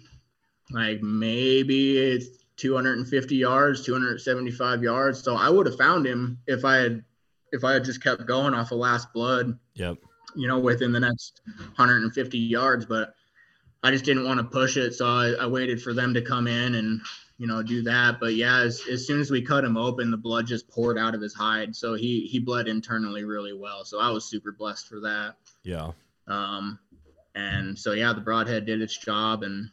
like 0.71 1.01
maybe 1.01 2.25
250 2.57 3.35
yards, 3.35 3.83
275 3.83 4.83
yards. 4.83 5.21
So 5.21 5.35
I 5.35 5.49
would 5.49 5.65
have 5.65 5.77
found 5.77 6.05
him 6.05 6.39
if 6.47 6.65
I 6.65 6.77
had 6.77 7.03
if 7.51 7.63
I 7.63 7.73
had 7.73 7.83
just 7.83 8.01
kept 8.03 8.25
going 8.25 8.53
off 8.53 8.71
of 8.71 8.79
last 8.79 9.13
blood. 9.13 9.59
Yep. 9.75 9.97
you 10.35 10.47
know, 10.47 10.59
within 10.59 10.91
the 10.91 10.99
next 10.99 11.41
150 11.75 12.37
yards, 12.37 12.85
but 12.85 13.13
I 13.83 13.91
just 13.91 14.05
didn't 14.05 14.25
want 14.25 14.39
to 14.39 14.43
push 14.45 14.77
it. 14.77 14.93
So 14.93 15.05
I, 15.05 15.33
I 15.41 15.45
waited 15.47 15.81
for 15.81 15.93
them 15.93 16.13
to 16.13 16.21
come 16.21 16.47
in 16.47 16.75
and, 16.75 17.01
you 17.37 17.47
know, 17.47 17.63
do 17.63 17.81
that. 17.83 18.19
But 18.19 18.35
yeah, 18.35 18.59
as, 18.59 18.81
as 18.89 19.07
soon 19.07 19.19
as 19.19 19.31
we 19.31 19.41
cut 19.41 19.63
him 19.63 19.77
open, 19.77 20.11
the 20.11 20.17
blood 20.17 20.45
just 20.45 20.67
poured 20.67 20.97
out 20.97 21.15
of 21.15 21.21
his 21.21 21.33
hide. 21.33 21.75
So 21.75 21.95
he, 21.95 22.21
he 22.21 22.39
bled 22.39 22.67
internally 22.67 23.23
really 23.23 23.53
well. 23.53 23.85
So 23.85 23.99
I 23.99 24.09
was 24.09 24.25
super 24.25 24.51
blessed 24.51 24.87
for 24.87 24.99
that. 25.01 25.35
Yeah. 25.63 25.91
Um, 26.27 26.79
and 27.35 27.77
so, 27.77 27.93
yeah, 27.93 28.13
the 28.13 28.21
broadhead 28.21 28.65
did 28.65 28.81
its 28.81 28.97
job 28.97 29.43
and, 29.43 29.69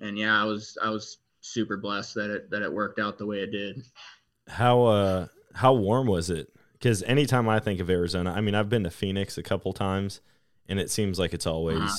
and 0.00 0.18
yeah, 0.18 0.40
I 0.40 0.44
was, 0.44 0.76
I 0.82 0.90
was 0.90 1.18
super 1.40 1.76
blessed 1.76 2.14
that 2.14 2.30
it, 2.30 2.50
that 2.50 2.62
it 2.62 2.72
worked 2.72 3.00
out 3.00 3.18
the 3.18 3.26
way 3.26 3.38
it 3.38 3.50
did. 3.50 3.82
How, 4.46 4.84
uh, 4.84 5.26
how 5.54 5.72
warm 5.74 6.06
was 6.06 6.30
it? 6.30 6.52
Because 6.74 7.02
anytime 7.04 7.48
I 7.48 7.58
think 7.58 7.80
of 7.80 7.90
Arizona, 7.90 8.32
I 8.32 8.40
mean, 8.40 8.54
I've 8.54 8.68
been 8.68 8.84
to 8.84 8.90
Phoenix 8.90 9.38
a 9.38 9.42
couple 9.42 9.72
times 9.72 10.20
and 10.68 10.78
it 10.78 10.90
seems 10.90 11.18
like 11.18 11.32
it's 11.32 11.46
always 11.46 11.78
uh-huh. 11.78 11.96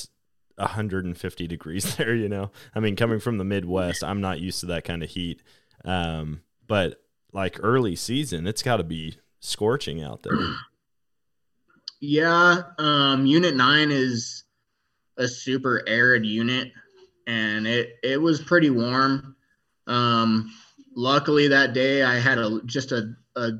150 0.60 1.46
degrees 1.46 1.96
there, 1.96 2.14
you 2.14 2.28
know? 2.28 2.50
I 2.74 2.80
mean, 2.80 2.96
coming 2.96 3.20
from 3.20 3.38
the 3.38 3.44
Midwest, 3.44 4.04
I'm 4.04 4.20
not 4.20 4.40
used 4.40 4.60
to 4.60 4.66
that 4.66 4.84
kind 4.84 5.02
of 5.02 5.10
heat. 5.10 5.42
Um, 5.84 6.42
but 6.66 7.02
like 7.32 7.58
early 7.62 7.96
season, 7.96 8.46
it's 8.46 8.62
got 8.62 8.76
to 8.76 8.84
be 8.84 9.16
scorching 9.40 10.02
out 10.02 10.22
there. 10.22 10.38
Yeah. 12.02 12.62
Um, 12.78 13.26
unit 13.26 13.54
nine 13.54 13.90
is 13.90 14.44
a 15.18 15.28
super 15.28 15.84
arid 15.86 16.24
unit 16.24 16.72
and 17.26 17.66
it, 17.66 17.96
it 18.02 18.18
was 18.18 18.40
pretty 18.40 18.70
warm. 18.70 19.36
Um, 19.86 20.50
luckily 20.96 21.48
that 21.48 21.74
day 21.74 22.02
I 22.02 22.18
had 22.18 22.38
a, 22.38 22.62
just 22.64 22.92
a, 22.92 23.14
a 23.36 23.50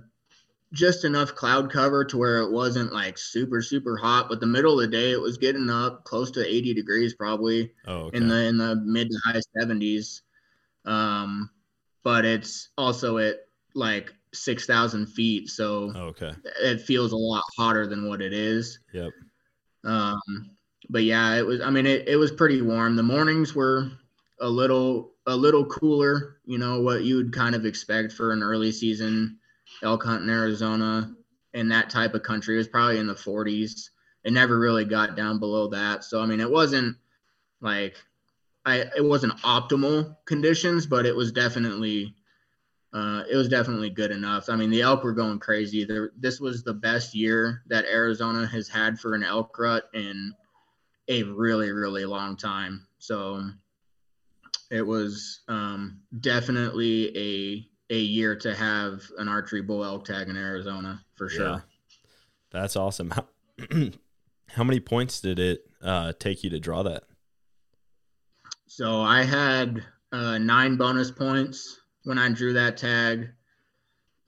just 0.72 1.04
enough 1.04 1.34
cloud 1.34 1.70
cover 1.70 2.04
to 2.04 2.16
where 2.16 2.38
it 2.38 2.50
wasn't 2.50 2.92
like 2.92 3.18
super 3.18 3.60
super 3.60 3.96
hot 3.96 4.28
but 4.28 4.38
the 4.40 4.46
middle 4.46 4.78
of 4.78 4.90
the 4.90 4.96
day 4.96 5.10
it 5.10 5.20
was 5.20 5.36
getting 5.36 5.68
up 5.68 6.04
close 6.04 6.30
to 6.30 6.46
80 6.46 6.74
degrees 6.74 7.14
probably 7.14 7.72
oh, 7.86 8.02
okay. 8.02 8.16
in 8.16 8.28
the 8.28 8.46
in 8.46 8.56
the 8.56 8.76
mid 8.76 9.10
to 9.10 9.18
high 9.24 9.40
70s 9.58 10.20
um 10.84 11.50
but 12.02 12.24
it's 12.24 12.70
also 12.78 13.18
at 13.18 13.36
like 13.74 14.14
6000 14.32 15.06
feet 15.06 15.48
so 15.48 15.92
oh, 15.94 16.00
okay. 16.08 16.32
it 16.62 16.80
feels 16.80 17.12
a 17.12 17.16
lot 17.16 17.42
hotter 17.56 17.86
than 17.86 18.08
what 18.08 18.22
it 18.22 18.32
is. 18.32 18.78
Yep. 18.92 19.10
Um 19.84 20.50
but 20.88 21.02
yeah 21.02 21.36
it 21.36 21.46
was 21.46 21.60
i 21.60 21.70
mean 21.70 21.86
it, 21.86 22.08
it 22.08 22.16
was 22.16 22.30
pretty 22.30 22.62
warm. 22.62 22.96
The 22.96 23.02
mornings 23.02 23.54
were 23.54 23.90
a 24.40 24.48
little 24.48 25.12
a 25.26 25.34
little 25.36 25.66
cooler 25.66 26.36
you 26.44 26.58
know 26.58 26.80
what 26.80 27.02
you 27.02 27.16
would 27.16 27.32
kind 27.32 27.54
of 27.54 27.66
expect 27.66 28.12
for 28.12 28.32
an 28.32 28.42
early 28.42 28.72
season 28.72 29.38
elk 29.82 30.04
hunt 30.04 30.22
in 30.22 30.30
Arizona 30.30 31.14
in 31.54 31.68
that 31.68 31.90
type 31.90 32.14
of 32.14 32.22
country. 32.22 32.54
It 32.54 32.58
was 32.58 32.68
probably 32.68 32.98
in 32.98 33.06
the 33.06 33.14
40s. 33.14 33.90
It 34.24 34.32
never 34.32 34.58
really 34.58 34.84
got 34.84 35.16
down 35.16 35.38
below 35.38 35.68
that. 35.68 36.04
So 36.04 36.20
I 36.20 36.26
mean, 36.26 36.40
it 36.40 36.50
wasn't 36.50 36.96
like 37.60 37.96
I 38.64 38.84
it 38.96 39.04
wasn't 39.04 39.38
optimal 39.38 40.16
conditions, 40.26 40.86
but 40.86 41.06
it 41.06 41.16
was 41.16 41.32
definitely 41.32 42.14
uh, 42.92 43.22
it 43.30 43.36
was 43.36 43.48
definitely 43.48 43.90
good 43.90 44.10
enough. 44.10 44.48
I 44.48 44.56
mean, 44.56 44.70
the 44.70 44.82
elk 44.82 45.04
were 45.04 45.12
going 45.12 45.38
crazy. 45.38 45.84
There, 45.84 46.10
this 46.18 46.40
was 46.40 46.64
the 46.64 46.74
best 46.74 47.14
year 47.14 47.62
that 47.68 47.84
Arizona 47.84 48.46
has 48.46 48.68
had 48.68 48.98
for 48.98 49.14
an 49.14 49.22
elk 49.22 49.56
rut 49.58 49.84
in 49.94 50.32
a 51.08 51.22
really, 51.22 51.70
really 51.70 52.04
long 52.04 52.36
time. 52.36 52.86
So 52.98 53.48
it 54.70 54.82
was 54.82 55.40
um, 55.46 56.00
definitely 56.20 57.16
a 57.90 57.98
year 57.98 58.36
to 58.36 58.54
have 58.54 59.02
an 59.18 59.28
archery 59.28 59.62
bull 59.62 59.84
elk 59.84 60.04
tag 60.04 60.28
in 60.28 60.36
Arizona 60.36 61.04
for 61.16 61.28
sure. 61.28 61.48
Yeah. 61.48 61.60
That's 62.50 62.76
awesome. 62.76 63.10
How, 63.10 63.26
how 64.48 64.64
many 64.64 64.80
points 64.80 65.20
did 65.20 65.38
it 65.38 65.66
uh, 65.82 66.12
take 66.18 66.42
you 66.42 66.50
to 66.50 66.60
draw 66.60 66.82
that? 66.84 67.04
So 68.66 69.00
I 69.00 69.24
had 69.24 69.82
uh, 70.12 70.38
nine 70.38 70.76
bonus 70.76 71.10
points 71.10 71.80
when 72.04 72.18
I 72.18 72.28
drew 72.30 72.54
that 72.54 72.76
tag. 72.76 73.30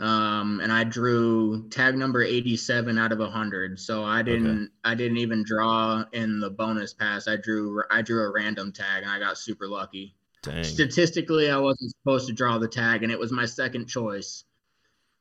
Um, 0.00 0.58
and 0.60 0.72
I 0.72 0.82
drew 0.82 1.68
tag 1.68 1.96
number 1.96 2.24
87 2.24 2.98
out 2.98 3.12
of 3.12 3.20
100. 3.20 3.78
So 3.78 4.04
I 4.04 4.22
didn't, 4.22 4.62
okay. 4.64 4.72
I 4.82 4.94
didn't 4.96 5.18
even 5.18 5.44
draw 5.44 6.02
in 6.12 6.40
the 6.40 6.50
bonus 6.50 6.92
pass. 6.92 7.28
I 7.28 7.36
drew, 7.36 7.84
I 7.88 8.02
drew 8.02 8.24
a 8.24 8.32
random 8.32 8.72
tag 8.72 9.04
and 9.04 9.12
I 9.12 9.20
got 9.20 9.38
super 9.38 9.68
lucky. 9.68 10.16
Dang. 10.42 10.64
Statistically, 10.64 11.50
I 11.50 11.56
wasn't 11.56 11.92
supposed 11.92 12.26
to 12.26 12.32
draw 12.32 12.58
the 12.58 12.68
tag, 12.68 13.02
and 13.02 13.12
it 13.12 13.18
was 13.18 13.30
my 13.30 13.46
second 13.46 13.86
choice. 13.86 14.44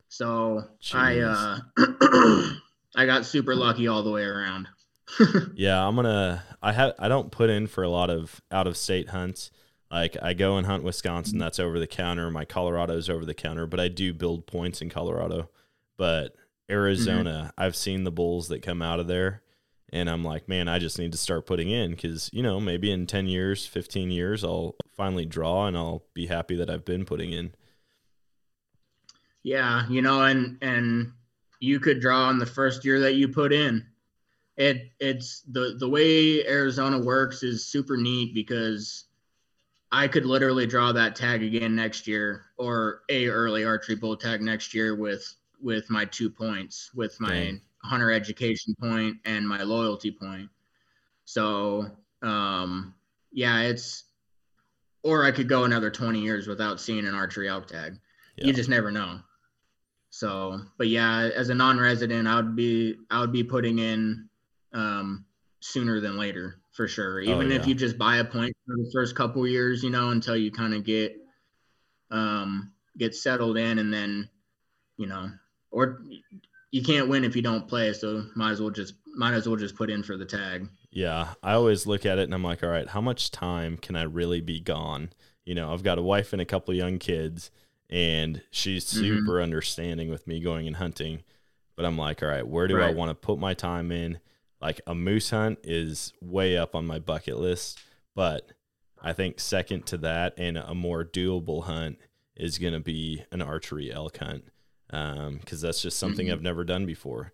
So 0.10 0.64
Jeez. 0.82 0.96
I 0.96 1.20
uh, 1.22 2.54
I 2.96 3.06
got 3.06 3.26
super 3.26 3.56
lucky 3.56 3.88
all 3.88 4.04
the 4.04 4.12
way 4.12 4.24
around. 4.24 4.68
yeah, 5.56 5.86
I'm 5.86 5.96
gonna. 5.96 6.44
I 6.62 6.72
have. 6.74 6.94
I 7.00 7.08
don't 7.08 7.32
put 7.32 7.50
in 7.50 7.68
for 7.68 7.84
a 7.84 7.90
lot 7.90 8.10
of 8.10 8.42
out 8.52 8.68
of 8.68 8.76
state 8.76 9.10
hunts. 9.10 9.52
Like 9.92 10.16
I 10.22 10.34
go 10.34 10.58
and 10.58 10.66
hunt 10.66 10.84
Wisconsin, 10.84 11.38
that's 11.38 11.60
over 11.60 11.78
the 11.78 11.88
counter. 11.88 12.32
My 12.32 12.46
Colorado's 12.46 13.10
over 13.10 13.26
the 13.26 13.34
counter, 13.34 13.68
but 13.68 13.80
I 13.80 13.90
do 13.90 14.14
build 14.14 14.48
points 14.48 14.82
in 14.82 14.90
Colorado. 14.90 15.50
But 15.98 16.34
Arizona, 16.70 17.52
mm-hmm. 17.52 17.62
I've 17.62 17.76
seen 17.76 18.06
the 18.06 18.12
bulls 18.12 18.48
that 18.48 18.62
come 18.62 18.82
out 18.82 19.02
of 19.02 19.08
there, 19.08 19.44
and 19.92 20.10
I'm 20.10 20.24
like, 20.24 20.48
man, 20.48 20.68
I 20.68 20.80
just 20.80 20.98
need 20.98 21.12
to 21.12 21.18
start 21.18 21.46
putting 21.46 21.70
in 21.70 21.92
because 21.92 22.30
you 22.32 22.42
know 22.42 22.60
maybe 22.60 22.92
in 22.92 23.08
ten 23.08 23.28
years, 23.28 23.66
fifteen 23.66 24.12
years, 24.12 24.44
I'll 24.44 24.76
finally 24.96 25.26
draw 25.26 25.68
and 25.68 25.78
I'll 25.78 26.04
be 26.14 26.28
happy 26.28 26.56
that 26.56 26.70
I've 26.70 26.86
been 26.86 27.06
putting 27.06 27.32
in. 27.32 27.54
Yeah, 29.44 29.88
you 29.90 30.02
know, 30.02 30.24
and 30.24 30.58
and 30.62 31.12
you 31.60 31.80
could 31.80 32.00
draw 32.00 32.24
on 32.24 32.40
the 32.40 32.46
first 32.46 32.86
year 32.86 33.00
that 33.02 33.16
you 33.16 33.28
put 33.28 33.52
in. 33.52 33.86
It 34.58 34.92
it's 35.00 35.42
the 35.52 35.76
the 35.78 35.90
way 35.90 36.46
Arizona 36.48 37.00
works 37.00 37.44
is 37.44 37.66
super 37.66 37.98
neat 37.98 38.34
because 38.34 39.06
I 39.92 40.08
could 40.08 40.26
literally 40.26 40.68
draw 40.68 40.94
that 40.94 41.16
tag 41.16 41.44
again 41.44 41.76
next 41.76 42.08
year 42.08 42.46
or 42.58 43.02
a 43.10 43.28
early 43.28 43.66
archery 43.66 43.96
bull 43.96 44.16
tag 44.16 44.42
next 44.42 44.74
year 44.74 44.96
with 44.96 45.36
with 45.60 45.90
my 45.90 46.06
two 46.06 46.30
points 46.30 46.92
with 46.94 47.20
my 47.20 47.30
Dang 47.30 47.62
hunter 47.84 48.12
education 48.12 48.76
point 48.80 49.18
and 49.26 49.48
my 49.48 49.64
loyalty 49.64 50.12
point. 50.12 50.50
So, 51.26 51.90
um, 52.22 52.94
yeah, 53.32 53.62
it's, 53.62 54.04
or 55.04 55.26
I 55.26 55.32
could 55.32 55.50
go 55.50 55.64
another 55.64 55.90
20 55.90 56.20
years 56.22 56.48
without 56.48 56.80
seeing 56.80 57.06
an 57.06 57.16
archery 57.16 57.50
elk 57.50 57.68
tag. 57.68 57.98
Yeah. 58.38 58.48
You 58.48 58.54
just 58.54 58.70
never 58.70 58.92
know. 58.92 59.20
So, 60.10 60.60
but 60.78 60.88
yeah, 60.88 61.30
as 61.36 61.50
a 61.50 61.56
non-resident, 61.56 62.28
I 62.28 62.36
would 62.36 62.56
be, 62.56 62.98
I 63.10 63.22
would 63.22 63.32
be 63.32 63.44
putting 63.44 63.80
in, 63.80 64.28
um, 64.74 65.26
sooner 65.62 66.00
than 66.00 66.18
later 66.18 66.60
for 66.72 66.88
sure. 66.88 67.20
Oh, 67.20 67.24
Even 67.24 67.48
oh, 67.48 67.50
yeah. 67.50 67.56
if 67.56 67.68
you 67.68 67.76
just 67.76 67.98
buy 67.98 68.18
a 68.18 68.26
point 68.26 68.56
for 68.66 68.76
the 68.76 68.90
first 68.94 69.16
couple 69.16 69.48
years, 69.48 69.84
you 69.84 69.90
know, 69.90 70.10
until 70.10 70.36
you 70.36 70.52
kind 70.52 70.74
of 70.74 70.84
get, 70.84 71.16
um, 72.12 72.72
get 72.98 73.16
settled 73.16 73.58
in 73.58 73.80
and 73.80 73.94
then, 73.94 74.30
you 74.98 75.08
know, 75.08 75.32
or 75.72 76.02
you 76.72 76.82
can't 76.82 77.10
win 77.10 77.24
if 77.24 77.36
you 77.36 77.42
don't 77.42 77.68
play, 77.68 77.94
so 77.94 78.26
might 78.36 78.52
as 78.52 78.62
well 78.62 78.70
just 78.70 78.96
might 79.14 79.34
as 79.34 79.46
well 79.46 79.58
just 79.58 79.76
put 79.76 79.90
in 79.90 80.04
for 80.04 80.18
the 80.18 80.26
tag. 80.26 80.70
Yeah, 80.90 81.34
I 81.44 81.54
always 81.54 81.86
look 81.86 82.06
at 82.06 82.18
it 82.18 82.24
and 82.24 82.34
I'm 82.34 82.44
like, 82.44 82.64
all 82.64 82.70
right, 82.70 82.88
how 82.88 83.02
much 83.02 83.30
time 83.30 83.78
can 83.78 83.96
I 83.96 84.04
really 84.04 84.42
be 84.42 84.60
gone? 84.60 85.12
You 85.46 85.54
know, 85.54 85.74
I've 85.74 85.84
got 85.84 85.98
a 85.98 86.02
wife 86.02 86.34
and 86.34 86.42
a 86.42 86.46
couple 86.46 86.74
young 86.74 86.98
kids, 86.98 87.52
and 87.90 88.42
she's 88.52 88.86
mm-hmm. 88.86 89.02
super 89.02 89.34
mm-hmm. 89.34 89.44
understanding 89.44 90.10
with 90.10 90.28
me 90.28 90.40
going 90.40 90.66
and 90.66 90.78
hunting. 90.78 91.24
But 91.76 91.86
I'm 91.86 91.98
like, 91.98 92.24
all 92.24 92.30
right, 92.30 92.48
where 92.48 92.68
do 92.68 92.78
right. 92.78 92.90
I 92.90 92.94
want 92.94 93.10
to 93.10 93.16
put 93.16 93.38
my 93.38 93.54
time 93.54 93.92
in? 93.92 94.20
Like 94.62 94.80
a 94.86 94.96
moose 94.96 95.32
hunt 95.32 95.60
is 95.64 96.14
way 96.22 96.58
up 96.58 96.76
on 96.76 96.86
my 96.86 97.00
bucket 97.00 97.38
list, 97.38 97.80
but 98.16 98.52
I 99.02 99.14
think 99.14 99.40
second 99.40 99.88
to 99.88 99.98
that 99.98 100.36
and 100.38 100.58
a 100.58 100.76
more 100.76 101.04
doable 101.04 101.64
hunt 101.64 101.98
is 102.36 102.60
going 102.60 102.74
to 102.74 102.80
be 102.80 103.24
an 103.32 103.42
archery 103.42 103.92
elk 103.92 104.18
hunt 104.18 104.51
because 104.92 105.64
um, 105.64 105.68
that's 105.68 105.82
just 105.82 105.98
something 105.98 106.28
mm-hmm. 106.28 106.34
I've 106.34 106.42
never 106.42 106.64
done 106.64 106.86
before. 106.86 107.32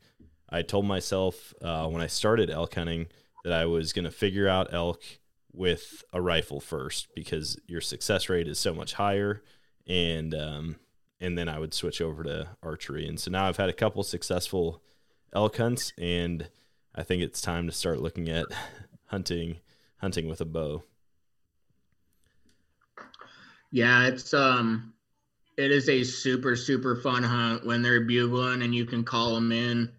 I 0.49 0.61
told 0.61 0.85
myself 0.85 1.53
uh, 1.61 1.87
when 1.87 2.01
I 2.01 2.07
started 2.07 2.49
elk 2.49 2.75
hunting 2.75 3.07
that 3.43 3.51
I 3.51 3.65
was 3.65 3.93
going 3.93 4.05
to 4.05 4.11
figure 4.11 4.47
out 4.47 4.73
elk 4.73 5.01
with 5.51 6.03
a 6.13 6.21
rifle 6.21 6.59
first 6.59 7.07
because 7.15 7.59
your 7.67 7.81
success 7.81 8.29
rate 8.29 8.47
is 8.47 8.59
so 8.59 8.73
much 8.73 8.93
higher, 8.93 9.41
and 9.87 10.33
um, 10.35 10.75
and 11.19 11.37
then 11.37 11.49
I 11.49 11.57
would 11.57 11.73
switch 11.73 11.99
over 11.99 12.23
to 12.23 12.49
archery. 12.61 13.07
And 13.07 13.19
so 13.19 13.31
now 13.31 13.47
I've 13.47 13.57
had 13.57 13.69
a 13.69 13.73
couple 13.73 14.03
successful 14.03 14.81
elk 15.33 15.57
hunts, 15.57 15.93
and 15.97 16.47
I 16.93 17.03
think 17.03 17.23
it's 17.23 17.41
time 17.41 17.65
to 17.67 17.73
start 17.73 17.99
looking 17.99 18.29
at 18.29 18.45
hunting 19.07 19.57
hunting 19.97 20.27
with 20.27 20.41
a 20.41 20.45
bow. 20.45 20.83
Yeah, 23.71 24.07
it's 24.07 24.33
um 24.33 24.93
it 25.57 25.71
is 25.71 25.89
a 25.89 26.03
super 26.03 26.55
super 26.55 26.95
fun 26.95 27.23
hunt 27.23 27.65
when 27.65 27.81
they're 27.81 28.05
bugling 28.05 28.61
and 28.61 28.73
you 28.73 28.85
can 28.85 29.03
call 29.03 29.33
them 29.35 29.51
in 29.51 29.91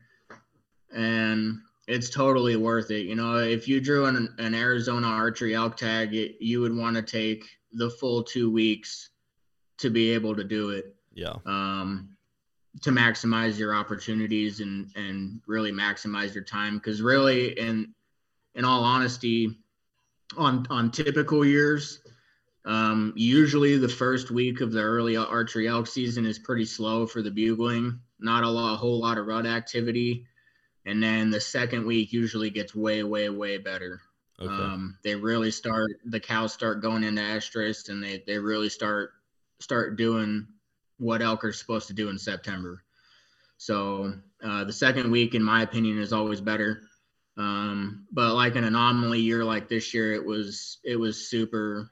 and 0.95 1.59
it's 1.87 2.11
totally 2.11 2.57
worth 2.57 2.91
it 2.91 3.07
you 3.07 3.15
know? 3.15 3.37
If 3.39 3.69
you 3.69 3.81
drew 3.81 4.07
an, 4.07 4.35
an 4.39 4.55
arizona 4.55 5.09
archery 5.09 5.55
elk 5.55 5.77
tag 5.77 6.15
it, 6.15 6.37
you 6.41 6.61
would 6.61 6.75
want 6.75 6.97
to 6.97 7.03
take 7.03 7.45
the 7.73 7.91
full 7.91 8.23
two 8.23 8.51
weeks 8.51 9.11
to 9.79 9.91
be 9.91 10.13
able 10.13 10.35
to 10.35 10.45
do 10.45 10.71
it 10.71 10.95
yeah. 11.13 11.35
um 11.47 12.09
to 12.83 12.91
maximize 12.91 13.59
your 13.59 13.75
opportunities 13.75 14.61
and 14.61 14.91
and 14.95 15.41
really 15.47 15.73
maximize 15.73 16.35
your 16.35 16.45
time 16.45 16.77
because 16.77 17.03
really 17.03 17.59
in 17.59 17.93
in 18.55 18.65
all 18.65 18.85
honesty 18.85 19.59
on 20.37 20.67
on 20.71 20.91
typical 20.91 21.45
years 21.45 22.01
um, 22.69 23.13
usually 23.17 23.77
the 23.77 23.89
first 23.89 24.31
week 24.31 24.61
of 24.61 24.71
the 24.73 24.81
early 24.81 25.17
archery 25.17 25.67
elk 25.67 25.87
season 25.87 26.25
is 26.25 26.39
pretty 26.39 26.65
slow 26.65 27.07
for 27.07 27.23
the 27.23 27.31
bugling 27.31 27.99
not 28.21 28.45
a 28.45 28.49
lot 28.49 28.75
a 28.75 28.77
whole 28.77 29.01
lot 29.01 29.19
of 29.19 29.27
rut 29.27 29.47
activity 29.47 30.25
and 30.87 31.03
then 31.03 31.31
the 31.31 31.41
second 31.41 31.85
week 31.85 32.13
usually 32.13 32.51
gets 32.51 32.75
way 32.75 33.03
way 33.03 33.29
way 33.29 33.59
better 33.59 34.01
okay. 34.41 34.53
um, 34.53 34.97
they 35.03 35.15
really 35.15 35.51
start 35.51 35.91
the 36.07 36.21
cows 36.21 36.53
start 36.53 36.81
going 36.81 37.03
into 37.03 37.23
estrus 37.23 37.89
and 37.89 38.03
they 38.03 38.23
they 38.27 38.39
really 38.39 38.69
start 38.69 39.11
start 39.61 39.97
doing 39.97 40.47
what 40.99 41.23
elk 41.23 41.45
are 41.45 41.53
supposed 41.53 41.87
to 41.89 41.95
do 41.95 42.09
in 42.09 42.19
September. 42.19 42.83
So 43.57 44.15
uh, 44.43 44.65
the 44.65 44.73
second 44.73 45.11
week, 45.11 45.35
in 45.35 45.43
my 45.43 45.63
opinion, 45.63 45.99
is 45.99 46.13
always 46.13 46.41
better. 46.41 46.83
Um, 47.37 48.07
but 48.13 48.35
like 48.35 48.57
an 48.57 48.65
anomaly 48.65 49.21
year 49.21 49.45
like 49.45 49.69
this 49.69 49.95
year, 49.95 50.13
it 50.13 50.25
was 50.25 50.79
it 50.85 50.97
was 50.97 51.29
super 51.29 51.91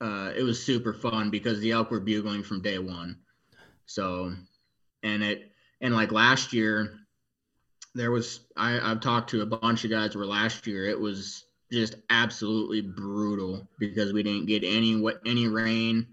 uh, 0.00 0.32
it 0.36 0.42
was 0.42 0.62
super 0.62 0.92
fun 0.92 1.30
because 1.30 1.60
the 1.60 1.72
elk 1.72 1.90
were 1.90 2.00
bugling 2.00 2.42
from 2.42 2.62
day 2.62 2.78
one. 2.78 3.18
So 3.86 4.32
and 5.02 5.22
it 5.22 5.52
and 5.80 5.94
like 5.94 6.12
last 6.12 6.52
year, 6.52 6.98
there 7.94 8.10
was 8.10 8.40
I, 8.56 8.78
I've 8.78 9.00
talked 9.00 9.30
to 9.30 9.42
a 9.42 9.46
bunch 9.46 9.84
of 9.84 9.90
guys 9.90 10.16
where 10.16 10.26
last 10.26 10.66
year 10.66 10.86
it 10.86 10.98
was 10.98 11.44
just 11.72 11.96
absolutely 12.10 12.80
brutal 12.80 13.68
because 13.78 14.12
we 14.12 14.22
didn't 14.22 14.46
get 14.46 14.62
any 14.64 14.96
what 14.96 15.20
any 15.24 15.48
rain 15.48 16.06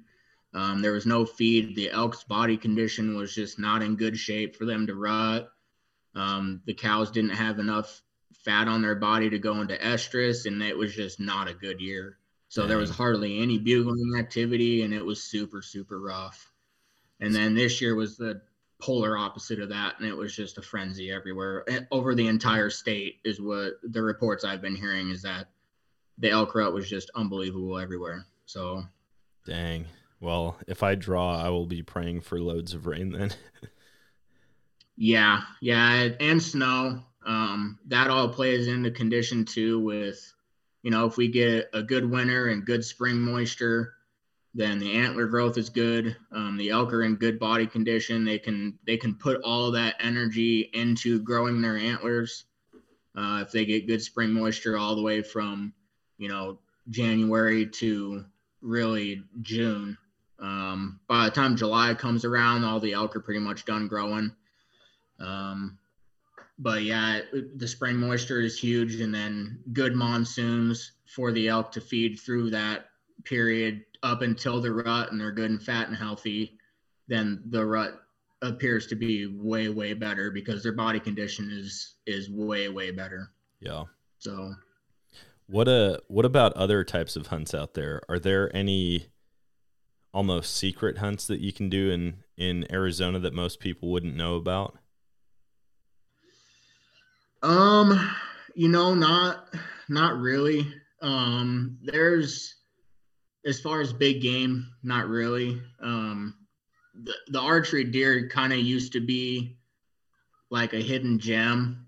um, 0.53 0.81
there 0.81 0.91
was 0.91 1.05
no 1.05 1.25
feed. 1.25 1.75
The 1.75 1.89
elk's 1.89 2.23
body 2.23 2.57
condition 2.57 3.15
was 3.15 3.33
just 3.33 3.59
not 3.59 3.81
in 3.81 3.95
good 3.95 4.17
shape 4.17 4.55
for 4.55 4.65
them 4.65 4.85
to 4.87 4.95
rut. 4.95 5.49
Um, 6.15 6.61
the 6.65 6.75
cows 6.75 7.09
didn't 7.09 7.31
have 7.31 7.59
enough 7.59 8.01
fat 8.45 8.67
on 8.67 8.81
their 8.81 8.95
body 8.95 9.29
to 9.29 9.39
go 9.39 9.61
into 9.61 9.75
estrus, 9.77 10.45
and 10.45 10.61
it 10.61 10.77
was 10.77 10.95
just 10.95 11.19
not 11.19 11.47
a 11.47 11.53
good 11.53 11.81
year. 11.81 12.19
So 12.53 12.67
there 12.67 12.77
was 12.77 12.91
hardly 12.91 13.39
any 13.41 13.57
bugling 13.57 14.13
activity, 14.15 14.83
and 14.83 14.93
it 14.93 15.03
was 15.03 15.23
super, 15.23 15.63
super 15.63 15.99
rough. 15.99 16.51
And 17.19 17.33
then 17.33 17.55
this 17.55 17.81
year 17.81 17.95
was 17.95 18.15
the 18.15 18.43
polar 18.79 19.17
opposite 19.17 19.59
of 19.59 19.69
that, 19.69 19.95
and 19.97 20.07
it 20.07 20.15
was 20.15 20.35
just 20.35 20.59
a 20.59 20.61
frenzy 20.61 21.11
everywhere 21.11 21.65
over 21.89 22.13
the 22.13 22.27
entire 22.27 22.69
state. 22.69 23.15
Is 23.23 23.41
what 23.41 23.79
the 23.81 24.03
reports 24.03 24.43
I've 24.43 24.61
been 24.61 24.75
hearing 24.75 25.09
is 25.09 25.23
that 25.23 25.47
the 26.19 26.29
elk 26.29 26.53
rut 26.53 26.75
was 26.75 26.87
just 26.87 27.09
unbelievable 27.15 27.79
everywhere. 27.79 28.23
So, 28.45 28.83
dang, 29.47 29.87
well, 30.19 30.55
if 30.67 30.83
I 30.83 30.93
draw, 30.93 31.35
I 31.35 31.49
will 31.49 31.65
be 31.65 31.81
praying 31.81 32.21
for 32.21 32.39
loads 32.39 32.75
of 32.75 32.85
rain 32.85 33.13
then. 33.13 33.31
yeah, 34.95 35.41
yeah, 35.59 36.09
and 36.19 36.43
snow. 36.43 37.01
Um, 37.25 37.79
that 37.87 38.11
all 38.11 38.29
plays 38.29 38.67
into 38.67 38.91
condition 38.91 39.43
too. 39.43 39.79
With 39.79 40.32
you 40.83 40.91
know, 40.91 41.05
if 41.05 41.17
we 41.17 41.29
get 41.29 41.69
a 41.73 41.81
good 41.81 42.09
winter 42.09 42.49
and 42.49 42.65
good 42.65 42.83
spring 42.85 43.19
moisture, 43.19 43.93
then 44.53 44.77
the 44.77 44.93
antler 44.93 45.25
growth 45.25 45.57
is 45.57 45.69
good. 45.69 46.15
Um, 46.31 46.57
the 46.57 46.69
elk 46.69 46.93
are 46.93 47.03
in 47.03 47.15
good 47.15 47.39
body 47.39 47.65
condition. 47.65 48.23
They 48.23 48.37
can 48.37 48.77
they 48.85 48.97
can 48.97 49.15
put 49.15 49.41
all 49.41 49.71
that 49.71 49.95
energy 49.99 50.69
into 50.73 51.19
growing 51.19 51.61
their 51.61 51.77
antlers. 51.77 52.45
Uh, 53.15 53.39
if 53.41 53.51
they 53.51 53.65
get 53.65 53.87
good 53.87 54.01
spring 54.01 54.31
moisture 54.31 54.77
all 54.77 54.95
the 54.95 55.01
way 55.01 55.23
from 55.23 55.73
you 56.17 56.27
know 56.27 56.59
January 56.89 57.65
to 57.65 58.25
really 58.61 59.23
June, 59.41 59.97
um, 60.37 60.99
by 61.07 61.25
the 61.25 61.31
time 61.31 61.55
July 61.55 61.93
comes 61.93 62.25
around, 62.25 62.63
all 62.63 62.79
the 62.79 62.93
elk 62.93 63.15
are 63.15 63.21
pretty 63.21 63.39
much 63.39 63.65
done 63.65 63.87
growing. 63.87 64.35
Um, 65.19 65.79
but 66.63 66.83
yeah, 66.83 67.19
the 67.55 67.67
spring 67.67 67.97
moisture 67.97 68.39
is 68.39 68.57
huge, 68.57 69.01
and 69.01 69.13
then 69.13 69.59
good 69.73 69.95
monsoons 69.95 70.93
for 71.05 71.33
the 71.33 71.49
elk 71.49 71.73
to 71.73 71.81
feed 71.81 72.17
through 72.17 72.51
that 72.51 72.85
period 73.25 73.83
up 74.01 74.21
until 74.21 74.61
the 74.61 74.71
rut, 74.71 75.11
and 75.11 75.19
they're 75.19 75.33
good 75.33 75.51
and 75.51 75.61
fat 75.61 75.89
and 75.89 75.97
healthy. 75.97 76.57
Then 77.09 77.43
the 77.49 77.65
rut 77.65 78.01
appears 78.41 78.87
to 78.87 78.95
be 78.95 79.27
way 79.27 79.67
way 79.67 79.93
better 79.93 80.31
because 80.31 80.63
their 80.63 80.71
body 80.71 81.01
condition 81.01 81.51
is 81.51 81.95
is 82.07 82.29
way 82.29 82.69
way 82.69 82.91
better. 82.91 83.29
Yeah. 83.59 83.83
So. 84.19 84.53
What 85.47 85.67
a 85.67 85.95
uh, 85.95 85.97
what 86.07 86.23
about 86.23 86.53
other 86.53 86.85
types 86.85 87.17
of 87.17 87.27
hunts 87.27 87.53
out 87.53 87.73
there? 87.73 88.01
Are 88.07 88.19
there 88.19 88.55
any 88.55 89.07
almost 90.13 90.55
secret 90.55 90.99
hunts 90.99 91.27
that 91.27 91.41
you 91.41 91.51
can 91.51 91.67
do 91.67 91.91
in 91.91 92.23
in 92.37 92.71
Arizona 92.71 93.19
that 93.19 93.33
most 93.33 93.59
people 93.59 93.91
wouldn't 93.91 94.15
know 94.15 94.35
about? 94.35 94.77
Um, 97.43 98.11
you 98.55 98.69
know, 98.69 98.95
not 98.95 99.53
not 99.89 100.17
really. 100.17 100.73
Um, 101.01 101.77
there's 101.83 102.55
as 103.45 103.59
far 103.59 103.81
as 103.81 103.93
big 103.93 104.21
game, 104.21 104.67
not 104.83 105.07
really. 105.07 105.61
Um, 105.81 106.35
the, 107.03 107.13
the 107.27 107.39
archery 107.39 107.83
deer 107.83 108.29
kind 108.29 108.53
of 108.53 108.59
used 108.59 108.93
to 108.93 109.01
be 109.01 109.57
like 110.49 110.73
a 110.73 110.81
hidden 110.81 111.19
gem, 111.19 111.85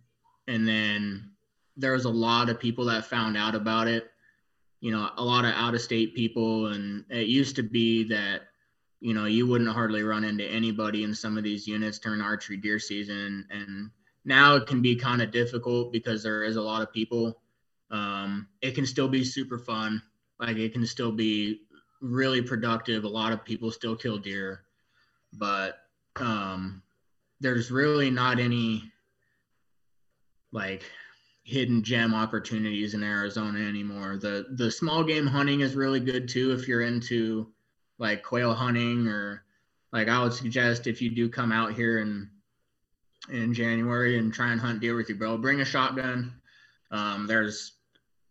and 0.47 0.68
then 0.68 1.32
there 1.78 1.93
was 1.93 2.06
a 2.06 2.10
lot 2.10 2.49
of 2.49 2.60
people 2.60 2.86
that 2.86 3.06
found 3.06 3.38
out 3.38 3.56
about 3.56 3.88
it 3.88 4.12
you 4.86 4.91
know, 4.91 5.10
a 5.18 5.24
lot 5.24 5.45
of 5.45 5.53
out 5.56 5.74
of 5.74 5.82
state 5.82 6.14
people. 6.14 6.68
And 6.68 7.06
it 7.10 7.26
used 7.26 7.56
to 7.56 7.64
be 7.64 8.03
that, 8.10 8.41
you 8.99 9.16
know, 9.16 9.26
you 9.26 9.47
wouldn't 9.47 9.72
hardly 9.72 10.03
run 10.03 10.24
into 10.24 10.45
anybody 10.45 11.03
in 11.03 11.16
some 11.16 11.39
of 11.39 11.43
these 11.43 11.68
units 11.68 11.97
during 11.97 12.22
archery 12.22 12.58
deer 12.58 12.78
season. 12.78 13.47
And 13.49 13.89
now 14.26 14.55
it 14.55 14.65
can 14.67 14.82
be 14.82 14.95
kind 14.95 15.21
of 15.21 15.32
difficult 15.32 15.93
because 15.93 16.23
there 16.23 16.43
is 16.43 16.55
a 16.55 16.61
lot 16.61 16.82
of 16.82 16.91
people. 16.91 17.39
Um, 17.91 18.47
it 18.61 18.73
can 18.73 18.86
still 18.86 19.07
be 19.07 19.23
super 19.23 19.59
fun. 19.59 20.01
Like 20.39 20.57
it 20.57 20.73
can 20.73 20.86
still 20.86 21.11
be 21.11 21.61
really 22.01 22.41
productive. 22.41 23.03
A 23.03 23.07
lot 23.09 23.32
of 23.32 23.45
people 23.45 23.71
still 23.71 23.95
kill 23.95 24.17
deer, 24.17 24.63
but 25.34 25.78
um, 26.17 26.82
there's 27.39 27.71
really 27.71 28.09
not 28.09 28.39
any 28.39 28.91
like 30.51 30.84
hidden 31.43 31.84
gem 31.84 32.15
opportunities 32.15 32.95
in 32.95 33.03
Arizona 33.03 33.59
anymore. 33.59 34.17
The 34.17 34.47
the 34.55 34.71
small 34.71 35.03
game 35.03 35.28
hunting 35.28 35.61
is 35.61 35.76
really 35.76 35.99
good 35.99 36.28
too 36.28 36.51
if 36.51 36.67
you're 36.67 36.82
into 36.82 37.51
like 37.99 38.23
quail 38.23 38.53
hunting 38.53 39.07
or 39.07 39.43
like 39.93 40.09
I 40.09 40.21
would 40.23 40.34
suggest 40.34 40.88
if 40.88 41.01
you 41.01 41.11
do 41.11 41.30
come 41.30 41.51
out 41.51 41.73
here 41.73 41.99
in 41.99 42.30
in 43.30 43.53
January 43.53 44.17
and 44.17 44.34
try 44.34 44.51
and 44.51 44.61
hunt 44.61 44.80
deer 44.80 44.95
with 44.95 45.09
your 45.09 45.17
bow, 45.17 45.38
bring 45.38 45.61
a 45.61 45.65
shotgun. 45.65 46.34
Um, 46.91 47.28
there's 47.28 47.73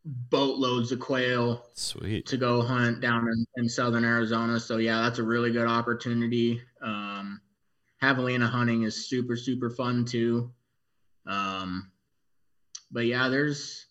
boatloads 0.05 0.92
of 0.92 1.01
quail 1.01 1.66
Sweet. 1.74 2.26
to 2.26 2.36
go 2.36 2.61
hunt 2.62 3.01
down 3.01 3.26
in, 3.26 3.47
in, 3.57 3.68
southern 3.68 4.05
Arizona. 4.05 4.61
So 4.61 4.76
yeah, 4.76 5.03
that's 5.03 5.18
a 5.18 5.22
really 5.22 5.51
good 5.51 5.66
opportunity. 5.66 6.61
Um, 6.82 7.40
javelina 8.03 8.49
hunting 8.49 8.82
is 8.82 9.09
super 9.09 9.34
super 9.34 9.70
fun 9.70 10.05
too. 10.05 10.53
Um, 11.26 11.90
but 12.90 13.07
yeah, 13.07 13.28
there's 13.28 13.86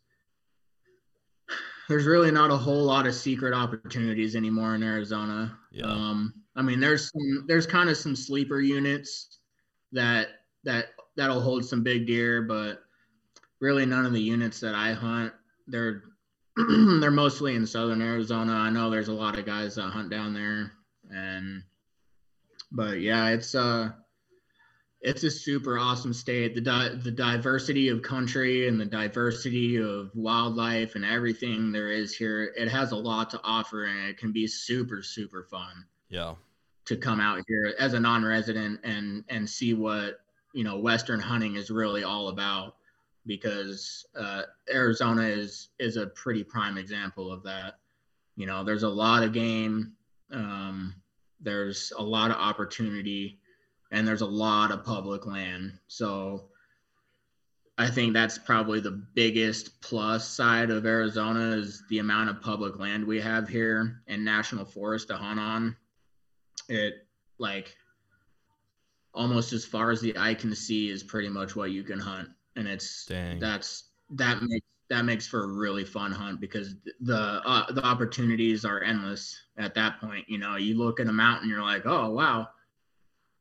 there's 1.90 2.06
really 2.06 2.32
not 2.32 2.52
a 2.52 2.58
whole 2.58 2.84
lot 2.84 3.08
of 3.08 3.16
secret 3.16 3.54
opportunities 3.54 4.36
anymore 4.36 4.76
in 4.76 4.84
Arizona. 4.84 5.58
Yeah. 5.72 5.86
Um, 5.86 6.34
I 6.56 6.62
mean, 6.62 6.80
there's 6.80 7.12
some, 7.12 7.46
there's 7.48 7.66
kind 7.66 7.90
of 7.90 7.98
some 7.98 8.16
sleeper 8.16 8.62
units 8.62 9.40
that 9.92 10.28
that 10.64 10.88
that'll 11.16 11.42
hold 11.42 11.66
some 11.66 11.84
big 11.84 12.08
deer, 12.08 12.42
but 12.42 12.84
really 13.60 13.86
none 13.86 14.06
of 14.06 14.14
the 14.14 14.22
units 14.22 14.60
that 14.60 14.76
I 14.76 14.94
hunt, 14.94 15.34
they're 15.68 16.04
they're 16.56 17.12
mostly 17.12 17.56
in 17.56 17.66
southern 17.66 18.02
Arizona. 18.02 18.54
I 18.54 18.70
know 18.70 18.90
there's 18.90 19.08
a 19.08 19.14
lot 19.14 19.40
of 19.40 19.46
guys 19.46 19.76
that 19.76 19.90
hunt 19.90 20.10
down 20.10 20.34
there, 20.34 20.74
and 21.10 21.64
but 22.72 23.00
yeah, 23.00 23.30
it's 23.30 23.56
uh 23.56 23.92
it's 25.02 25.24
a 25.24 25.32
super 25.32 25.78
awesome 25.78 26.14
state. 26.14 26.56
The 26.56 26.62
di- 26.62 26.96
the 26.96 27.12
diversity 27.12 27.90
of 27.90 28.02
country 28.02 28.68
and 28.68 28.80
the 28.80 28.86
diversity 28.86 29.78
of 29.78 30.12
wildlife 30.16 30.96
and 30.96 31.04
everything 31.04 31.72
there 31.72 31.92
is 31.92 32.16
here, 32.16 32.54
it 32.56 32.70
has 32.70 32.92
a 32.92 32.96
lot 32.96 33.30
to 33.32 33.42
offer, 33.44 33.86
and 33.86 34.10
it 34.10 34.18
can 34.18 34.32
be 34.32 34.48
super 34.48 35.02
super 35.02 35.44
fun. 35.44 35.86
Yeah. 36.10 36.36
To 36.86 36.98
come 36.98 37.20
out 37.20 37.44
here 37.48 37.74
as 37.80 37.94
a 37.94 38.00
non-resident 38.00 38.80
and 38.84 39.24
and 39.30 39.50
see 39.50 39.74
what 39.74 40.20
you 40.54 40.64
know 40.64 40.78
Western 40.78 41.20
hunting 41.20 41.56
is 41.56 41.70
really 41.70 42.04
all 42.04 42.30
about, 42.30 42.76
because 43.26 44.06
uh, 44.18 44.44
Arizona 44.72 45.24
is 45.24 45.70
is 45.80 45.98
a 45.98 46.08
pretty 46.08 46.44
prime 46.44 46.78
example 46.78 47.32
of 47.32 47.44
that. 47.44 47.80
You 48.36 48.48
know, 48.48 48.64
there's 48.64 48.84
a 48.84 48.90
lot 48.90 49.24
of 49.24 49.34
game. 49.34 49.94
Um, 50.32 50.96
there's 51.40 51.92
a 51.98 52.02
lot 52.02 52.32
of 52.32 52.38
opportunity 52.38 53.40
and 53.92 54.08
there's 54.08 54.22
a 54.22 54.26
lot 54.26 54.72
of 54.72 54.84
public 54.84 55.26
land. 55.26 55.78
So 55.88 56.46
I 57.78 57.88
think 57.90 58.14
that's 58.14 58.38
probably 58.38 58.80
the 58.80 59.04
biggest 59.14 59.82
plus 59.82 60.28
side 60.28 60.72
of 60.72 60.86
Arizona 60.86 61.56
is 61.56 61.84
the 61.90 62.00
amount 62.00 62.30
of 62.30 62.42
public 62.42 62.80
land 62.80 63.06
we 63.06 63.22
have 63.22 63.48
here 63.48 64.02
and 64.08 64.26
national 64.26 64.66
forest 64.66 65.10
to 65.10 65.16
hunt 65.16 65.40
on. 65.40 65.76
It 66.70 67.06
like 67.38 67.76
almost 69.14 69.54
as 69.54 69.66
far 69.66 69.92
as 69.92 70.02
the 70.02 70.18
eye 70.18 70.34
can 70.34 70.56
see 70.56 70.90
is 70.90 71.04
pretty 71.04 71.30
much 71.30 71.56
what 71.56 71.72
you 71.72 71.84
can 71.84 72.00
hunt, 72.00 72.30
and 72.56 72.68
it's 72.68 73.06
Dang. 73.06 73.40
that's 73.40 73.90
that 74.12 74.42
makes 74.42 74.68
that 74.90 75.06
makes 75.06 75.26
for 75.26 75.44
a 75.44 75.48
really 75.48 75.86
fun 75.86 76.12
hunt 76.12 76.40
because 76.40 76.76
the 77.02 77.42
uh, 77.46 77.72
the 77.72 77.84
opportunities 77.84 78.66
are 78.66 78.84
endless 78.84 79.40
at 79.58 79.74
that 79.76 80.00
point. 80.00 80.26
You 80.28 80.38
know, 80.38 80.56
you 80.56 80.78
look 80.78 81.00
at 81.00 81.08
a 81.08 81.14
mountain, 81.14 81.50
you're 81.50 81.62
like, 81.62 81.86
oh 81.86 82.12
wow, 82.12 82.50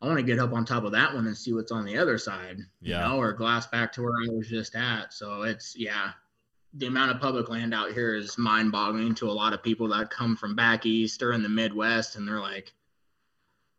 I 0.01 0.07
want 0.07 0.19
to 0.19 0.25
get 0.25 0.39
up 0.39 0.53
on 0.53 0.65
top 0.65 0.85
of 0.85 0.93
that 0.93 1.15
one 1.15 1.27
and 1.27 1.37
see 1.37 1.53
what's 1.53 1.73
on 1.73 1.85
the 1.85 1.99
other 1.99 2.19
side. 2.19 2.59
Yeah. 2.81 3.03
You 3.03 3.09
know, 3.09 3.21
or 3.21 3.33
glass 3.33 3.67
back 3.67 3.93
to 3.93 4.03
where 4.03 4.15
I 4.25 4.33
was 4.33 4.49
just 4.49 4.75
at. 4.75 5.13
So 5.13 5.43
it's 5.43 5.75
yeah, 5.77 6.11
the 6.75 6.87
amount 6.87 7.11
of 7.11 7.21
public 7.21 7.49
land 7.49 7.75
out 7.75 7.93
here 7.93 8.15
is 8.15 8.39
mind-boggling 8.39 9.15
to 9.17 9.29
a 9.29 9.33
lot 9.33 9.53
of 9.53 9.63
people 9.63 9.89
that 9.89 10.11
come 10.11 10.37
from 10.37 10.57
back 10.57 10.87
east 10.87 11.23
or 11.23 11.33
in 11.33 11.43
the 11.43 11.49
Midwest, 11.49 12.17
and 12.17 12.27
they're 12.27 12.41
like, 12.41 12.73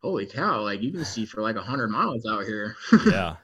holy 0.04 0.26
cow, 0.26 0.62
like 0.62 0.82
you 0.82 0.92
can 0.92 1.06
see 1.06 1.26
for 1.26 1.42
like 1.42 1.56
a 1.56 1.62
hundred 1.62 1.90
miles 1.90 2.26
out 2.26 2.44
here. 2.46 2.76
yeah. 3.06 3.38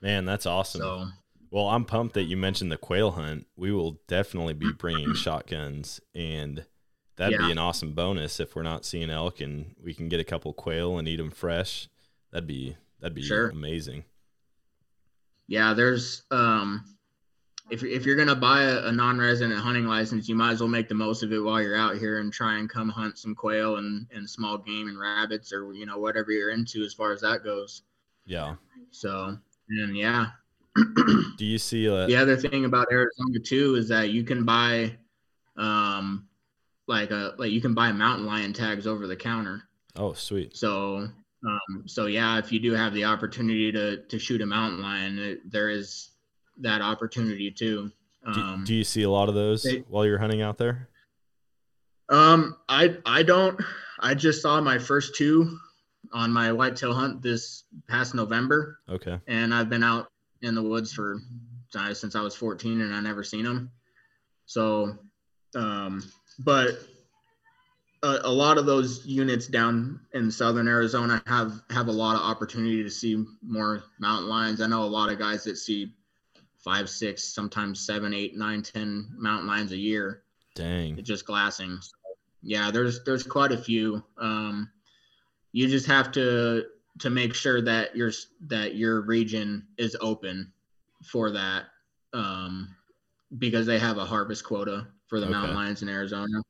Man, 0.00 0.24
that's 0.24 0.46
awesome. 0.46 0.80
so 0.80 1.06
Well, 1.50 1.68
I'm 1.68 1.84
pumped 1.84 2.14
that 2.14 2.24
you 2.24 2.36
mentioned 2.36 2.72
the 2.72 2.76
quail 2.76 3.12
hunt. 3.12 3.46
We 3.56 3.70
will 3.72 4.00
definitely 4.08 4.54
be 4.54 4.72
bringing 4.72 5.14
shotguns, 5.14 6.00
and 6.14 6.64
that'd 7.16 7.38
be 7.38 7.52
an 7.52 7.58
awesome 7.58 7.92
bonus 7.94 8.40
if 8.40 8.56
we're 8.56 8.62
not 8.64 8.84
seeing 8.84 9.10
elk 9.10 9.40
and 9.40 9.74
we 9.82 9.94
can 9.94 10.08
get 10.08 10.18
a 10.18 10.24
couple 10.24 10.52
quail 10.52 10.98
and 10.98 11.06
eat 11.06 11.16
them 11.18 11.30
fresh. 11.30 11.88
That'd 12.32 12.48
be 12.48 12.76
that'd 13.00 13.14
be 13.14 13.22
Sure. 13.22 13.48
amazing. 13.50 14.04
yeah, 15.46 15.74
there's 15.74 16.22
um 16.30 16.84
if 17.72 17.82
if 17.82 18.04
you're 18.04 18.16
gonna 18.16 18.36
buy 18.36 18.64
a, 18.64 18.84
a 18.84 18.92
non-resident 18.92 19.58
hunting 19.58 19.86
license, 19.86 20.28
you 20.28 20.34
might 20.34 20.52
as 20.52 20.60
well 20.60 20.68
make 20.68 20.88
the 20.88 20.94
most 20.94 21.22
of 21.22 21.32
it 21.32 21.38
while 21.38 21.60
you're 21.62 21.76
out 21.76 21.96
here 21.96 22.20
and 22.20 22.30
try 22.30 22.58
and 22.58 22.68
come 22.68 22.90
hunt 22.90 23.18
some 23.18 23.34
quail 23.34 23.76
and, 23.76 24.06
and 24.14 24.28
small 24.28 24.58
game 24.58 24.88
and 24.88 24.98
rabbits 25.00 25.54
or 25.54 25.72
you 25.72 25.86
know 25.86 25.98
whatever 25.98 26.32
you're 26.32 26.50
into 26.50 26.84
as 26.84 26.92
far 26.92 27.12
as 27.12 27.22
that 27.22 27.42
goes. 27.42 27.82
Yeah. 28.26 28.56
So 28.90 29.38
and 29.70 29.96
yeah, 29.96 30.26
Do 31.38 31.46
you 31.46 31.58
see? 31.58 31.86
The 31.86 32.16
other 32.16 32.36
thing 32.36 32.66
about 32.66 32.88
Arizona 32.92 33.38
too 33.42 33.76
is 33.76 33.88
that 33.88 34.10
you 34.10 34.22
can 34.22 34.44
buy 34.44 34.96
um 35.56 36.28
like 36.86 37.10
a 37.10 37.34
like 37.38 37.52
you 37.52 37.60
can 37.60 37.74
buy 37.74 37.90
mountain 37.92 38.26
lion 38.26 38.52
tags 38.52 38.86
over 38.86 39.06
the 39.06 39.16
counter. 39.16 39.62
Oh, 39.96 40.12
sweet. 40.12 40.56
So, 40.56 41.08
um, 41.46 41.84
so 41.86 42.06
yeah, 42.06 42.38
if 42.38 42.52
you 42.52 42.60
do 42.60 42.72
have 42.72 42.92
the 42.92 43.04
opportunity 43.04 43.72
to 43.72 43.98
to 43.98 44.18
shoot 44.18 44.42
a 44.42 44.46
mountain 44.46 44.82
lion, 44.82 45.18
it, 45.18 45.50
there 45.50 45.70
is 45.70 46.11
that 46.62 46.80
opportunity 46.80 47.50
too. 47.50 47.90
Do, 48.32 48.40
Um, 48.40 48.64
do 48.64 48.74
you 48.74 48.84
see 48.84 49.02
a 49.02 49.10
lot 49.10 49.28
of 49.28 49.34
those 49.34 49.62
they- 49.64 49.80
while 49.88 50.06
you're 50.06 50.18
hunting 50.18 50.42
out 50.42 50.56
there? 50.58 50.88
um, 52.08 52.56
I 52.68 52.96
I 53.06 53.22
don't. 53.22 53.60
I 53.98 54.14
just 54.14 54.42
saw 54.42 54.60
my 54.60 54.78
first 54.78 55.14
two 55.14 55.58
on 56.12 56.32
my 56.32 56.52
whitetail 56.52 56.92
hunt 56.92 57.22
this 57.22 57.64
past 57.88 58.14
November, 58.14 58.78
Okay. 58.88 59.18
and 59.28 59.54
I've 59.54 59.68
been 59.70 59.82
out 59.84 60.10
in 60.42 60.54
the 60.54 60.62
woods 60.62 60.92
for 60.92 61.20
uh, 61.74 61.94
since 61.94 62.14
I 62.14 62.20
was 62.20 62.34
14, 62.36 62.80
and 62.82 62.94
I 62.94 63.00
never 63.00 63.22
seen 63.24 63.44
them. 63.44 63.70
So, 64.46 64.98
um, 65.54 66.02
but 66.40 66.80
a, 68.02 68.18
a 68.24 68.30
lot 68.32 68.58
of 68.58 68.66
those 68.66 69.06
units 69.06 69.46
down 69.46 70.00
in 70.12 70.30
southern 70.30 70.68
Arizona 70.68 71.22
have 71.26 71.62
have 71.70 71.88
a 71.88 71.92
lot 71.92 72.16
of 72.16 72.22
opportunity 72.22 72.82
to 72.82 72.90
see 72.90 73.24
more 73.42 73.82
mountain 74.00 74.28
lions. 74.28 74.60
I 74.60 74.66
know 74.66 74.82
a 74.82 74.84
lot 74.84 75.10
of 75.10 75.18
guys 75.18 75.44
that 75.44 75.56
see 75.56 75.94
five, 76.62 76.88
six, 76.88 77.24
sometimes 77.24 77.84
seven, 77.84 78.14
eight, 78.14 78.36
nine, 78.36 78.62
ten 78.62 79.08
mountain 79.16 79.48
lions 79.48 79.72
a 79.72 79.76
year, 79.76 80.22
Dang. 80.54 81.02
just 81.02 81.26
glassing. 81.26 81.78
So, 81.80 81.92
yeah, 82.42 82.70
there's 82.70 83.04
there's 83.04 83.24
quite 83.24 83.52
a 83.52 83.58
few. 83.58 84.02
Um, 84.18 84.70
you 85.52 85.68
just 85.68 85.86
have 85.86 86.12
to 86.12 86.64
to 87.00 87.10
make 87.10 87.34
sure 87.34 87.60
that 87.62 87.96
your 87.96 88.12
that 88.48 88.76
your 88.76 89.00
region 89.02 89.66
is 89.78 89.96
open 90.00 90.52
for 91.04 91.30
that 91.30 91.64
um, 92.12 92.74
because 93.38 93.66
they 93.66 93.78
have 93.78 93.98
a 93.98 94.04
harvest 94.04 94.44
quota 94.44 94.86
for 95.06 95.20
the 95.20 95.26
mountain 95.26 95.54
lions 95.54 95.82
in 95.82 95.88
Arizona. 95.88 96.42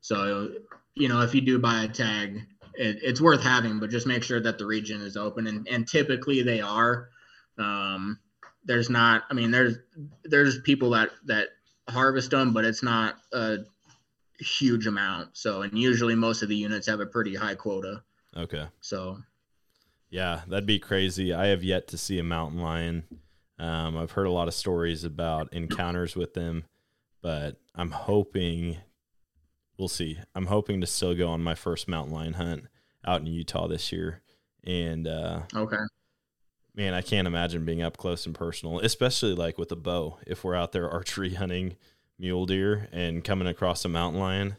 So 0.00 0.52
you 0.94 1.08
know 1.08 1.20
if 1.20 1.34
you 1.34 1.40
do 1.40 1.58
buy 1.58 1.84
a 1.84 1.88
tag, 1.88 2.46
it, 2.74 2.98
it's 3.02 3.20
worth 3.20 3.42
having, 3.42 3.78
but 3.78 3.90
just 3.90 4.06
make 4.06 4.22
sure 4.22 4.40
that 4.40 4.58
the 4.58 4.66
region 4.66 5.00
is 5.00 5.16
open, 5.16 5.46
and 5.46 5.66
and 5.68 5.86
typically 5.86 6.42
they 6.42 6.60
are. 6.60 7.08
Um, 7.58 8.18
there's 8.64 8.90
not. 8.90 9.24
I 9.30 9.34
mean, 9.34 9.50
there's 9.50 9.76
there's 10.24 10.60
people 10.60 10.90
that 10.90 11.10
that 11.26 11.48
harvest 11.88 12.30
them, 12.30 12.52
but 12.52 12.64
it's 12.64 12.82
not 12.82 13.16
a 13.32 13.58
huge 14.38 14.86
amount. 14.86 15.36
So 15.36 15.62
and 15.62 15.76
usually 15.78 16.14
most 16.14 16.42
of 16.42 16.48
the 16.48 16.56
units 16.56 16.86
have 16.86 17.00
a 17.00 17.06
pretty 17.06 17.34
high 17.34 17.54
quota. 17.54 18.02
Okay. 18.36 18.66
So 18.80 19.18
Yeah, 20.08 20.42
that'd 20.48 20.66
be 20.66 20.78
crazy. 20.78 21.32
I 21.32 21.46
have 21.46 21.62
yet 21.62 21.88
to 21.88 21.98
see 21.98 22.18
a 22.18 22.24
mountain 22.24 22.60
lion. 22.60 23.04
Um, 23.58 23.96
I've 23.96 24.12
heard 24.12 24.26
a 24.26 24.32
lot 24.32 24.48
of 24.48 24.54
stories 24.54 25.04
about 25.04 25.52
encounters 25.52 26.16
with 26.16 26.32
them, 26.34 26.64
but 27.20 27.60
I'm 27.74 27.90
hoping 27.90 28.78
we'll 29.78 29.88
see. 29.88 30.18
I'm 30.34 30.46
hoping 30.46 30.80
to 30.80 30.86
still 30.86 31.14
go 31.14 31.28
on 31.28 31.42
my 31.42 31.54
first 31.54 31.88
mountain 31.88 32.14
lion 32.14 32.34
hunt 32.34 32.64
out 33.04 33.20
in 33.20 33.26
Utah 33.26 33.66
this 33.66 33.92
year. 33.92 34.22
And 34.64 35.06
uh, 35.06 35.42
okay. 35.54 35.76
Man, 36.80 36.94
I 36.94 37.02
can't 37.02 37.26
imagine 37.26 37.66
being 37.66 37.82
up 37.82 37.98
close 37.98 38.24
and 38.24 38.34
personal, 38.34 38.80
especially 38.80 39.34
like 39.34 39.58
with 39.58 39.70
a 39.70 39.76
bow. 39.76 40.16
If 40.26 40.42
we're 40.44 40.54
out 40.54 40.72
there 40.72 40.88
archery 40.90 41.34
hunting 41.34 41.76
mule 42.18 42.46
deer 42.46 42.88
and 42.90 43.22
coming 43.22 43.46
across 43.46 43.84
a 43.84 43.88
mountain 43.88 44.18
lion, 44.18 44.56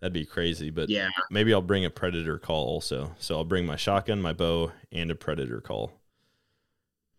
that'd 0.00 0.12
be 0.12 0.26
crazy. 0.26 0.70
But 0.70 0.90
Yeah. 0.90 1.10
maybe 1.30 1.54
I'll 1.54 1.62
bring 1.62 1.84
a 1.84 1.90
predator 1.90 2.36
call 2.36 2.66
also. 2.66 3.14
So 3.20 3.36
I'll 3.36 3.44
bring 3.44 3.64
my 3.64 3.76
shotgun, 3.76 4.20
my 4.20 4.32
bow, 4.32 4.72
and 4.90 5.12
a 5.12 5.14
predator 5.14 5.60
call. 5.60 5.92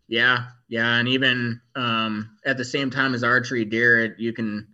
Yeah, 0.09 0.47
yeah, 0.67 0.97
and 0.97 1.07
even 1.07 1.61
um, 1.75 2.37
at 2.45 2.57
the 2.57 2.65
same 2.65 2.89
time 2.89 3.15
as 3.15 3.23
archery 3.23 3.63
deer, 3.63 4.03
it, 4.03 4.19
you 4.19 4.33
can, 4.33 4.67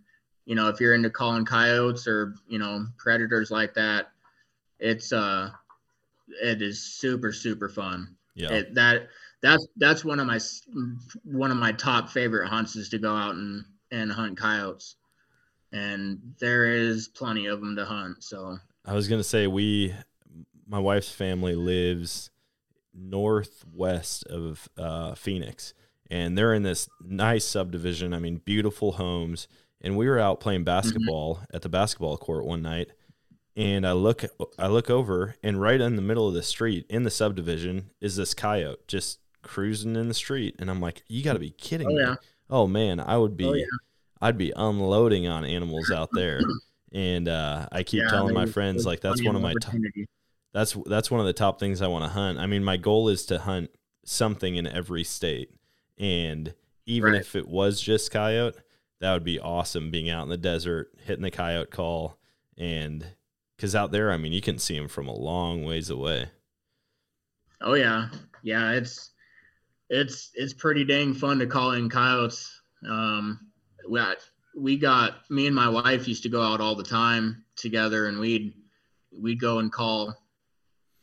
you 0.44 0.56
know, 0.56 0.68
if 0.68 0.80
you're 0.80 0.94
into 0.94 1.08
calling 1.10 1.44
coyotes 1.44 2.08
or 2.08 2.34
you 2.48 2.58
know 2.58 2.86
predators 2.98 3.52
like 3.52 3.72
that, 3.74 4.10
it's 4.80 5.12
uh, 5.12 5.50
it 6.42 6.60
is 6.60 6.82
super 6.82 7.32
super 7.32 7.68
fun. 7.68 8.16
Yeah. 8.34 8.54
It, 8.54 8.74
that 8.74 9.08
that's 9.42 9.66
that's 9.76 10.04
one 10.04 10.20
of 10.20 10.26
my 10.26 10.38
one 11.24 11.50
of 11.50 11.56
my 11.56 11.72
top 11.72 12.10
favorite 12.10 12.48
hunts 12.48 12.76
is 12.76 12.88
to 12.90 12.98
go 12.98 13.14
out 13.14 13.34
and 13.34 13.64
and 13.90 14.12
hunt 14.12 14.38
coyotes, 14.38 14.96
and 15.72 16.18
there 16.38 16.66
is 16.66 17.08
plenty 17.08 17.46
of 17.46 17.60
them 17.60 17.76
to 17.76 17.84
hunt. 17.84 18.22
So 18.22 18.58
I 18.84 18.94
was 18.94 19.08
gonna 19.08 19.24
say 19.24 19.46
we, 19.46 19.94
my 20.66 20.78
wife's 20.78 21.10
family 21.10 21.54
lives 21.54 22.30
northwest 22.94 24.26
of 24.26 24.68
uh, 24.76 25.14
Phoenix, 25.14 25.74
and 26.10 26.36
they're 26.36 26.54
in 26.54 26.62
this 26.62 26.88
nice 27.00 27.44
subdivision. 27.44 28.12
I 28.12 28.18
mean, 28.18 28.40
beautiful 28.44 28.92
homes. 28.92 29.48
And 29.82 29.96
we 29.96 30.06
were 30.06 30.18
out 30.18 30.40
playing 30.40 30.64
basketball 30.64 31.40
at 31.54 31.62
the 31.62 31.70
basketball 31.70 32.18
court 32.18 32.44
one 32.44 32.60
night, 32.60 32.88
and 33.56 33.86
I 33.86 33.92
look, 33.92 34.24
I 34.58 34.66
look 34.66 34.90
over, 34.90 35.36
and 35.42 35.58
right 35.58 35.80
in 35.80 35.96
the 35.96 36.02
middle 36.02 36.28
of 36.28 36.34
the 36.34 36.42
street 36.42 36.84
in 36.90 37.04
the 37.04 37.10
subdivision 37.10 37.88
is 37.98 38.16
this 38.16 38.34
coyote 38.34 38.82
just 38.86 39.20
cruising 39.42 39.96
in 39.96 40.08
the 40.08 40.14
street, 40.14 40.56
and 40.58 40.70
I'm 40.70 40.80
like, 40.80 41.02
you 41.08 41.22
got 41.22 41.34
to 41.34 41.38
be 41.38 41.50
kidding 41.50 41.88
Oh, 41.88 41.96
me! 41.96 41.98
yeah. 41.98 42.16
Oh 42.50 42.66
man, 42.66 43.00
I 43.00 43.16
would 43.18 43.36
be, 43.36 43.46
Oh, 43.48 43.54
yeah. 43.54 43.64
I'd 44.20 44.38
be 44.38 44.52
unloading 44.56 45.26
on 45.28 45.44
animals 45.44 45.90
out 45.90 46.12
there. 46.14 46.52
And 46.92 47.28
uh, 47.28 47.68
I 47.72 47.82
keep 47.84 48.00
yeah, 48.02 48.08
telling 48.08 48.34
my 48.34 48.46
friends 48.46 48.86
like 48.86 49.00
that's 49.00 49.22
one 49.22 49.36
of 49.36 49.42
my 49.42 49.54
top, 49.54 49.80
that's 50.52 50.76
that's 50.86 51.10
one 51.10 51.20
of 51.20 51.26
the 51.26 51.32
top 51.32 51.60
things 51.60 51.82
I 51.82 51.88
want 51.88 52.04
to 52.04 52.10
hunt. 52.10 52.38
I 52.38 52.46
mean, 52.46 52.64
my 52.64 52.76
goal 52.76 53.08
is 53.08 53.24
to 53.26 53.38
hunt 53.38 53.70
something 54.04 54.56
in 54.56 54.66
every 54.66 55.04
state, 55.04 55.50
and 55.98 56.54
even 56.86 57.14
Right. 57.14 57.20
if 57.20 57.36
it 57.36 57.48
was 57.48 57.80
just 57.80 58.10
coyote, 58.10 58.56
that 59.00 59.12
would 59.12 59.24
be 59.24 59.38
awesome. 59.40 59.90
Being 59.90 60.10
out 60.10 60.24
in 60.24 60.28
the 60.28 60.36
desert, 60.36 60.90
hitting 61.04 61.22
the 61.22 61.30
coyote 61.30 61.70
call, 61.70 62.18
and 62.58 63.06
because 63.56 63.74
out 63.76 63.92
there, 63.92 64.10
I 64.12 64.16
mean, 64.16 64.32
you 64.32 64.40
can 64.40 64.58
see 64.58 64.76
them 64.78 64.88
from 64.88 65.08
a 65.08 65.14
long 65.14 65.64
ways 65.64 65.90
away. 65.90 66.30
Oh 67.60 67.74
yeah, 67.74 68.08
yeah. 68.42 68.72
It's 68.72 69.12
it's 69.90 70.30
it's 70.34 70.54
pretty 70.54 70.84
dang 70.84 71.12
fun 71.12 71.40
to 71.40 71.46
call 71.46 71.72
in 71.72 71.90
coyotes. 71.90 72.62
Um, 72.88 73.50
we 73.88 73.98
got, 73.98 74.16
we 74.56 74.78
got 74.78 75.30
me 75.30 75.46
and 75.46 75.54
my 75.54 75.68
wife 75.68 76.08
used 76.08 76.22
to 76.22 76.28
go 76.28 76.40
out 76.40 76.60
all 76.60 76.76
the 76.76 76.84
time 76.84 77.44
together, 77.56 78.06
and 78.06 78.18
we'd 78.18 78.54
we'd 79.20 79.40
go 79.40 79.58
and 79.58 79.70
call 79.70 80.14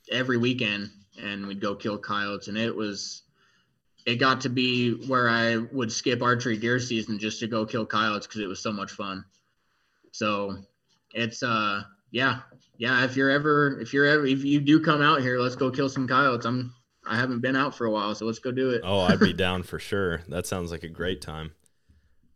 every 0.09 0.37
weekend, 0.37 0.89
and 1.21 1.45
we'd 1.45 1.61
go 1.61 1.75
kill 1.75 1.97
coyotes, 1.97 2.47
and 2.47 2.57
it 2.57 2.73
was 2.75 3.23
it 4.05 4.15
got 4.15 4.41
to 4.41 4.49
be 4.49 5.05
where 5.07 5.29
I 5.29 5.57
would 5.57 5.91
skip 5.91 6.21
archery 6.23 6.57
deer 6.57 6.79
season 6.79 7.19
just 7.19 7.41
to 7.41 7.47
go 7.47 7.65
kill 7.65 7.85
coyotes 7.85 8.25
because 8.25 8.39
it 8.39 8.47
was 8.47 8.61
so 8.61 8.71
much 8.71 8.91
fun. 8.91 9.25
So 10.13 10.63
it's 11.13 11.43
uh 11.43 11.83
yeah 12.11 12.39
yeah 12.77 13.03
if 13.03 13.17
you're 13.17 13.29
ever 13.29 13.79
if 13.79 13.93
you're 13.93 14.05
ever 14.05 14.25
if 14.25 14.43
you 14.43 14.61
do 14.61 14.79
come 14.79 15.01
out 15.01 15.21
here 15.21 15.39
let's 15.39 15.55
go 15.55 15.71
kill 15.71 15.89
some 15.89 16.07
coyotes 16.07 16.45
i'm 16.45 16.73
i 17.07 17.15
haven't 17.15 17.39
been 17.39 17.55
out 17.55 17.75
for 17.75 17.85
a 17.85 17.91
while 17.91 18.13
so 18.15 18.25
let's 18.25 18.39
go 18.39 18.51
do 18.51 18.69
it 18.71 18.81
Oh, 18.83 19.01
I'd 19.01 19.19
be 19.19 19.33
down 19.47 19.63
for 19.63 19.79
sure. 19.79 20.21
That 20.27 20.45
sounds 20.45 20.71
like 20.71 20.83
a 20.83 20.89
great 20.89 21.21
time. 21.21 21.51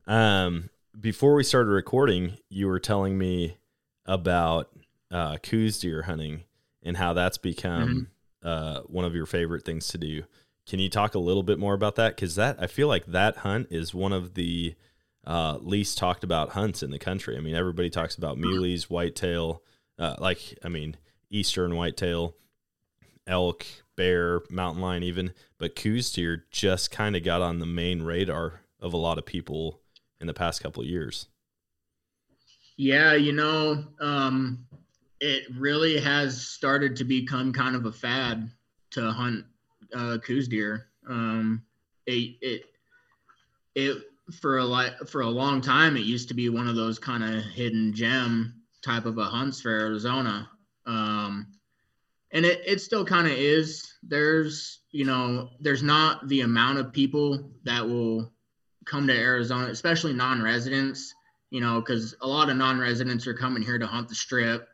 Um, 0.08 0.70
before 1.00 1.36
we 1.36 1.44
started 1.44 1.70
recording, 1.70 2.38
you 2.50 2.68
were 2.68 2.80
telling 2.80 3.18
me 3.18 3.58
about 4.06 4.70
uh, 5.12 5.38
Coues 5.38 5.80
deer 5.80 6.04
hunting 6.04 6.44
and 6.84 6.98
how 6.98 7.14
that's 7.14 7.38
become 7.38 8.08
uh, 8.44 8.82
one 8.82 9.06
of 9.06 9.16
your 9.16 9.26
favorite 9.26 9.64
things 9.64 9.88
to 9.90 9.98
do. 9.98 10.24
Can 10.68 10.80
you 10.80 10.90
talk 10.90 11.16
a 11.16 11.20
little 11.20 11.44
bit 11.44 11.60
more 11.60 11.74
about 11.74 11.96
that? 11.96 12.16
Because 12.16 12.36
that 12.36 12.58
I 12.60 12.68
feel 12.68 12.88
like 12.88 13.06
that 13.08 13.38
hunt 13.38 13.68
is 13.70 13.94
one 13.94 14.14
of 14.14 14.34
the 14.34 14.76
uh, 15.26 15.58
least 15.62 15.98
talked 15.98 16.24
about 16.24 16.50
hunts 16.52 16.82
in 16.84 16.92
the 16.92 17.00
country. 17.00 17.38
I 17.38 17.42
mean, 17.42 17.56
everybody 17.56 17.90
talks 17.90 18.16
about 18.16 18.38
muleys, 18.38 18.84
whitetail, 18.90 19.62
uh, 20.00 20.16
like 20.20 20.58
I 20.64 20.70
mean, 20.70 20.98
eastern 21.30 21.76
whitetail, 21.76 22.36
elk, 23.28 23.66
bear, 23.96 24.42
mountain 24.50 24.82
lion, 24.82 25.04
even. 25.04 25.34
But 25.58 25.76
Coues 25.76 26.12
deer 26.12 26.46
just 26.52 26.92
kind 26.92 27.16
of 27.16 27.24
got 27.24 27.42
on 27.42 27.60
the 27.60 27.66
main 27.66 28.02
radar 28.02 28.62
of 28.80 28.94
a 28.94 28.98
lot 28.98 29.18
of 29.18 29.26
people 29.26 29.82
in 30.20 30.28
the 30.28 30.34
past 30.34 30.62
couple 30.62 30.84
of 30.84 30.90
years. 30.90 31.28
Yeah, 32.78 33.14
you 33.14 33.32
know, 33.32 33.84
um, 34.00 34.66
it 35.20 35.44
really 35.56 36.00
has 36.00 36.42
started 36.42 36.96
to 36.98 37.04
become 37.04 37.54
kind 37.54 37.76
of 37.76 37.86
a 37.86 37.92
fad 37.92 38.50
to 38.92 39.12
hunt 39.12 39.46
uh, 39.94 40.18
Coues 40.24 40.48
deer. 40.48 40.88
Um, 41.08 41.64
it, 42.08 42.38
it, 42.42 42.64
it 43.76 44.04
for 44.40 44.60
a 44.60 44.66
li- 44.66 44.96
for 45.08 45.22
a 45.22 45.30
long 45.30 45.62
time, 45.62 45.98
it 45.98 46.04
used 46.04 46.28
to 46.30 46.34
be 46.34 46.50
one 46.50 46.68
of 46.68 46.76
those 46.76 46.98
kind 46.98 47.24
of 47.24 47.44
hidden 47.44 47.94
gem 47.94 48.62
type 48.82 49.06
of 49.06 49.18
a 49.18 49.26
hunts 49.26 49.62
for 49.62 49.70
Arizona. 49.70 50.50
Um, 50.86 51.48
and 52.32 52.46
it, 52.46 52.62
it 52.66 52.82
still 52.82 53.06
kind 53.06 53.28
of 53.28 53.34
is. 53.34 53.94
There's, 54.04 54.82
you 54.92 55.06
know, 55.06 55.50
there's 55.60 55.84
not 55.84 56.28
the 56.28 56.42
amount 56.42 56.80
of 56.80 56.94
people 56.94 57.52
that 57.64 57.88
will 57.88 58.32
come 58.86 59.08
to 59.08 59.14
Arizona, 59.14 59.68
especially 59.68 60.14
non-residents, 60.14 61.14
you 61.50 61.62
know, 61.62 61.80
because 61.80 62.16
a 62.22 62.28
lot 62.28 62.50
of 62.50 62.58
non-residents 62.58 63.28
are 63.28 63.34
coming 63.34 63.62
here 63.62 63.78
to 63.78 63.88
hunt 63.88 64.10
the 64.10 64.16
strip, 64.16 64.68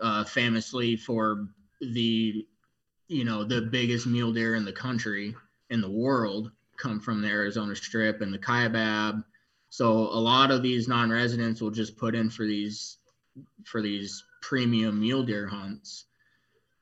uh, 0.00 0.24
famously 0.24 0.96
for 0.96 1.48
the, 1.80 2.46
you 3.08 3.24
know, 3.24 3.44
the 3.44 3.62
biggest 3.62 4.06
mule 4.06 4.32
deer 4.32 4.54
in 4.56 4.64
the 4.64 4.72
country 4.72 5.34
in 5.70 5.80
the 5.80 5.90
world 5.90 6.50
come 6.76 6.98
from 6.98 7.20
the 7.20 7.28
Arizona 7.28 7.76
Strip 7.76 8.20
and 8.20 8.32
the 8.32 8.38
Kaibab. 8.38 9.22
So 9.68 9.92
a 9.92 10.18
lot 10.18 10.50
of 10.50 10.62
these 10.62 10.88
non-residents 10.88 11.60
will 11.60 11.70
just 11.70 11.96
put 11.96 12.14
in 12.14 12.30
for 12.30 12.44
these 12.44 12.98
for 13.64 13.80
these 13.80 14.24
premium 14.42 15.00
mule 15.00 15.22
deer 15.22 15.46
hunts. 15.46 16.06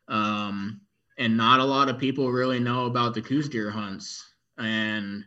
Um, 0.08 0.80
and 1.18 1.36
not 1.36 1.60
a 1.60 1.64
lot 1.64 1.88
of 1.88 1.98
people 1.98 2.30
really 2.30 2.60
know 2.60 2.86
about 2.86 3.14
the 3.14 3.22
Coues 3.22 3.48
deer 3.48 3.70
hunts, 3.70 4.24
and 4.56 5.24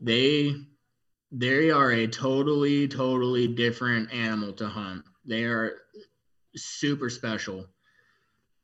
they 0.00 0.54
they 1.32 1.70
are 1.70 1.92
a 1.92 2.06
totally 2.06 2.88
totally 2.88 3.46
different 3.46 4.12
animal 4.12 4.52
to 4.54 4.66
hunt. 4.66 5.04
They 5.24 5.44
are 5.44 5.74
super 6.56 7.10
special. 7.10 7.66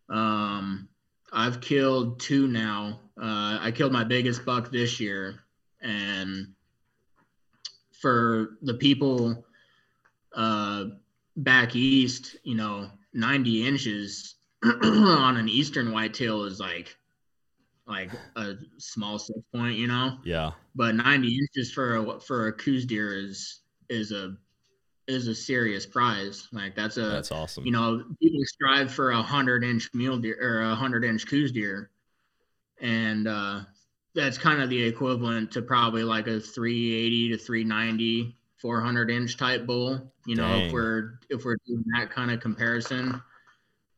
Um, 0.08 0.88
I've 1.32 1.60
killed 1.60 2.20
two 2.20 2.48
now. 2.48 3.00
Uh, 3.20 3.58
I 3.60 3.72
killed 3.74 3.92
my 3.92 4.04
biggest 4.04 4.44
buck 4.44 4.70
this 4.70 4.98
year, 4.98 5.40
and 5.80 6.54
for 8.00 8.58
the 8.62 8.74
people 8.74 9.44
uh, 10.34 10.84
back 11.36 11.74
east, 11.74 12.36
you 12.44 12.54
know, 12.54 12.90
90 13.12 13.66
inches 13.66 14.35
on 14.64 15.36
an 15.36 15.48
eastern 15.48 15.92
whitetail 15.92 16.44
is 16.44 16.60
like 16.60 16.96
like 17.86 18.10
a 18.34 18.54
small 18.78 19.18
six 19.18 19.38
point, 19.54 19.76
you 19.76 19.86
know. 19.86 20.18
Yeah. 20.24 20.52
But 20.74 20.96
90 20.96 21.38
inches 21.38 21.72
for 21.72 21.96
a 21.96 22.20
for 22.20 22.48
a 22.48 22.52
Coues 22.52 22.84
deer 22.84 23.16
is 23.16 23.60
is 23.88 24.12
a 24.12 24.36
is 25.06 25.28
a 25.28 25.34
serious 25.34 25.86
prize. 25.86 26.48
Like 26.52 26.74
that's 26.74 26.96
a 26.96 27.08
That's 27.08 27.30
awesome. 27.30 27.64
you 27.64 27.72
know 27.72 28.02
people 28.20 28.40
strive 28.44 28.92
for 28.92 29.12
a 29.12 29.22
hundred 29.22 29.64
inch 29.64 29.90
mule 29.94 30.18
deer 30.18 30.36
or 30.40 30.70
a 30.70 30.74
hundred 30.74 31.04
inch 31.04 31.26
Coues 31.26 31.52
deer, 31.52 31.90
and 32.80 33.28
uh, 33.28 33.60
that's 34.14 34.38
kind 34.38 34.60
of 34.60 34.68
the 34.68 34.82
equivalent 34.82 35.52
to 35.52 35.62
probably 35.62 36.02
like 36.02 36.26
a 36.26 36.40
380 36.40 37.30
to 37.30 37.38
390 37.38 38.36
400 38.58 39.10
inch 39.10 39.36
type 39.36 39.66
bull. 39.66 40.12
You 40.26 40.36
know, 40.36 40.48
Dang. 40.48 40.66
if 40.66 40.72
we're 40.72 41.20
if 41.30 41.44
we're 41.44 41.56
doing 41.66 41.84
that 41.96 42.10
kind 42.10 42.30
of 42.30 42.40
comparison, 42.40 43.22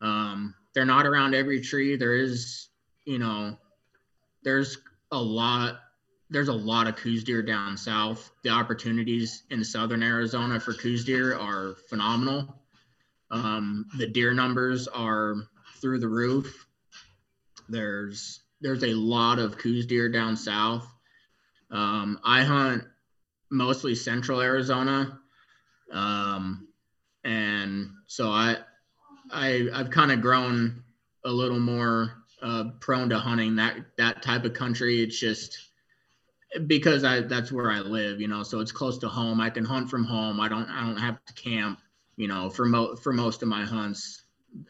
um, 0.00 0.54
they're 0.74 0.84
not 0.84 1.06
around 1.06 1.34
every 1.34 1.60
tree. 1.60 1.96
There 1.96 2.14
is, 2.14 2.68
you 3.04 3.18
know, 3.18 3.56
there's 4.42 4.78
a 5.10 5.18
lot 5.20 5.80
there's 6.30 6.48
a 6.48 6.52
lot 6.52 6.86
of 6.86 6.96
Coues 6.96 7.24
deer 7.24 7.42
down 7.42 7.76
south. 7.76 8.30
The 8.42 8.50
opportunities 8.50 9.44
in 9.50 9.64
southern 9.64 10.02
Arizona 10.02 10.60
for 10.60 10.74
Coues 10.74 11.04
deer 11.04 11.36
are 11.36 11.76
phenomenal. 11.88 12.62
Um, 13.30 13.86
the 13.96 14.06
deer 14.06 14.34
numbers 14.34 14.88
are 14.88 15.36
through 15.80 16.00
the 16.00 16.08
roof. 16.08 16.66
There's 17.68 18.40
there's 18.60 18.84
a 18.84 18.94
lot 18.94 19.38
of 19.38 19.58
Coues 19.58 19.86
deer 19.86 20.08
down 20.10 20.36
south. 20.36 20.86
Um, 21.70 22.18
I 22.24 22.44
hunt 22.44 22.84
mostly 23.50 23.94
central 23.94 24.40
Arizona, 24.40 25.18
um, 25.92 26.68
and 27.24 27.90
so 28.06 28.30
I 28.30 28.58
I 29.32 29.68
I've 29.72 29.90
kind 29.90 30.12
of 30.12 30.20
grown 30.20 30.82
a 31.24 31.30
little 31.30 31.60
more 31.60 32.12
uh, 32.42 32.64
prone 32.80 33.10
to 33.10 33.18
hunting 33.18 33.56
that 33.56 33.76
that 33.96 34.22
type 34.22 34.44
of 34.44 34.54
country. 34.54 35.02
It's 35.02 35.18
just 35.18 35.58
because 36.66 37.04
I 37.04 37.20
that's 37.20 37.52
where 37.52 37.70
I 37.70 37.80
live, 37.80 38.20
you 38.20 38.28
know. 38.28 38.42
So 38.42 38.60
it's 38.60 38.72
close 38.72 38.98
to 38.98 39.08
home. 39.08 39.40
I 39.40 39.50
can 39.50 39.64
hunt 39.64 39.90
from 39.90 40.04
home. 40.04 40.40
I 40.40 40.48
don't 40.48 40.68
I 40.68 40.86
don't 40.86 40.98
have 40.98 41.24
to 41.24 41.32
camp, 41.34 41.80
you 42.16 42.28
know. 42.28 42.50
For 42.50 42.64
mo- 42.64 42.96
for 42.96 43.12
most 43.12 43.42
of 43.42 43.48
my 43.48 43.64
hunts, 43.64 44.22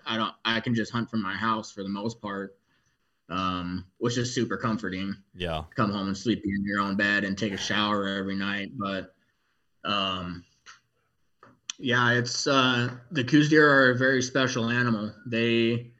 I 0.07 0.17
don't 0.17 0.35
I 0.45 0.61
can 0.61 0.75
just 0.75 0.93
hunt 0.93 1.11
from 1.11 1.23
my 1.23 1.35
house 1.35 1.71
for 1.71 1.83
the 1.83 1.89
most 1.89 2.21
part, 2.21 2.57
um, 3.29 3.85
which 3.99 4.19
is 4.19 4.35
super 4.35 4.57
comforting. 4.57 5.15
yeah. 5.35 5.63
Come 5.77 5.93
home 5.93 6.09
and 6.09 6.17
sleep 6.17 6.43
in 6.45 6.65
your 6.65 6.81
own 6.81 6.97
bed 6.97 7.25
and 7.25 7.37
take 7.37 7.53
a 7.53 7.59
shower 7.59 8.09
every 8.09 8.37
night, 8.37 8.71
but 8.77 9.15
um, 9.85 10.45
yeah, 11.79 12.13
it's 12.13 12.47
uh, 12.47 12.91
the 13.13 13.23
Coues 13.25 13.49
deer 13.49 13.71
are 13.71 13.91
a 13.91 13.97
very 13.97 14.21
special 14.21 14.69
animal. 14.69 15.13
They 15.27 15.93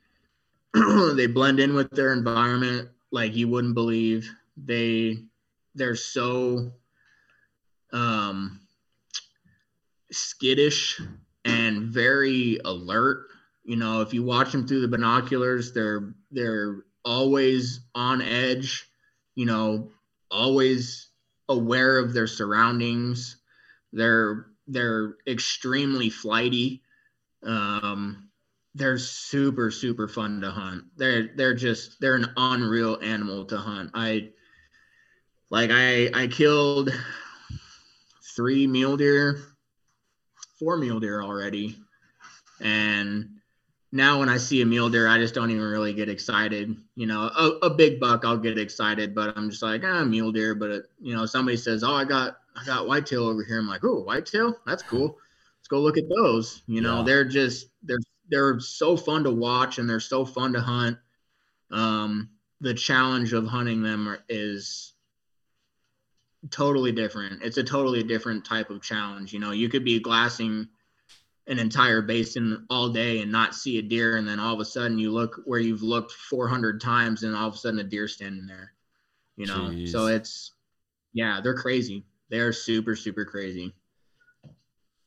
they 1.15 1.27
blend 1.27 1.61
in 1.61 1.75
with 1.75 1.91
their 1.91 2.13
environment 2.13 2.89
like 3.13 3.35
you 3.37 3.49
wouldn't 3.49 3.75
believe. 3.75 4.29
They 4.57 5.19
they're 5.77 5.95
so 5.95 6.73
um, 7.93 8.61
skittish 10.11 11.01
and 11.45 11.85
very 11.85 12.59
alert. 12.65 13.27
You 13.65 13.77
know, 13.77 14.01
if 14.01 14.13
you 14.13 14.25
watch 14.25 14.51
them 14.51 14.67
through 14.67 14.81
the 14.81 14.89
binoculars, 14.89 15.73
they're 15.73 16.13
they're 16.33 16.85
always 17.05 17.81
on 17.95 18.21
edge. 18.21 18.91
You 19.37 19.47
know, 19.47 19.93
always 20.29 21.11
aware 21.49 21.99
of 21.99 22.13
their 22.13 22.27
surroundings. 22.27 23.37
They're 23.93 24.47
they're 24.69 25.17
extremely 25.27 26.11
flighty. 26.11 26.83
Um, 27.43 28.29
they're 28.75 28.99
super 28.99 29.71
super 29.71 30.07
fun 30.07 30.41
to 30.43 30.51
hunt. 30.51 30.85
They're 30.97 31.31
they're 31.35 31.55
just 31.55 32.01
they're 32.01 32.15
an 32.15 32.33
unreal 32.37 32.99
animal 33.03 33.47
to 33.47 33.57
hunt. 33.57 33.91
I 33.95 34.31
like 35.51 35.71
I 35.73 36.11
I 36.15 36.27
killed 36.29 36.91
three 38.37 38.67
mule 38.67 38.97
deer, 38.97 39.43
four 40.59 40.77
mule 40.77 41.01
deer 41.01 41.23
already, 41.23 41.77
and 42.61 43.31
now 43.91 44.21
when 44.21 44.29
I 44.29 44.37
see 44.37 44.61
a 44.61 44.67
mule 44.67 44.91
deer, 44.91 45.09
I 45.09 45.19
just 45.19 45.35
don't 45.35 45.51
even 45.51 45.63
really 45.63 45.95
get 45.95 46.11
excited. 46.11 46.77
You 46.95 47.07
know, 47.07 47.23
a, 47.23 47.67
a 47.67 47.71
big 47.71 47.99
buck 47.99 48.25
I'll 48.25 48.37
get 48.37 48.59
excited, 48.59 49.15
but 49.15 49.37
I'm 49.37 49.51
just 49.51 49.63
like 49.63 49.83
ah 49.85 50.05
mule 50.05 50.31
deer. 50.31 50.55
But 50.55 50.71
it, 50.71 50.83
you 51.01 51.17
know, 51.17 51.27
somebody 51.27 51.57
says, 51.57 51.83
oh 51.83 51.95
I 51.95 52.05
got 52.05 52.39
I 52.61 52.65
got 52.65 52.87
whitetail 52.87 53.25
over 53.27 53.45
here. 53.45 53.59
I'm 53.59 53.69
like 53.69 53.85
oh 53.85 54.03
whitetail, 54.03 54.57
that's 54.67 54.83
cool. 54.83 55.19
Let's 55.59 55.69
go 55.69 55.81
look 55.81 55.99
at 55.99 56.09
those. 56.09 56.63
You 56.67 56.81
know, 56.81 56.99
Yeah. 56.99 57.05
they're 57.05 57.25
just 57.25 57.69
they're 57.83 57.99
they're 58.29 58.61
so 58.61 58.97
fun 58.97 59.25
to 59.25 59.31
watch 59.31 59.79
and 59.79 59.89
they're 59.89 60.01
so 60.01 60.25
fun 60.25 60.53
to 60.53 60.61
hunt. 60.61 60.99
Um, 61.71 62.31
the 62.61 62.75
challenge 62.75 63.33
of 63.33 63.47
hunting 63.47 63.83
them 63.83 64.09
are, 64.09 64.19
is 64.29 64.93
totally 66.51 66.93
different. 66.93 67.43
It's 67.43 67.57
a 67.57 67.65
totally 67.65 68.03
different 68.03 68.45
type 68.45 68.71
of 68.71 68.83
challenge. 68.83 69.33
You 69.33 69.39
know, 69.39 69.53
you 69.53 69.69
could 69.69 69.85
be 69.85 70.01
glassing 70.01 70.69
an 71.47 71.59
entire 71.59 72.03
basin 72.03 72.67
all 72.69 72.91
day 72.91 73.21
and 73.23 73.33
not 73.33 73.55
see 73.55 73.79
a 73.79 73.83
deer, 73.83 74.17
and 74.17 74.29
then 74.29 74.39
all 74.39 74.55
of 74.55 74.61
a 74.61 74.65
sudden 74.65 74.99
you 74.99 75.11
look 75.11 75.41
where 75.45 75.61
you've 75.61 75.83
looked 75.83 76.13
400 76.13 76.81
times, 76.81 77.23
and 77.23 77.35
all 77.35 77.49
of 77.49 77.55
a 77.55 77.59
sudden 77.59 77.81
a 77.81 77.85
deer 77.85 78.09
standing 78.09 78.47
there. 78.47 78.73
You 79.37 79.47
know, 79.47 79.71
Jeez. 79.71 79.91
so 79.91 80.07
it's 80.07 80.53
yeah, 81.13 81.41
they're 81.43 81.55
crazy. 81.57 82.05
They're 82.31 82.53
super 82.53 82.97
super 82.97 83.25
crazy. 83.25 83.75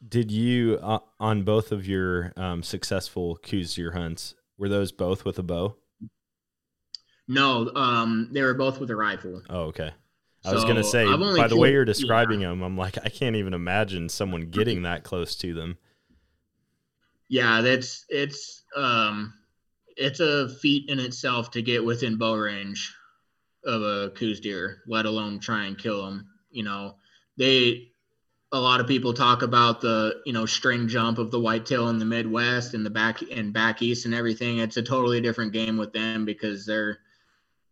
Did 0.08 0.32
you 0.32 0.80
uh, 0.82 1.00
on 1.20 1.44
both 1.44 1.72
of 1.72 1.88
your 1.88 2.34
um, 2.36 2.64
successful 2.64 3.38
Coues 3.38 3.76
deer 3.76 3.92
hunts? 3.92 4.36
Were 4.58 4.70
those 4.70 4.92
both 4.92 5.26
with 5.26 5.38
a 5.40 5.44
bow? 5.44 5.76
No, 7.28 7.72
um, 7.76 8.30
they 8.32 8.42
were 8.42 8.54
both 8.54 8.80
with 8.80 8.90
a 8.92 8.96
rifle. 8.96 9.42
Oh, 9.50 9.62
okay. 9.66 9.92
I 10.44 10.54
was 10.54 10.66
gonna 10.66 10.84
say 10.84 11.06
by 11.06 11.48
the 11.48 11.56
way 11.56 11.72
you're 11.72 11.82
yeah. 11.82 11.86
describing 11.86 12.40
them, 12.40 12.64
I'm 12.64 12.76
like 12.78 12.98
I 13.04 13.10
can't 13.10 13.36
even 13.36 13.54
imagine 13.54 14.10
someone 14.10 14.50
getting 14.50 14.84
that 14.84 15.04
close 15.04 15.36
to 15.38 15.54
them. 15.54 15.78
yeah 17.30 17.62
that's 17.62 18.06
it's 18.10 18.64
um 18.76 19.34
it's 19.98 20.20
a 20.20 20.50
feat 20.50 20.90
in 20.90 21.00
itself 21.00 21.52
to 21.52 21.62
get 21.62 21.84
within 21.86 22.18
bow 22.18 22.36
range 22.36 22.94
of 23.64 23.84
a 23.84 24.10
Coues 24.16 24.40
deer, 24.40 24.82
let 24.88 25.06
alone 25.06 25.40
try 25.40 25.66
and 25.66 25.78
kill 25.78 26.04
them. 26.04 26.28
You 26.50 26.64
know, 26.64 26.96
they 27.38 27.92
a 28.54 28.60
lot 28.60 28.82
of 28.82 28.88
people 28.88 29.14
talk 29.14 29.42
about 29.42 29.82
the 29.82 30.22
you 30.26 30.34
know 30.34 30.46
string 30.46 30.88
jump 30.88 31.18
of 31.18 31.32
the 31.32 31.40
whitetail 31.40 31.90
in 31.90 32.00
the 32.00 32.06
Midwest 32.06 32.74
and 32.74 32.86
the 32.86 32.90
back 32.90 33.22
and 33.32 33.54
back 33.54 33.82
east 33.82 34.06
and 34.06 34.14
everything. 34.14 34.60
It's 34.60 34.78
a 34.78 34.84
totally 34.84 35.22
different 35.22 35.54
game 35.54 35.78
with 35.78 35.94
them 35.94 36.26
because 36.26 36.66
they're 36.66 37.00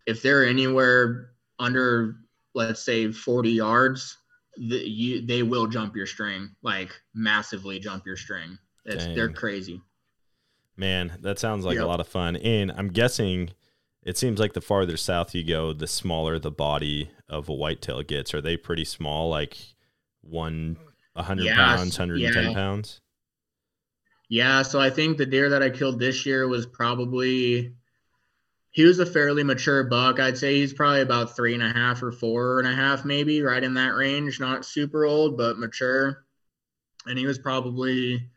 if 0.05 0.22
they're 0.22 0.45
anywhere 0.45 1.32
under 1.60 2.16
let's 2.55 2.82
say 2.82 3.12
40 3.12 3.49
yards, 3.49 4.18
the, 4.57 4.78
you 4.78 5.26
they 5.26 5.43
will 5.43 5.68
jump 5.68 5.95
your 5.95 6.07
string 6.07 6.55
like 6.62 6.99
massively 7.14 7.80
jump 7.80 8.05
your 8.05 8.18
string. 8.18 8.57
It's, 8.86 9.05
they're 9.05 9.30
crazy. 9.30 9.82
Man, 10.76 11.18
that 11.22 11.38
sounds 11.38 11.66
like 11.66 11.76
yep. 11.76 11.84
a 11.84 11.88
lot 11.88 11.99
of 11.99 12.07
fun. 12.07 12.38
And 12.38 12.72
I'm 12.72 12.88
guessing 12.88 13.51
it 14.03 14.17
seems 14.17 14.39
like 14.39 14.53
the 14.53 14.61
farther 14.61 14.97
south 14.97 15.35
you 15.35 15.43
go, 15.43 15.73
the 15.73 15.87
smaller 15.87 16.39
the 16.39 16.51
body 16.51 17.11
of 17.27 17.49
a 17.49 17.53
whitetail 17.53 18.01
gets. 18.01 18.33
Are 18.33 18.41
they 18.41 18.57
pretty 18.57 18.85
small, 18.85 19.29
like 19.29 19.57
one, 20.21 20.77
100 21.13 21.43
yes, 21.43 21.55
pounds, 21.55 21.99
110 21.99 22.43
yeah. 22.43 22.53
pounds? 22.53 23.01
Yeah. 24.29 24.61
So 24.61 24.79
I 24.79 24.89
think 24.89 25.17
the 25.17 25.25
deer 25.25 25.49
that 25.49 25.61
I 25.61 25.69
killed 25.69 25.99
this 25.99 26.25
year 26.25 26.47
was 26.47 26.65
probably, 26.65 27.73
he 28.71 28.83
was 28.83 28.99
a 28.99 29.05
fairly 29.05 29.43
mature 29.43 29.83
buck. 29.83 30.19
I'd 30.19 30.37
say 30.37 30.55
he's 30.55 30.73
probably 30.73 31.01
about 31.01 31.35
three 31.35 31.53
and 31.53 31.63
a 31.63 31.73
half 31.73 32.01
or 32.01 32.11
four 32.11 32.59
and 32.59 32.67
a 32.67 32.73
half, 32.73 33.03
maybe 33.03 33.41
right 33.41 33.63
in 33.63 33.73
that 33.73 33.95
range. 33.95 34.39
Not 34.39 34.65
super 34.65 35.03
old, 35.03 35.35
but 35.35 35.59
mature. 35.59 36.25
And 37.05 37.17
he 37.17 37.25
was 37.25 37.39
probably 37.39 38.29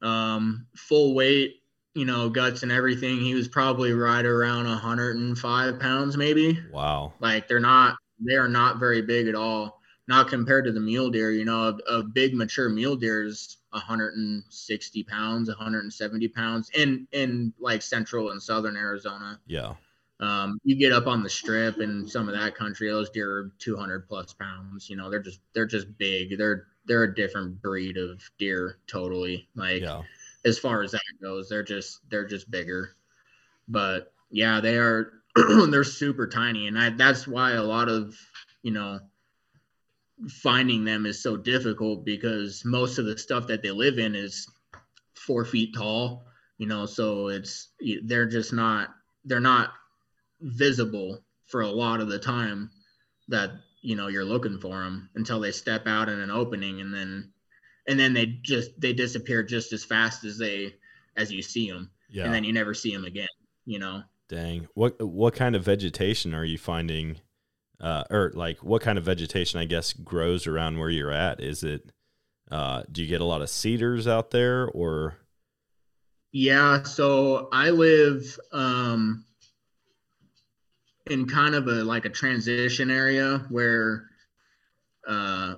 um, 0.00 0.66
full 0.74 1.14
weight 1.14 1.61
you 1.94 2.04
know, 2.04 2.28
guts 2.28 2.62
and 2.62 2.72
everything, 2.72 3.20
he 3.20 3.34
was 3.34 3.48
probably 3.48 3.92
right 3.92 4.24
around 4.24 4.66
105 4.66 5.80
pounds, 5.80 6.16
maybe. 6.16 6.58
Wow. 6.72 7.12
Like 7.20 7.48
they're 7.48 7.60
not, 7.60 7.96
they 8.18 8.34
are 8.34 8.48
not 8.48 8.78
very 8.78 9.02
big 9.02 9.28
at 9.28 9.34
all. 9.34 9.80
Not 10.08 10.28
compared 10.28 10.64
to 10.64 10.72
the 10.72 10.80
mule 10.80 11.10
deer. 11.10 11.32
You 11.32 11.44
know, 11.44 11.78
a, 11.88 11.98
a 11.98 12.02
big 12.02 12.34
mature 12.34 12.68
mule 12.68 12.96
deer 12.96 13.24
is 13.24 13.58
160 13.70 15.04
pounds, 15.04 15.48
170 15.48 16.28
pounds 16.28 16.70
in 16.74 17.06
in 17.12 17.52
like 17.60 17.82
central 17.82 18.30
and 18.30 18.42
southern 18.42 18.76
Arizona. 18.76 19.38
Yeah. 19.46 19.74
Um, 20.18 20.58
you 20.64 20.76
get 20.76 20.92
up 20.92 21.06
on 21.06 21.22
the 21.22 21.30
strip 21.30 21.78
and 21.78 22.08
some 22.08 22.28
of 22.28 22.34
that 22.34 22.54
country, 22.54 22.88
those 22.88 23.10
deer 23.10 23.30
are 23.30 23.52
200 23.58 24.08
plus 24.08 24.32
pounds. 24.32 24.90
You 24.90 24.96
know, 24.96 25.08
they're 25.08 25.22
just 25.22 25.40
they're 25.54 25.66
just 25.66 25.96
big. 25.98 26.36
They're 26.36 26.66
they're 26.84 27.04
a 27.04 27.14
different 27.14 27.62
breed 27.62 27.96
of 27.96 28.22
deer, 28.38 28.78
totally. 28.88 29.48
Like. 29.54 29.82
Yeah 29.82 30.02
as 30.44 30.58
far 30.58 30.82
as 30.82 30.92
that 30.92 31.00
goes. 31.22 31.48
They're 31.48 31.62
just 31.62 32.00
they're 32.10 32.26
just 32.26 32.50
bigger. 32.50 32.90
But 33.68 34.12
yeah, 34.30 34.60
they 34.60 34.76
are 34.76 35.12
they're 35.68 35.84
super 35.84 36.26
tiny 36.26 36.66
and 36.66 36.78
I, 36.78 36.90
that's 36.90 37.26
why 37.26 37.52
a 37.52 37.62
lot 37.62 37.88
of, 37.88 38.14
you 38.62 38.72
know, 38.72 39.00
finding 40.28 40.84
them 40.84 41.06
is 41.06 41.22
so 41.22 41.36
difficult 41.36 42.04
because 42.04 42.64
most 42.64 42.98
of 42.98 43.06
the 43.06 43.18
stuff 43.18 43.46
that 43.46 43.62
they 43.62 43.70
live 43.70 43.98
in 43.98 44.14
is 44.14 44.46
4 45.14 45.44
feet 45.44 45.74
tall, 45.74 46.26
you 46.58 46.66
know, 46.66 46.86
so 46.86 47.28
it's 47.28 47.68
they're 48.04 48.28
just 48.28 48.52
not 48.52 48.90
they're 49.24 49.40
not 49.40 49.72
visible 50.40 51.22
for 51.46 51.62
a 51.62 51.70
lot 51.70 52.00
of 52.00 52.08
the 52.08 52.18
time 52.18 52.70
that 53.28 53.50
you 53.80 53.96
know 53.96 54.08
you're 54.08 54.24
looking 54.24 54.58
for 54.58 54.82
them 54.82 55.08
until 55.14 55.40
they 55.40 55.52
step 55.52 55.86
out 55.86 56.08
in 56.08 56.18
an 56.18 56.30
opening 56.30 56.80
and 56.80 56.92
then 56.92 57.32
and 57.88 57.98
then 57.98 58.12
they 58.12 58.26
just 58.42 58.70
they 58.80 58.92
disappear 58.92 59.42
just 59.42 59.72
as 59.72 59.84
fast 59.84 60.24
as 60.24 60.38
they 60.38 60.74
as 61.16 61.30
you 61.30 61.42
see 61.42 61.70
them 61.70 61.90
yeah. 62.10 62.24
and 62.24 62.32
then 62.32 62.44
you 62.44 62.52
never 62.52 62.74
see 62.74 62.92
them 62.92 63.04
again 63.04 63.28
you 63.64 63.78
know? 63.78 64.02
Dang. 64.28 64.68
What 64.74 65.00
what 65.02 65.34
kind 65.34 65.54
of 65.54 65.64
vegetation 65.64 66.34
are 66.34 66.44
you 66.44 66.58
finding 66.58 67.20
uh 67.80 68.04
or 68.10 68.32
like 68.34 68.62
what 68.62 68.80
kind 68.80 68.96
of 68.96 69.04
vegetation 69.04 69.58
i 69.58 69.64
guess 69.64 69.92
grows 69.92 70.46
around 70.46 70.78
where 70.78 70.90
you're 70.90 71.12
at? 71.12 71.40
Is 71.40 71.62
it 71.64 71.92
uh 72.50 72.82
do 72.90 73.02
you 73.02 73.08
get 73.08 73.20
a 73.20 73.26
lot 73.26 73.42
of 73.42 73.50
cedars 73.50 74.06
out 74.06 74.30
there 74.30 74.68
or? 74.68 75.16
Yeah 76.32 76.82
so 76.84 77.48
i 77.52 77.68
live 77.70 78.38
um 78.52 79.26
in 81.10 81.26
kind 81.26 81.54
of 81.54 81.66
a 81.66 81.84
like 81.84 82.06
a 82.06 82.10
transition 82.10 82.90
area 82.90 83.44
where 83.50 84.06
uh 85.06 85.56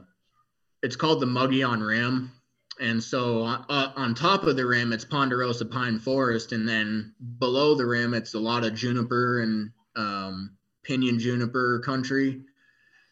it's 0.85 0.97
called 0.97 1.19
the 1.21 1.27
Mogollon 1.27 1.83
Rim. 1.83 2.31
And 2.79 3.03
so 3.03 3.45
uh, 3.45 3.93
on 3.97 4.15
top 4.15 4.45
of 4.45 4.57
the 4.57 4.67
rim, 4.67 4.93
it's 4.93 5.05
ponderosa 5.05 5.65
pine 5.65 5.99
forest, 5.99 6.53
and 6.53 6.69
then 6.69 7.15
below 7.39 7.75
the 7.75 7.87
rim, 7.87 8.13
it's 8.13 8.35
a 8.35 8.39
lot 8.39 8.65
of 8.65 8.75
juniper 8.75 9.41
and 9.41 9.71
um, 9.97 10.57
pinyon 10.83 11.19
juniper 11.19 11.81
country. 11.81 12.43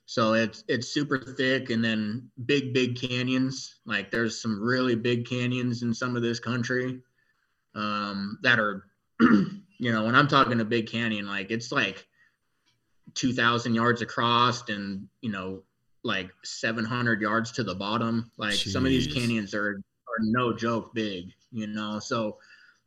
So 0.04 0.34
it's 0.34 0.64
it's 0.68 0.92
super 0.92 1.16
thick, 1.16 1.70
and 1.70 1.82
then 1.82 2.28
big 2.44 2.74
big 2.74 3.00
canyons. 3.00 3.76
Like 3.86 4.10
there's 4.10 4.42
some 4.42 4.60
really 4.60 4.96
big 4.96 5.26
canyons 5.26 5.82
in 5.82 5.94
some 5.94 6.16
of 6.16 6.22
this 6.22 6.40
country 6.40 7.00
um, 7.76 8.38
that 8.42 8.58
are, 8.58 8.84
you 9.20 9.92
know, 9.92 10.04
when 10.04 10.16
I'm 10.16 10.28
talking 10.28 10.60
a 10.60 10.64
big 10.64 10.90
canyon, 10.90 11.26
like 11.26 11.52
it's 11.52 11.70
like 11.70 12.04
2,000 13.14 13.74
yards 13.74 14.02
across, 14.02 14.68
and 14.68 15.06
you 15.20 15.30
know 15.30 15.62
like 16.04 16.30
700 16.42 17.20
yards 17.20 17.52
to 17.52 17.64
the 17.64 17.74
bottom. 17.74 18.30
Like 18.36 18.54
Jeez. 18.54 18.72
some 18.72 18.84
of 18.84 18.90
these 18.90 19.06
canyons 19.06 19.54
are 19.54 19.80
are 20.08 20.18
no 20.20 20.52
joke 20.54 20.94
big, 20.94 21.32
you 21.50 21.66
know. 21.66 21.98
So 21.98 22.38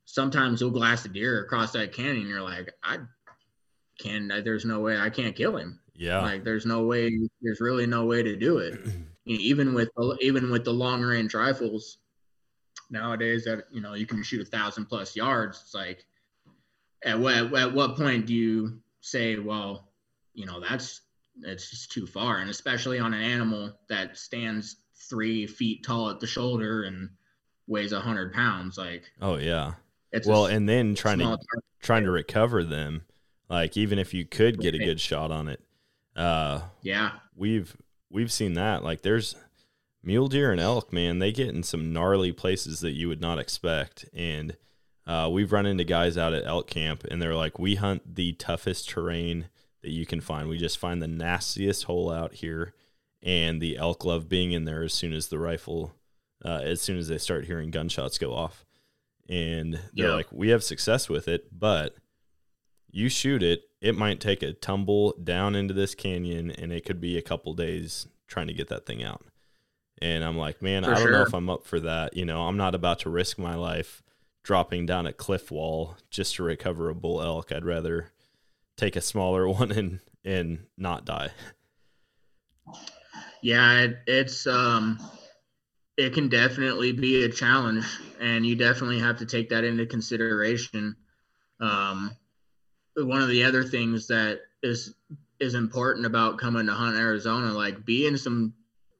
sometimes 0.05 0.61
you'll 0.61 0.71
glass 0.71 1.05
a 1.05 1.09
deer 1.09 1.43
across 1.43 1.71
that 1.71 1.93
canyon. 1.93 2.27
You're 2.27 2.41
like, 2.41 2.73
I 2.83 2.99
can. 3.99 4.27
There's 4.27 4.65
no 4.65 4.79
way 4.79 4.97
I 4.97 5.09
can't 5.09 5.35
kill 5.35 5.57
him. 5.57 5.79
Yeah. 5.95 6.21
Like 6.21 6.43
there's 6.43 6.65
no 6.65 6.83
way. 6.83 7.11
There's 7.41 7.61
really 7.61 7.85
no 7.85 8.05
way 8.05 8.23
to 8.23 8.35
do 8.35 8.59
it. 8.59 8.79
you 9.25 9.37
know, 9.37 9.41
even 9.41 9.73
with 9.73 9.89
even 10.21 10.51
with 10.51 10.65
the 10.65 10.73
long 10.73 11.01
range 11.01 11.33
rifles 11.33 11.97
nowadays 12.91 13.45
that 13.45 13.63
you 13.71 13.81
know 13.81 13.93
you 13.93 14.05
can 14.05 14.21
shoot 14.21 14.41
a 14.41 14.45
thousand 14.45 14.85
plus 14.85 15.15
yards. 15.15 15.61
It's 15.63 15.73
like 15.73 16.05
at 17.03 17.19
what 17.19 17.53
at 17.53 17.73
what 17.73 17.95
point 17.95 18.25
do 18.25 18.33
you 18.33 18.79
say, 19.01 19.37
well, 19.37 19.87
you 20.33 20.45
know, 20.45 20.59
that's 20.59 21.01
it's 21.43 21.69
just 21.69 21.91
too 21.91 22.07
far. 22.07 22.37
And 22.37 22.49
especially 22.49 22.99
on 22.99 23.13
an 23.13 23.21
animal 23.21 23.73
that 23.89 24.17
stands 24.17 24.77
three 25.09 25.47
feet 25.47 25.83
tall 25.83 26.09
at 26.09 26.19
the 26.19 26.27
shoulder 26.27 26.83
and 26.83 27.09
weighs 27.67 27.91
a 27.91 27.99
hundred 27.99 28.33
pounds, 28.33 28.77
like 28.77 29.03
oh 29.21 29.37
yeah. 29.37 29.73
well, 30.25 30.45
and 30.45 30.67
then 30.67 30.95
trying 30.95 31.19
to 31.19 31.37
trying 31.81 32.03
to 32.03 32.11
recover 32.11 32.63
them, 32.63 33.03
like 33.49 33.77
even 33.77 33.99
if 33.99 34.13
you 34.13 34.25
could 34.25 34.59
get 34.59 34.75
a 34.75 34.79
good 34.79 34.99
shot 34.99 35.31
on 35.31 35.47
it, 35.47 35.61
uh, 36.15 36.61
yeah, 36.81 37.11
we've 37.35 37.75
we've 38.09 38.31
seen 38.31 38.53
that. 38.53 38.83
Like 38.83 39.01
there's 39.01 39.35
mule 40.03 40.27
deer 40.27 40.51
and 40.51 40.61
elk, 40.61 40.93
man, 40.93 41.19
they 41.19 41.31
get 41.31 41.49
in 41.49 41.63
some 41.63 41.91
gnarly 41.91 42.31
places 42.31 42.79
that 42.79 42.91
you 42.91 43.07
would 43.07 43.21
not 43.21 43.39
expect, 43.39 44.05
and 44.13 44.55
uh, 45.07 45.29
we've 45.31 45.51
run 45.51 45.65
into 45.65 45.83
guys 45.83 46.17
out 46.17 46.33
at 46.33 46.45
elk 46.45 46.67
camp, 46.67 47.03
and 47.09 47.21
they're 47.21 47.35
like, 47.35 47.59
we 47.59 47.75
hunt 47.75 48.15
the 48.15 48.33
toughest 48.33 48.89
terrain 48.89 49.49
that 49.85 49.91
you 49.91 50.05
can 50.07 50.19
find. 50.19 50.49
We 50.49 50.57
just 50.57 50.79
find 50.79 50.99
the 50.99 51.07
nastiest 51.07 51.83
hole 51.83 52.11
out 52.11 52.33
here, 52.33 52.73
and 53.21 53.61
the 53.61 53.77
elk 53.77 54.03
love 54.03 54.27
being 54.27 54.51
in 54.51 54.65
there 54.65 54.81
as 54.81 54.95
soon 54.95 55.13
as 55.13 55.27
the 55.27 55.37
rifle, 55.37 55.93
uh, 56.43 56.61
as 56.63 56.81
soon 56.81 56.97
as 56.97 57.07
they 57.07 57.19
start 57.19 57.45
hearing 57.45 57.69
gunshots 57.69 58.17
go 58.17 58.33
off. 58.33 58.65
And 59.29 59.79
they're 59.93 60.11
like, 60.11 60.31
we 60.31 60.49
have 60.49 60.63
success 60.63 61.07
with 61.07 61.27
it, 61.27 61.47
but 61.51 61.95
you 62.91 63.09
shoot 63.09 63.43
it, 63.43 63.61
it 63.79 63.95
might 63.95 64.19
take 64.19 64.41
a 64.41 64.53
tumble 64.53 65.13
down 65.23 65.53
into 65.55 65.73
this 65.75 65.93
canyon, 65.93 66.49
and 66.49 66.73
it 66.73 66.83
could 66.83 66.99
be 66.99 67.15
a 67.15 67.21
couple 67.21 67.53
days 67.53 68.07
trying 68.27 68.47
to 68.47 68.53
get 68.53 68.69
that 68.69 68.87
thing 68.87 69.03
out. 69.03 69.23
And 70.01 70.23
I'm 70.23 70.37
like, 70.37 70.63
man, 70.63 70.83
for 70.83 70.91
I 70.91 70.93
don't 70.95 71.03
sure. 71.03 71.11
know 71.11 71.21
if 71.21 71.33
I'm 71.33 71.49
up 71.49 71.63
for 71.63 71.79
that. 71.79 72.17
You 72.17 72.25
know, 72.25 72.47
I'm 72.47 72.57
not 72.57 72.73
about 72.73 72.99
to 72.99 73.11
risk 73.11 73.37
my 73.37 73.53
life 73.53 74.01
dropping 74.43 74.87
down 74.87 75.05
a 75.05 75.13
cliff 75.13 75.51
wall 75.51 75.95
just 76.09 76.35
to 76.35 76.43
recover 76.43 76.89
a 76.89 76.95
bull 76.95 77.21
elk. 77.21 77.51
I'd 77.51 77.65
rather 77.65 78.11
take 78.77 78.95
a 78.95 79.01
smaller 79.01 79.47
one 79.49 79.71
and 79.71 79.99
and 80.23 80.65
not 80.77 81.05
die. 81.05 81.29
Yeah, 83.41 83.81
it, 83.81 83.97
it's 84.07 84.47
um 84.47 84.99
it 85.97 86.13
can 86.13 86.27
definitely 86.27 86.91
be 86.91 87.23
a 87.23 87.29
challenge 87.29 87.85
and 88.19 88.45
you 88.45 88.55
definitely 88.55 88.99
have 88.99 89.19
to 89.19 89.25
take 89.25 89.49
that 89.49 89.63
into 89.63 89.85
consideration. 89.85 90.95
Um 91.59 92.15
one 92.97 93.21
of 93.21 93.29
the 93.29 93.43
other 93.43 93.63
things 93.63 94.07
that 94.07 94.39
is 94.63 94.95
is 95.39 95.53
important 95.53 96.05
about 96.05 96.37
coming 96.37 96.65
to 96.65 96.73
hunt 96.73 96.97
Arizona 96.97 97.51
like 97.51 97.85
be 97.85 98.07
in 98.07 98.17
some 98.17 98.53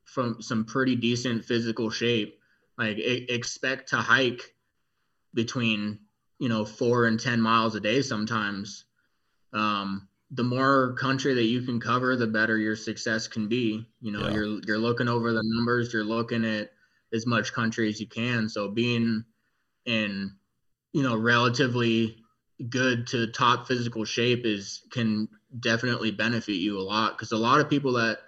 from 0.06 0.42
some 0.42 0.66
pretty 0.66 0.96
decent 0.96 1.44
physical 1.44 1.90
shape. 1.90 2.40
Like 2.78 2.98
expect 3.00 3.90
to 3.90 3.98
hike 3.98 4.54
between, 5.34 6.00
you 6.40 6.50
know, 6.50 6.66
4 6.66 7.08
and 7.08 7.20
10 7.20 7.42
miles 7.42 7.76
a 7.76 7.80
day 7.80 8.02
sometimes 8.02 8.85
um, 9.56 10.08
the 10.32 10.44
more 10.44 10.94
country 10.94 11.34
that 11.34 11.44
you 11.44 11.62
can 11.62 11.80
cover, 11.80 12.16
the 12.16 12.28
better 12.28 12.58
your 12.58 12.76
success 12.76 13.28
can 13.28 13.48
be. 13.48 13.88
You 14.02 14.12
know, 14.12 14.28
yeah. 14.28 14.34
you're 14.34 14.60
you're 14.66 14.78
looking 14.78 15.08
over 15.08 15.32
the 15.32 15.44
numbers, 15.44 15.94
you're 15.94 16.04
looking 16.04 16.46
at 16.46 16.72
as 17.14 17.26
much 17.26 17.54
country 17.54 17.90
as 17.90 18.00
you 18.00 18.08
can. 18.08 18.50
So 18.50 18.70
being 18.70 19.24
in, 19.86 20.36
you 20.92 21.04
know, 21.04 21.16
relatively 21.16 22.18
good 22.70 23.08
to 23.08 23.28
top 23.28 23.68
physical 23.68 24.06
shape 24.06 24.46
is 24.46 24.82
can 24.92 25.28
definitely 25.60 26.12
benefit 26.12 26.54
you 26.54 26.80
a 26.80 26.82
lot 26.82 27.18
because 27.18 27.32
a 27.32 27.38
lot 27.38 27.60
of 27.60 27.70
people 27.70 27.94
that 27.94 28.20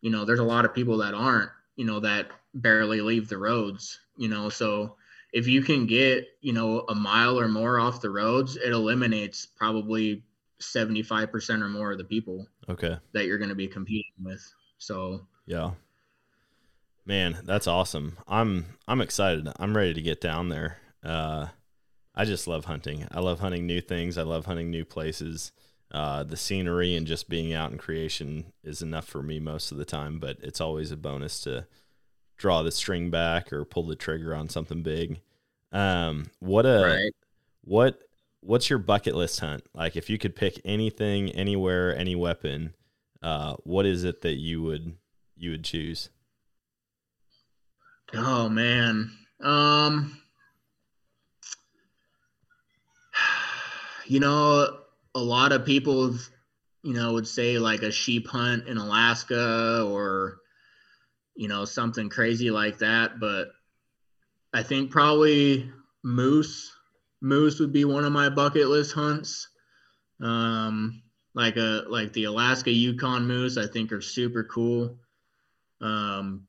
you 0.00 0.10
know 0.10 0.24
there's 0.24 0.38
a 0.38 0.44
lot 0.44 0.64
of 0.64 0.74
people 0.74 0.98
that 0.98 1.14
aren't 1.14 1.50
you 1.76 1.84
know 1.84 2.00
that 2.00 2.28
barely 2.54 3.00
leave 3.02 3.28
the 3.28 3.36
roads 3.36 4.00
you 4.16 4.28
know 4.28 4.48
so 4.48 4.96
if 5.32 5.46
you 5.46 5.62
can 5.62 5.86
get 5.86 6.26
you 6.40 6.52
know 6.52 6.80
a 6.88 6.94
mile 6.94 7.38
or 7.38 7.46
more 7.46 7.78
off 7.78 8.00
the 8.00 8.10
roads 8.10 8.56
it 8.56 8.72
eliminates 8.72 9.46
probably 9.46 10.22
75% 10.60 11.62
or 11.62 11.68
more 11.68 11.92
of 11.92 11.98
the 11.98 12.04
people 12.04 12.46
Okay. 12.68 12.96
that 13.12 13.26
you're 13.26 13.38
going 13.38 13.48
to 13.50 13.54
be 13.54 13.68
competing 13.68 14.12
with 14.22 14.42
so 14.78 15.26
Yeah. 15.46 15.72
Man, 17.06 17.38
that's 17.44 17.66
awesome. 17.66 18.18
I'm 18.28 18.66
I'm 18.86 19.00
excited. 19.00 19.48
I'm 19.58 19.76
ready 19.76 19.94
to 19.94 20.02
get 20.02 20.20
down 20.20 20.48
there. 20.50 20.78
Uh 21.02 21.48
I 22.14 22.24
just 22.24 22.46
love 22.48 22.64
hunting. 22.64 23.06
I 23.12 23.20
love 23.20 23.40
hunting 23.40 23.66
new 23.66 23.80
things. 23.80 24.18
I 24.18 24.22
love 24.22 24.46
hunting 24.46 24.70
new 24.70 24.84
places. 24.84 25.52
Uh, 25.90 26.22
the 26.24 26.36
scenery 26.36 26.94
and 26.96 27.06
just 27.06 27.28
being 27.30 27.54
out 27.54 27.70
in 27.70 27.78
creation 27.78 28.52
is 28.64 28.82
enough 28.82 29.06
for 29.06 29.22
me 29.22 29.38
most 29.40 29.70
of 29.72 29.78
the 29.78 29.84
time, 29.86 30.18
but 30.18 30.36
it's 30.42 30.60
always 30.60 30.90
a 30.90 30.96
bonus 30.96 31.40
to 31.42 31.66
draw 32.36 32.62
the 32.62 32.72
string 32.72 33.08
back 33.08 33.52
or 33.52 33.64
pull 33.64 33.86
the 33.86 33.94
trigger 33.96 34.34
on 34.34 34.48
something 34.48 34.82
big. 34.82 35.20
Um, 35.72 36.26
what 36.40 36.66
a 36.66 36.82
right 36.84 37.12
what 37.62 38.00
what's 38.48 38.70
your 38.70 38.78
bucket 38.78 39.14
list 39.14 39.40
hunt? 39.40 39.62
Like 39.74 39.94
if 39.94 40.08
you 40.08 40.16
could 40.16 40.34
pick 40.34 40.58
anything, 40.64 41.30
anywhere, 41.32 41.94
any 41.94 42.16
weapon, 42.16 42.72
uh, 43.22 43.56
what 43.64 43.84
is 43.84 44.04
it 44.04 44.22
that 44.22 44.36
you 44.36 44.62
would 44.62 44.96
you 45.36 45.50
would 45.50 45.64
choose? 45.64 46.08
Oh 48.14 48.48
man. 48.48 49.10
Um 49.42 50.18
you 54.06 54.18
know, 54.18 54.78
a 55.14 55.20
lot 55.20 55.52
of 55.52 55.66
people 55.66 56.16
you 56.82 56.94
know 56.94 57.12
would 57.12 57.28
say 57.28 57.58
like 57.58 57.82
a 57.82 57.92
sheep 57.92 58.26
hunt 58.28 58.66
in 58.66 58.78
Alaska 58.78 59.84
or 59.86 60.38
you 61.36 61.48
know 61.48 61.66
something 61.66 62.08
crazy 62.08 62.50
like 62.50 62.78
that, 62.78 63.20
but 63.20 63.48
I 64.54 64.62
think 64.62 64.90
probably 64.90 65.70
moose 66.02 66.72
moose 67.20 67.58
would 67.60 67.72
be 67.72 67.84
one 67.84 68.04
of 68.04 68.12
my 68.12 68.28
bucket 68.28 68.68
list 68.68 68.92
hunts. 68.92 69.48
Um 70.20 71.02
like 71.34 71.56
a 71.56 71.84
like 71.88 72.12
the 72.12 72.24
Alaska 72.24 72.70
Yukon 72.70 73.26
moose 73.26 73.56
I 73.56 73.66
think 73.66 73.92
are 73.92 74.00
super 74.00 74.44
cool. 74.44 74.98
Um 75.80 76.48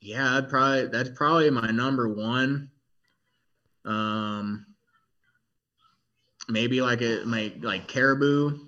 yeah, 0.00 0.36
I'd 0.36 0.48
probably 0.48 0.88
that's 0.88 1.10
probably 1.10 1.50
my 1.50 1.70
number 1.70 2.08
one. 2.08 2.70
Um, 3.84 4.66
maybe 6.48 6.80
like 6.80 7.02
a 7.02 7.22
my 7.26 7.52
like 7.60 7.86
caribou. 7.86 8.58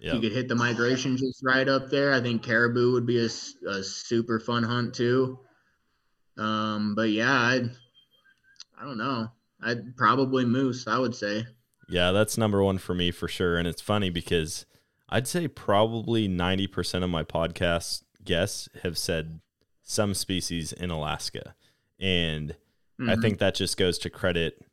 Yeah. 0.00 0.14
You 0.14 0.20
could 0.20 0.32
hit 0.32 0.48
the 0.48 0.54
migration 0.54 1.16
just 1.16 1.40
right 1.44 1.68
up 1.68 1.88
there. 1.88 2.12
I 2.12 2.20
think 2.20 2.42
caribou 2.42 2.92
would 2.92 3.06
be 3.06 3.24
a 3.24 3.28
super 3.28 4.40
fun 4.40 4.64
hunt 4.64 4.94
too. 4.94 5.38
Um, 6.36 6.94
but 6.94 7.10
yeah, 7.10 7.32
I'd 7.32 7.70
I 8.78 8.84
don't 8.84 8.98
know. 8.98 9.28
I'd 9.62 9.96
probably 9.96 10.44
moose. 10.44 10.86
I 10.86 10.98
would 10.98 11.14
say. 11.14 11.46
Yeah, 11.88 12.12
that's 12.12 12.38
number 12.38 12.62
one 12.62 12.78
for 12.78 12.94
me 12.94 13.10
for 13.10 13.28
sure. 13.28 13.56
And 13.56 13.66
it's 13.68 13.82
funny 13.82 14.08
because 14.10 14.64
I'd 15.08 15.28
say 15.28 15.46
probably 15.48 16.28
90% 16.28 17.02
of 17.04 17.10
my 17.10 17.22
podcast 17.22 18.02
guests 18.24 18.68
have 18.82 18.96
said 18.96 19.40
some 19.82 20.14
species 20.14 20.72
in 20.72 20.90
Alaska. 20.90 21.54
And 21.98 22.56
I 23.00 23.16
Mhm. 23.16 23.20
think 23.20 23.38
that 23.40 23.54
just 23.54 23.76
goes 23.76 23.98
to 23.98 24.10
credit 24.10 24.64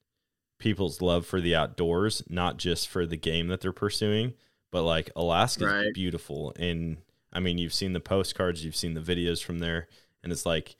people's 0.60 1.02
love 1.02 1.26
for 1.26 1.42
the 1.42 1.56
outdoors, 1.56 2.24
not 2.30 2.58
just 2.58 2.88
for 2.88 3.06
the 3.06 3.18
game 3.18 3.48
that 3.48 3.62
they're 3.62 3.72
pursuing, 3.74 4.34
but 4.72 4.84
like 4.84 5.10
Alaska's 5.16 5.68
Right. 5.68 5.94
beautiful. 5.94 6.54
And 6.58 6.98
I 7.34 7.40
mean, 7.40 7.58
you've 7.58 7.74
seen 7.74 7.94
the 7.94 8.00
postcards, 8.00 8.64
you've 8.64 8.76
seen 8.76 8.94
the 8.94 9.02
videos 9.02 9.44
from 9.44 9.60
there. 9.60 9.88
And 10.24 10.32
it's 10.32 10.46
like, 10.46 10.76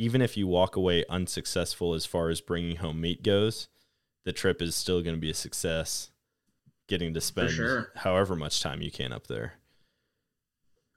even 0.00 0.22
if 0.22 0.34
you 0.34 0.46
walk 0.46 0.76
away 0.76 1.04
unsuccessful 1.10 1.92
as 1.92 2.06
far 2.06 2.30
as 2.30 2.40
bringing 2.40 2.76
home 2.76 2.98
meat 3.02 3.22
goes, 3.22 3.68
the 4.24 4.32
trip 4.32 4.62
is 4.62 4.74
still 4.74 5.02
going 5.02 5.14
to 5.14 5.20
be 5.20 5.28
a 5.28 5.34
success 5.34 6.10
getting 6.88 7.12
to 7.12 7.20
spend 7.20 7.50
sure. 7.50 7.92
however 7.96 8.34
much 8.34 8.62
time 8.62 8.80
you 8.80 8.90
can 8.90 9.12
up 9.12 9.26
there. 9.26 9.52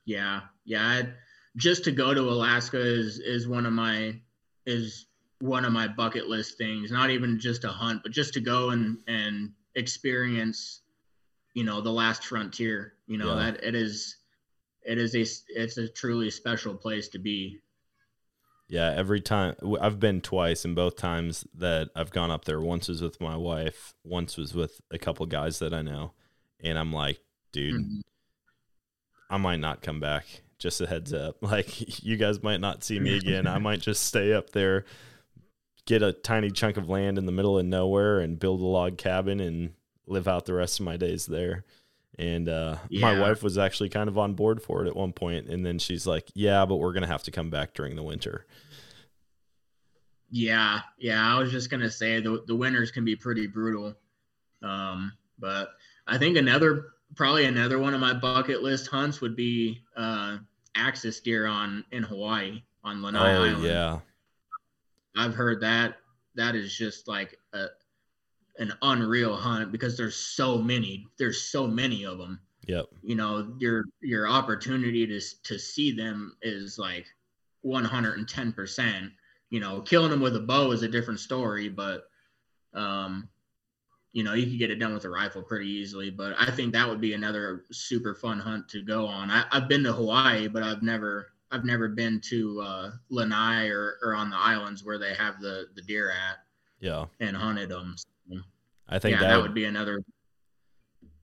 Yeah, 0.05 0.43
yeah. 0.63 1.01
Just 1.57 1.83
to 1.83 1.91
go 1.91 2.13
to 2.13 2.21
Alaska 2.21 2.79
is 2.79 3.19
is 3.19 3.45
one 3.45 3.65
of 3.65 3.73
my 3.73 4.15
is 4.65 5.05
one 5.39 5.65
of 5.65 5.73
my 5.73 5.89
bucket 5.89 6.27
list 6.27 6.57
things. 6.57 6.89
Not 6.89 7.09
even 7.09 7.39
just 7.41 7.65
a 7.65 7.69
hunt, 7.69 8.03
but 8.03 8.13
just 8.13 8.33
to 8.35 8.39
go 8.39 8.69
and 8.69 8.99
and 9.07 9.51
experience, 9.75 10.79
you 11.53 11.65
know, 11.65 11.81
the 11.81 11.91
last 11.91 12.23
frontier. 12.23 12.93
You 13.07 13.17
know 13.17 13.35
Yeah. 13.35 13.51
that 13.51 13.63
it 13.65 13.75
is, 13.75 14.15
it 14.81 14.97
is 14.97 15.13
a 15.13 15.25
it's 15.59 15.77
a 15.77 15.89
truly 15.89 16.31
special 16.31 16.73
place 16.73 17.09
to 17.09 17.19
be. 17.19 17.59
Yeah, 18.73 18.91
every 18.95 19.21
time 19.21 19.53
I've 19.79 19.99
been 19.99 20.19
twice, 20.19 20.65
and 20.65 20.75
both 20.75 20.95
times 20.95 21.45
that 21.53 21.89
I've 21.95 22.09
gone 22.09 22.31
up 22.31 22.45
there, 22.45 22.59
once 22.59 22.87
was 22.87 23.03
with 23.03 23.21
my 23.21 23.37
wife, 23.37 23.93
once 24.03 24.35
was 24.35 24.55
with 24.55 24.81
a 24.89 24.97
couple 24.97 25.27
guys 25.27 25.59
that 25.59 25.75
I 25.75 25.83
know, 25.83 26.13
and 26.59 26.79
I'm 26.79 26.91
like, 26.91 27.19
dude, 27.51 27.75
Mhm. 27.75 28.01
I 29.29 29.37
might 29.37 29.59
not 29.59 29.83
come 29.83 29.99
back. 29.99 30.25
Just 30.57 30.81
a 30.81 30.87
heads 30.87 31.13
up, 31.13 31.37
like 31.43 31.67
you 32.03 32.17
guys 32.17 32.41
might 32.41 32.61
not 32.61 32.83
see 32.83 32.99
me 32.99 33.15
again. 33.15 33.45
I 33.45 33.59
might 33.59 33.79
just 33.79 34.05
stay 34.05 34.33
up 34.33 34.49
there, 34.53 34.85
get 35.85 36.01
a 36.01 36.11
tiny 36.11 36.49
chunk 36.49 36.75
of 36.75 36.89
land 36.89 37.19
in 37.19 37.27
the 37.27 37.31
middle 37.31 37.59
of 37.59 37.67
nowhere, 37.67 38.19
and 38.21 38.39
build 38.39 38.59
a 38.59 38.65
log 38.65 38.97
cabin 38.97 39.39
and 39.39 39.75
live 40.07 40.27
out 40.27 40.47
the 40.47 40.53
rest 40.55 40.79
of 40.79 40.85
my 40.87 40.97
days 40.97 41.27
there. 41.27 41.63
And 42.19 42.47
uh, 42.47 42.77
my 42.91 43.19
wife 43.19 43.41
was 43.41 43.57
actually 43.57 43.89
kind 43.89 44.07
of 44.07 44.19
on 44.19 44.33
board 44.33 44.61
for 44.61 44.83
it 44.83 44.87
at 44.87 44.95
one 44.95 45.13
point, 45.13 45.47
and 45.47 45.65
then 45.65 45.79
she's 45.79 46.05
like, 46.05 46.29
"Yeah, 46.35 46.63
but 46.65 46.75
we're 46.75 46.93
gonna 46.93 47.07
have 47.07 47.23
to 47.23 47.31
come 47.31 47.49
back 47.49 47.73
during 47.73 47.95
the 47.95 48.03
winter." 48.03 48.45
Yeah, 50.29 50.81
yeah. 50.99 51.35
I 51.35 51.39
was 51.39 51.51
just 51.51 51.71
gonna 51.71 51.89
say 51.89 52.19
the 52.21 52.43
the 52.45 52.55
winters 52.55 52.91
can 52.91 53.03
be 53.03 53.15
pretty 53.15 53.47
brutal, 53.47 53.95
um, 54.61 55.13
but 55.39 55.69
I 56.05 56.19
think 56.19 56.37
another 56.37 56.93
probably 57.15 57.45
another 57.45 57.79
one 57.79 57.95
of 57.95 57.99
my 57.99 58.13
bucket 58.13 58.61
list 58.61 58.87
hunts 58.87 59.19
would 59.21 59.35
be 59.35 59.81
uh, 59.95 60.37
axis 60.75 61.19
deer 61.19 61.47
on 61.47 61.83
in 61.91 62.03
Hawaii 62.03 62.61
on 62.83 63.01
Lanai 63.01 63.37
oh 63.37 63.43
Island. 63.43 63.63
yeah, 63.63 63.99
I've 65.17 65.33
heard 65.33 65.61
that 65.61 65.97
that 66.35 66.55
is 66.55 66.75
just 66.75 67.07
like 67.07 67.37
a 67.53 67.67
an 68.59 68.73
unreal 68.81 69.35
hunt 69.35 69.71
because 69.71 69.97
there's 69.97 70.15
so 70.15 70.57
many 70.57 71.07
there's 71.17 71.41
so 71.41 71.67
many 71.67 72.05
of 72.05 72.17
them. 72.17 72.39
yep, 72.67 72.85
You 73.01 73.15
know, 73.15 73.53
your 73.59 73.85
your 74.01 74.27
opportunity 74.27 75.07
to 75.07 75.19
to 75.43 75.57
see 75.57 75.91
them 75.91 76.35
is 76.41 76.77
like 76.77 77.05
110 77.61 78.53
percent 78.53 79.11
you 79.53 79.59
know, 79.59 79.81
killing 79.81 80.09
them 80.09 80.19
with 80.19 80.35
a 80.35 80.39
bow 80.39 80.71
is 80.71 80.81
a 80.81 80.87
different 80.87 81.19
story, 81.19 81.69
but 81.69 82.09
um, 82.73 83.29
you 84.11 84.23
know, 84.23 84.33
you 84.33 84.47
could 84.47 84.57
get 84.57 84.71
it 84.71 84.79
done 84.79 84.95
with 84.95 85.05
a 85.05 85.09
rifle 85.09 85.43
pretty 85.43 85.69
easily. 85.69 86.09
But 86.09 86.33
I 86.39 86.49
think 86.49 86.73
that 86.73 86.89
would 86.89 86.99
be 86.99 87.13
another 87.13 87.65
super 87.71 88.15
fun 88.15 88.39
hunt 88.39 88.67
to 88.69 88.81
go 88.81 89.05
on. 89.05 89.29
I, 89.29 89.45
I've 89.51 89.67
been 89.69 89.83
to 89.83 89.93
Hawaii, 89.93 90.47
but 90.47 90.63
I've 90.63 90.81
never 90.81 91.27
I've 91.51 91.65
never 91.65 91.87
been 91.87 92.19
to 92.29 92.61
uh, 92.61 92.91
Lanai 93.09 93.67
or, 93.67 93.99
or 94.01 94.15
on 94.15 94.31
the 94.31 94.37
islands 94.37 94.83
where 94.83 94.97
they 94.97 95.13
have 95.13 95.39
the 95.39 95.67
the 95.75 95.83
deer 95.83 96.09
at 96.09 96.39
yeah. 96.79 97.05
and 97.19 97.37
hunted 97.37 97.69
them. 97.69 97.95
I 98.87 98.99
think 98.99 99.15
yeah, 99.15 99.21
that, 99.21 99.27
that 99.29 99.35
would, 99.37 99.43
would 99.43 99.53
be 99.55 99.65
another. 99.65 99.99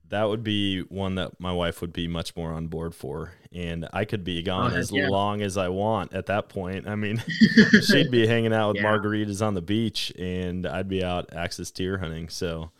that 0.09 0.23
would 0.25 0.43
be 0.43 0.81
one 0.81 1.15
that 1.15 1.39
my 1.39 1.53
wife 1.53 1.79
would 1.81 1.93
be 1.93 2.07
much 2.07 2.35
more 2.35 2.51
on 2.51 2.67
board 2.67 2.93
for, 2.93 3.33
and 3.51 3.87
I 3.93 4.05
could 4.05 4.23
be 4.23 4.41
gone 4.43 4.71
heck 4.71 4.79
as 4.79 4.91
yeah. 4.91 5.07
long 5.07 5.41
as 5.41 5.57
I 5.57 5.69
want 5.69 6.13
at 6.13 6.25
that 6.25 6.49
point. 6.49 6.87
I 6.87 6.95
mean, 6.95 7.23
she'd 7.83 8.11
be 8.11 8.27
hanging 8.27 8.53
out 8.53 8.69
with 8.73 8.77
Yeah. 8.77 8.91
margaritas 8.91 9.45
on 9.45 9.53
the 9.53 9.61
beach, 9.61 10.11
and 10.19 10.65
I'd 10.65 10.89
be 10.89 11.03
out 11.03 11.33
axis 11.33 11.71
deer 11.71 11.97
hunting. 11.99 12.29
So, 12.29 12.71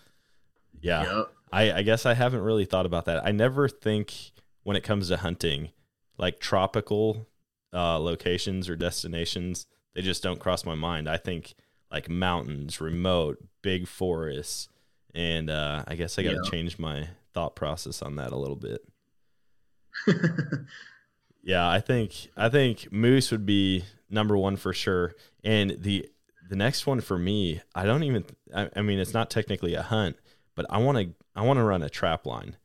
yeah, 0.81 1.03
Yep. 1.17 1.33
I, 1.53 1.71
I 1.73 1.81
guess 1.83 2.05
I 2.05 2.13
haven't 2.15 2.41
really 2.41 2.65
thought 2.65 2.85
about 2.85 3.05
that. 3.05 3.25
I 3.25 3.31
never 3.31 3.67
think 3.69 4.31
when 4.63 4.75
it 4.75 4.83
comes 4.83 5.07
to 5.09 5.17
hunting, 5.17 5.69
like 6.17 6.39
tropical 6.39 7.27
uh, 7.73 7.97
locations 7.99 8.67
or 8.69 8.75
destinations, 8.75 9.65
they 9.93 10.01
just 10.01 10.23
don't 10.23 10.39
cross 10.39 10.65
my 10.65 10.75
mind. 10.75 11.09
I 11.09 11.17
think 11.17 11.53
like 11.91 12.09
mountains, 12.09 12.79
remote, 12.79 13.37
big 13.61 13.87
forests, 13.87 14.69
and 15.13 15.49
uh, 15.49 15.83
I 15.87 15.95
guess 15.95 16.17
I 16.17 16.23
got 16.23 16.31
to 16.31 16.41
Yeah. 16.43 16.49
change 16.51 16.79
my 16.79 17.07
thought 17.33 17.55
process 17.55 18.01
on 18.01 18.15
that 18.17 18.31
a 18.31 18.37
little 18.37 18.55
bit. 18.57 18.81
Yeah, 21.43 21.67
I 21.67 21.79
think 21.79 22.29
I 22.37 22.49
think 22.49 22.91
moose 22.91 23.31
would 23.31 23.47
be 23.47 23.83
number 24.11 24.37
one 24.37 24.57
for 24.57 24.73
sure, 24.73 25.15
and 25.43 25.71
the 25.79 26.07
the 26.49 26.55
next 26.55 26.85
one 26.85 27.01
for 27.01 27.17
me, 27.17 27.61
I 27.73 27.83
don't 27.83 28.03
even. 28.03 28.25
I, 28.53 28.69
I 28.75 28.81
mean, 28.83 28.99
it's 28.99 29.13
not 29.15 29.31
technically 29.31 29.73
a 29.73 29.81
hunt, 29.81 30.17
but 30.55 30.67
I 30.69 30.77
want 30.77 30.99
to 30.99 31.15
I 31.35 31.41
want 31.41 31.57
to 31.57 31.63
run 31.63 31.81
a 31.81 31.89
trap 31.89 32.27
line, 32.27 32.57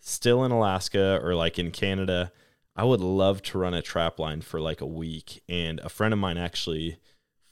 still 0.00 0.42
in 0.44 0.50
Alaska 0.50 1.20
or 1.22 1.36
like 1.36 1.60
in 1.60 1.70
Canada. 1.70 2.32
I 2.74 2.82
would 2.82 3.00
love 3.00 3.40
to 3.42 3.58
run 3.58 3.72
a 3.72 3.82
trap 3.82 4.18
line 4.18 4.40
for 4.40 4.60
like 4.60 4.80
a 4.80 4.86
week, 4.86 5.40
and 5.48 5.78
a 5.80 5.88
friend 5.88 6.12
of 6.12 6.18
mine 6.18 6.36
actually 6.36 6.98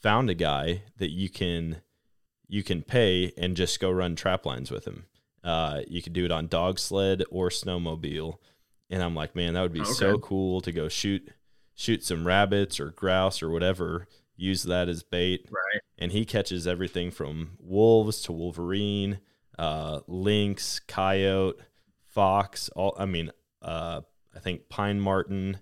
found 0.01 0.29
a 0.29 0.33
guy 0.33 0.83
that 0.97 1.11
you 1.11 1.29
can 1.29 1.81
you 2.53 2.61
can 2.61 2.83
pay 2.83 3.33
and 3.35 3.57
just 3.57 3.79
go 3.79 3.89
run 3.89 4.15
trap 4.15 4.45
lines 4.45 4.69
with 4.69 4.85
him. 4.85 5.07
Uh, 5.43 5.81
you 5.87 6.03
could 6.03 6.13
do 6.13 6.23
it 6.23 6.31
on 6.31 6.45
dog 6.45 6.77
sled 6.77 7.23
or 7.31 7.49
snowmobile. 7.49 8.35
And 8.91 9.01
I'm 9.01 9.15
like, 9.15 9.35
man, 9.35 9.55
that 9.55 9.63
would 9.63 9.73
be 9.73 9.81
okay. 9.81 9.91
so 9.91 10.19
cool 10.19 10.61
to 10.61 10.71
go 10.71 10.87
shoot 10.87 11.27
shoot 11.73 12.03
some 12.03 12.27
rabbits 12.27 12.79
or 12.79 12.91
grouse 12.91 13.41
or 13.41 13.49
whatever. 13.49 14.07
Use 14.35 14.61
that 14.63 14.87
as 14.87 15.01
bait. 15.01 15.49
Right. 15.49 15.81
And 15.97 16.11
he 16.11 16.25
catches 16.25 16.67
everything 16.67 17.09
from 17.09 17.57
wolves 17.59 18.21
to 18.21 18.31
wolverine, 18.31 19.17
uh, 19.57 20.01
lynx, 20.05 20.79
coyote, 20.79 21.59
fox. 22.05 22.69
All 22.75 22.95
I 22.99 23.07
mean, 23.07 23.31
uh, 23.63 24.01
I 24.35 24.39
think 24.39 24.69
pine 24.69 24.99
marten. 24.99 25.57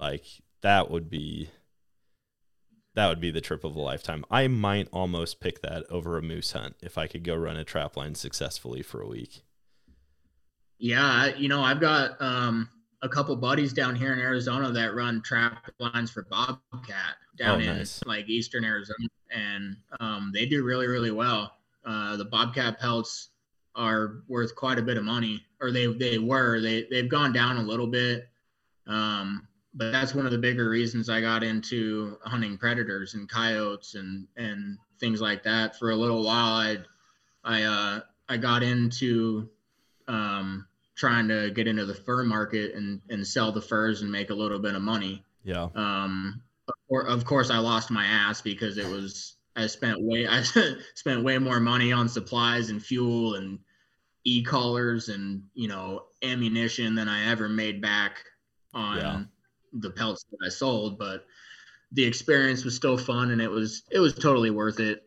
Like 0.00 0.24
that 0.62 0.90
would 0.90 1.08
be 1.08 1.50
that 2.94 3.08
would 3.08 3.20
be 3.20 3.30
the 3.30 3.40
trip 3.40 3.64
of 3.64 3.74
a 3.76 3.80
lifetime. 3.80 4.24
I 4.30 4.48
might 4.48 4.88
almost 4.92 5.40
pick 5.40 5.62
that 5.62 5.84
over 5.90 6.16
a 6.16 6.22
moose 6.22 6.52
hunt 6.52 6.76
if 6.80 6.96
I 6.96 7.06
could 7.06 7.24
go 7.24 7.34
run 7.34 7.56
a 7.56 7.64
trap 7.64 7.96
line 7.96 8.14
successfully 8.14 8.82
for 8.82 9.00
a 9.00 9.08
week. 9.08 9.42
Yeah, 10.78 11.34
you 11.36 11.48
know, 11.48 11.62
I've 11.62 11.80
got 11.80 12.20
um, 12.20 12.68
a 13.02 13.08
couple 13.08 13.34
buddies 13.36 13.72
down 13.72 13.94
here 13.94 14.12
in 14.12 14.18
Arizona 14.18 14.70
that 14.72 14.94
run 14.94 15.22
trap 15.22 15.70
lines 15.78 16.10
for 16.10 16.22
bobcat 16.30 17.16
down 17.36 17.60
oh, 17.60 17.64
in 17.64 17.86
like 18.06 18.28
eastern 18.28 18.64
Arizona, 18.64 19.08
and 19.30 19.76
um, 20.00 20.30
they 20.32 20.46
do 20.46 20.64
really, 20.64 20.86
really 20.86 21.10
well. 21.10 21.52
Uh, 21.84 22.16
the 22.16 22.24
bobcat 22.24 22.78
pelts 22.80 23.30
are 23.74 24.22
worth 24.28 24.54
quite 24.54 24.78
a 24.78 24.82
bit 24.82 24.96
of 24.96 25.04
money, 25.04 25.44
or 25.60 25.70
they 25.70 25.86
they 25.86 26.18
were. 26.18 26.60
They 26.60 26.86
they've 26.90 27.08
gone 27.08 27.32
down 27.32 27.56
a 27.56 27.62
little 27.62 27.86
bit. 27.86 28.28
Um, 28.86 29.48
but 29.74 29.90
that's 29.90 30.14
one 30.14 30.24
of 30.24 30.32
the 30.32 30.38
bigger 30.38 30.68
reasons 30.68 31.10
I 31.10 31.20
got 31.20 31.42
into 31.42 32.16
hunting 32.22 32.56
predators 32.56 33.14
and 33.14 33.28
coyotes 33.28 33.96
and 33.96 34.26
and 34.36 34.78
things 35.00 35.20
like 35.20 35.42
that. 35.42 35.78
For 35.78 35.90
a 35.90 35.96
little 35.96 36.24
while, 36.24 36.54
I 36.54 36.78
I 37.44 37.62
uh, 37.62 38.00
I 38.28 38.36
got 38.36 38.62
into 38.62 39.48
um, 40.06 40.66
trying 40.94 41.28
to 41.28 41.50
get 41.50 41.66
into 41.66 41.84
the 41.84 41.94
fur 41.94 42.22
market 42.22 42.74
and 42.74 43.00
and 43.10 43.26
sell 43.26 43.50
the 43.50 43.60
furs 43.60 44.02
and 44.02 44.12
make 44.12 44.30
a 44.30 44.34
little 44.34 44.60
bit 44.60 44.74
of 44.74 44.82
money. 44.82 45.24
Yeah. 45.44 45.68
Um. 45.74 46.40
Or, 46.88 47.06
of 47.06 47.24
course, 47.24 47.50
I 47.50 47.58
lost 47.58 47.90
my 47.90 48.06
ass 48.06 48.40
because 48.40 48.78
it 48.78 48.86
was 48.86 49.36
I 49.56 49.66
spent 49.66 50.00
way 50.00 50.26
I 50.30 50.42
spent 50.94 51.24
way 51.24 51.36
more 51.38 51.58
money 51.58 51.92
on 51.92 52.08
supplies 52.08 52.70
and 52.70 52.82
fuel 52.82 53.34
and 53.34 53.58
e-collars 54.22 55.08
and 55.08 55.42
you 55.54 55.66
know 55.66 56.04
ammunition 56.22 56.94
than 56.94 57.08
I 57.08 57.30
ever 57.30 57.48
made 57.48 57.82
back 57.82 58.18
on. 58.72 58.96
Yeah 58.98 59.22
the 59.74 59.90
pelts 59.90 60.24
that 60.30 60.38
I 60.44 60.48
sold, 60.48 60.98
but 60.98 61.26
the 61.92 62.04
experience 62.04 62.64
was 62.64 62.74
still 62.74 62.96
fun 62.96 63.30
and 63.30 63.40
it 63.40 63.50
was 63.50 63.82
it 63.90 64.00
was 64.00 64.14
totally 64.14 64.50
worth 64.50 64.80
it. 64.80 65.04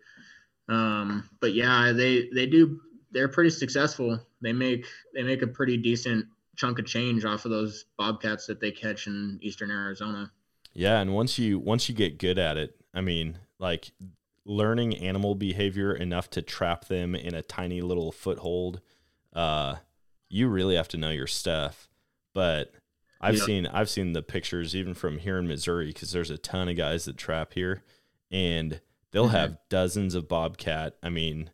Um, 0.70 1.30
but 1.40 1.54
yeah, 1.54 1.92
they 1.92 2.30
they 2.34 2.46
do 2.46 2.80
they're 3.12 3.28
pretty 3.28 3.50
successful. 3.50 4.20
They 4.42 4.54
make 4.54 4.86
they 5.14 5.24
make 5.24 5.42
a 5.42 5.48
pretty 5.48 5.78
decent 5.78 6.26
chunk 6.56 6.80
of 6.80 6.86
change 6.86 7.24
off 7.24 7.46
of 7.46 7.52
those 7.52 7.86
bobcats 7.98 8.48
that 8.48 8.60
they 8.60 8.72
catch 8.72 9.08
in 9.08 9.40
eastern 9.42 9.72
Arizona. 9.72 10.32
Yeah, 10.74 11.00
and 11.00 11.14
once 11.14 11.40
you 11.40 11.60
once 11.60 11.88
you 11.90 11.96
get 11.96 12.20
good 12.20 12.38
at 12.38 12.58
it, 12.58 12.76
I 12.94 13.02
mean, 13.02 13.38
like 13.60 13.92
learning 14.46 14.96
animal 14.98 15.36
behavior 15.36 15.94
enough 15.94 16.30
to 16.32 16.42
trap 16.42 16.86
them 16.86 17.16
in 17.16 17.34
a 17.34 17.42
tiny 17.42 17.82
little 17.82 18.12
foothold, 18.12 18.82
uh, 19.34 19.76
you 20.30 20.48
really 20.48 20.76
have 20.76 20.88
to 20.90 20.98
know 20.98 21.10
your 21.10 21.28
stuff. 21.28 21.90
But 22.34 22.72
I've 23.20 23.40
seen 23.40 23.66
I've 23.68 23.90
seen 23.90 24.14
the 24.14 24.22
pictures 24.22 24.76
even 24.76 24.94
from 24.94 25.18
here 25.20 25.38
in 25.38 25.48
Missouri 25.48 25.88
because 25.88 26.12
there's 26.12 26.30
a 26.30 26.38
ton 26.38 26.70
of 26.70 26.78
guys 26.78 27.06
that 27.06 27.18
trap 27.18 27.54
here, 27.54 27.84
and 28.32 28.82
they'll 29.12 29.26
mm-hmm. 29.26 29.36
have 29.36 29.58
dozens 29.70 30.16
of 30.16 30.28
bobcat. 30.28 30.96
I 31.02 31.10
mean, 31.10 31.50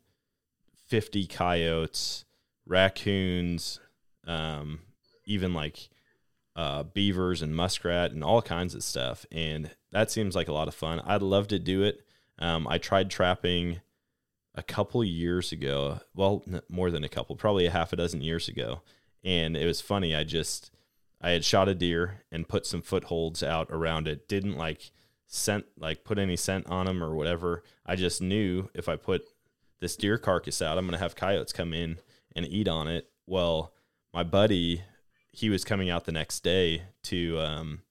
fifty 0.86 1.26
coyotes, 1.26 2.24
raccoons, 2.66 3.80
um, 4.26 4.80
even 5.24 5.54
like 5.54 5.88
uh, 6.56 6.82
beavers 6.84 7.42
and 7.42 7.54
muskrat 7.54 8.12
and 8.12 8.22
all 8.22 8.42
kinds 8.42 8.74
of 8.74 8.84
stuff. 8.84 9.26
And 9.32 9.70
that 9.92 10.10
seems 10.10 10.36
like 10.36 10.48
a 10.48 10.52
lot 10.52 10.68
of 10.68 10.74
fun. 10.74 11.00
I'd 11.00 11.22
love 11.22 11.48
to 11.48 11.58
do 11.58 11.82
it. 11.82 12.02
Um, 12.38 12.66
I 12.68 12.78
tried 12.78 13.10
trapping 13.10 13.80
a 14.54 14.62
couple 14.62 15.02
years 15.02 15.52
ago. 15.52 16.00
Well, 16.14 16.44
more 16.68 16.90
than 16.90 17.04
a 17.04 17.08
couple, 17.08 17.36
probably 17.36 17.66
a 17.66 17.70
half 17.70 17.92
a 17.92 17.96
dozen 17.96 18.20
years 18.20 18.48
ago. 18.48 18.82
And 19.24 19.56
it 19.56 19.66
was 19.66 19.80
funny. 19.80 20.14
I 20.14 20.24
just 20.24 20.70
I 21.24 21.30
had 21.30 21.42
shot 21.42 21.70
a 21.70 21.74
deer 21.74 22.20
and 22.30 22.46
put 22.46 22.66
some 22.66 22.82
footholds 22.82 23.42
out 23.42 23.68
around 23.70 24.06
it. 24.08 24.28
Didn't 24.28 24.58
like 24.58 24.90
scent 25.26 25.64
like 25.78 26.04
put 26.04 26.18
any 26.18 26.36
scent 26.36 26.66
on 26.66 26.84
them 26.84 27.02
or 27.02 27.14
whatever. 27.14 27.62
I 27.86 27.96
just 27.96 28.20
knew 28.20 28.68
if 28.74 28.90
I 28.90 28.96
put 28.96 29.24
this 29.80 29.96
deer 29.96 30.18
carcass 30.18 30.60
out, 30.60 30.76
I'm 30.76 30.84
gonna 30.84 30.98
have 30.98 31.16
coyotes 31.16 31.54
come 31.54 31.72
in 31.72 31.96
and 32.36 32.46
eat 32.46 32.68
on 32.68 32.88
it. 32.88 33.08
Well, 33.26 33.72
my 34.12 34.22
buddy, 34.22 34.82
he 35.32 35.48
was 35.48 35.64
coming 35.64 35.88
out 35.88 36.04
the 36.04 36.12
next 36.12 36.40
day 36.40 36.82
to 37.04 37.40
um, 37.40 37.82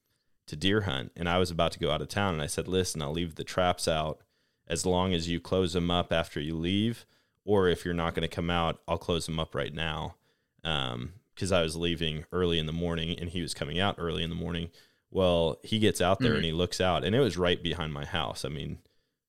to 0.45 0.55
deer 0.55 0.81
hunt, 0.81 1.11
and 1.15 1.27
I 1.27 1.39
was 1.39 1.49
about 1.49 1.71
to 1.71 1.79
go 1.79 1.89
out 1.89 2.03
of 2.03 2.09
town, 2.09 2.35
and 2.35 2.43
I 2.43 2.47
said, 2.47 2.67
"Listen, 2.67 3.01
I'll 3.01 3.13
leave 3.13 3.33
the 3.33 3.43
traps 3.43 3.87
out 3.87 4.19
as 4.67 4.85
long 4.85 5.11
as 5.11 5.27
you 5.27 5.39
close 5.39 5.73
them 5.73 5.89
up 5.89 6.13
after 6.13 6.39
you 6.39 6.55
leave, 6.55 7.07
or 7.45 7.67
if 7.67 7.83
you're 7.83 7.95
not 7.95 8.13
going 8.13 8.29
to 8.29 8.35
come 8.35 8.51
out, 8.51 8.79
I'll 8.87 8.99
close 8.99 9.25
them 9.25 9.39
up 9.39 9.55
right 9.55 9.73
now." 9.73 10.17
Um, 10.63 11.13
because 11.33 11.51
I 11.51 11.61
was 11.61 11.75
leaving 11.75 12.25
early 12.31 12.59
in 12.59 12.65
the 12.65 12.71
morning 12.71 13.17
and 13.19 13.29
he 13.29 13.41
was 13.41 13.53
coming 13.53 13.79
out 13.79 13.95
early 13.97 14.23
in 14.23 14.29
the 14.29 14.35
morning. 14.35 14.69
Well, 15.11 15.59
he 15.63 15.79
gets 15.79 16.01
out 16.01 16.19
there 16.19 16.31
mm-hmm. 16.31 16.37
and 16.37 16.45
he 16.45 16.51
looks 16.51 16.81
out, 16.81 17.03
and 17.03 17.15
it 17.15 17.19
was 17.19 17.37
right 17.37 17.61
behind 17.61 17.93
my 17.93 18.03
house. 18.03 18.43
I 18.43 18.49
mean, 18.49 18.79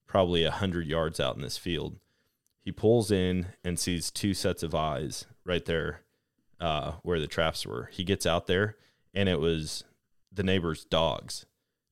probably 0.06 0.42
a 0.42 0.50
hundred 0.50 0.86
yards 0.86 1.20
out 1.20 1.36
in 1.36 1.42
this 1.42 1.58
field. 1.58 1.98
He 2.62 2.72
pulls 2.72 3.10
in 3.10 3.48
and 3.62 3.78
sees 3.78 4.10
two 4.10 4.32
sets 4.32 4.62
of 4.62 4.74
eyes 4.74 5.26
right 5.44 5.64
there 5.66 6.00
uh, 6.58 6.92
where 7.02 7.20
the 7.20 7.26
traps 7.26 7.66
were. 7.66 7.90
He 7.92 8.02
gets 8.02 8.24
out 8.24 8.46
there, 8.46 8.76
and 9.12 9.28
it 9.28 9.40
was 9.40 9.84
the 10.32 10.42
neighbor's 10.42 10.84
dogs. 10.86 11.44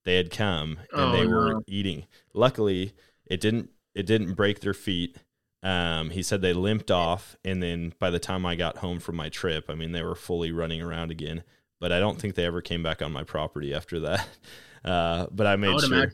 They 0.04 0.16
had 0.16 0.30
come 0.30 0.78
and 0.92 1.02
oh, 1.02 1.12
they 1.12 1.26
were 1.26 1.54
no. 1.54 1.62
eating. 1.66 2.06
Luckily, 2.32 2.94
it 3.26 3.40
didn't 3.40 3.70
it 3.94 4.06
didn't 4.06 4.34
break 4.34 4.60
their 4.60 4.74
feet 4.74 5.18
um, 5.62 6.10
he 6.10 6.22
said 6.22 6.42
they 6.42 6.52
limped 6.52 6.90
off, 6.90 7.36
and 7.44 7.62
then 7.62 7.94
by 7.98 8.10
the 8.10 8.18
time 8.18 8.44
I 8.44 8.56
got 8.56 8.78
home 8.78 8.98
from 8.98 9.16
my 9.16 9.28
trip, 9.28 9.66
I 9.68 9.74
mean 9.74 9.92
they 9.92 10.02
were 10.02 10.14
fully 10.14 10.50
running 10.52 10.82
around 10.82 11.10
again. 11.10 11.44
But 11.80 11.92
I 11.92 11.98
don't 11.98 12.20
think 12.20 12.34
they 12.34 12.44
ever 12.44 12.60
came 12.60 12.82
back 12.82 13.02
on 13.02 13.12
my 13.12 13.24
property 13.24 13.74
after 13.74 14.00
that. 14.00 14.28
Uh, 14.84 15.28
but 15.30 15.46
I 15.46 15.54
made 15.54 15.76
I 15.76 15.78
sure. 15.78 16.08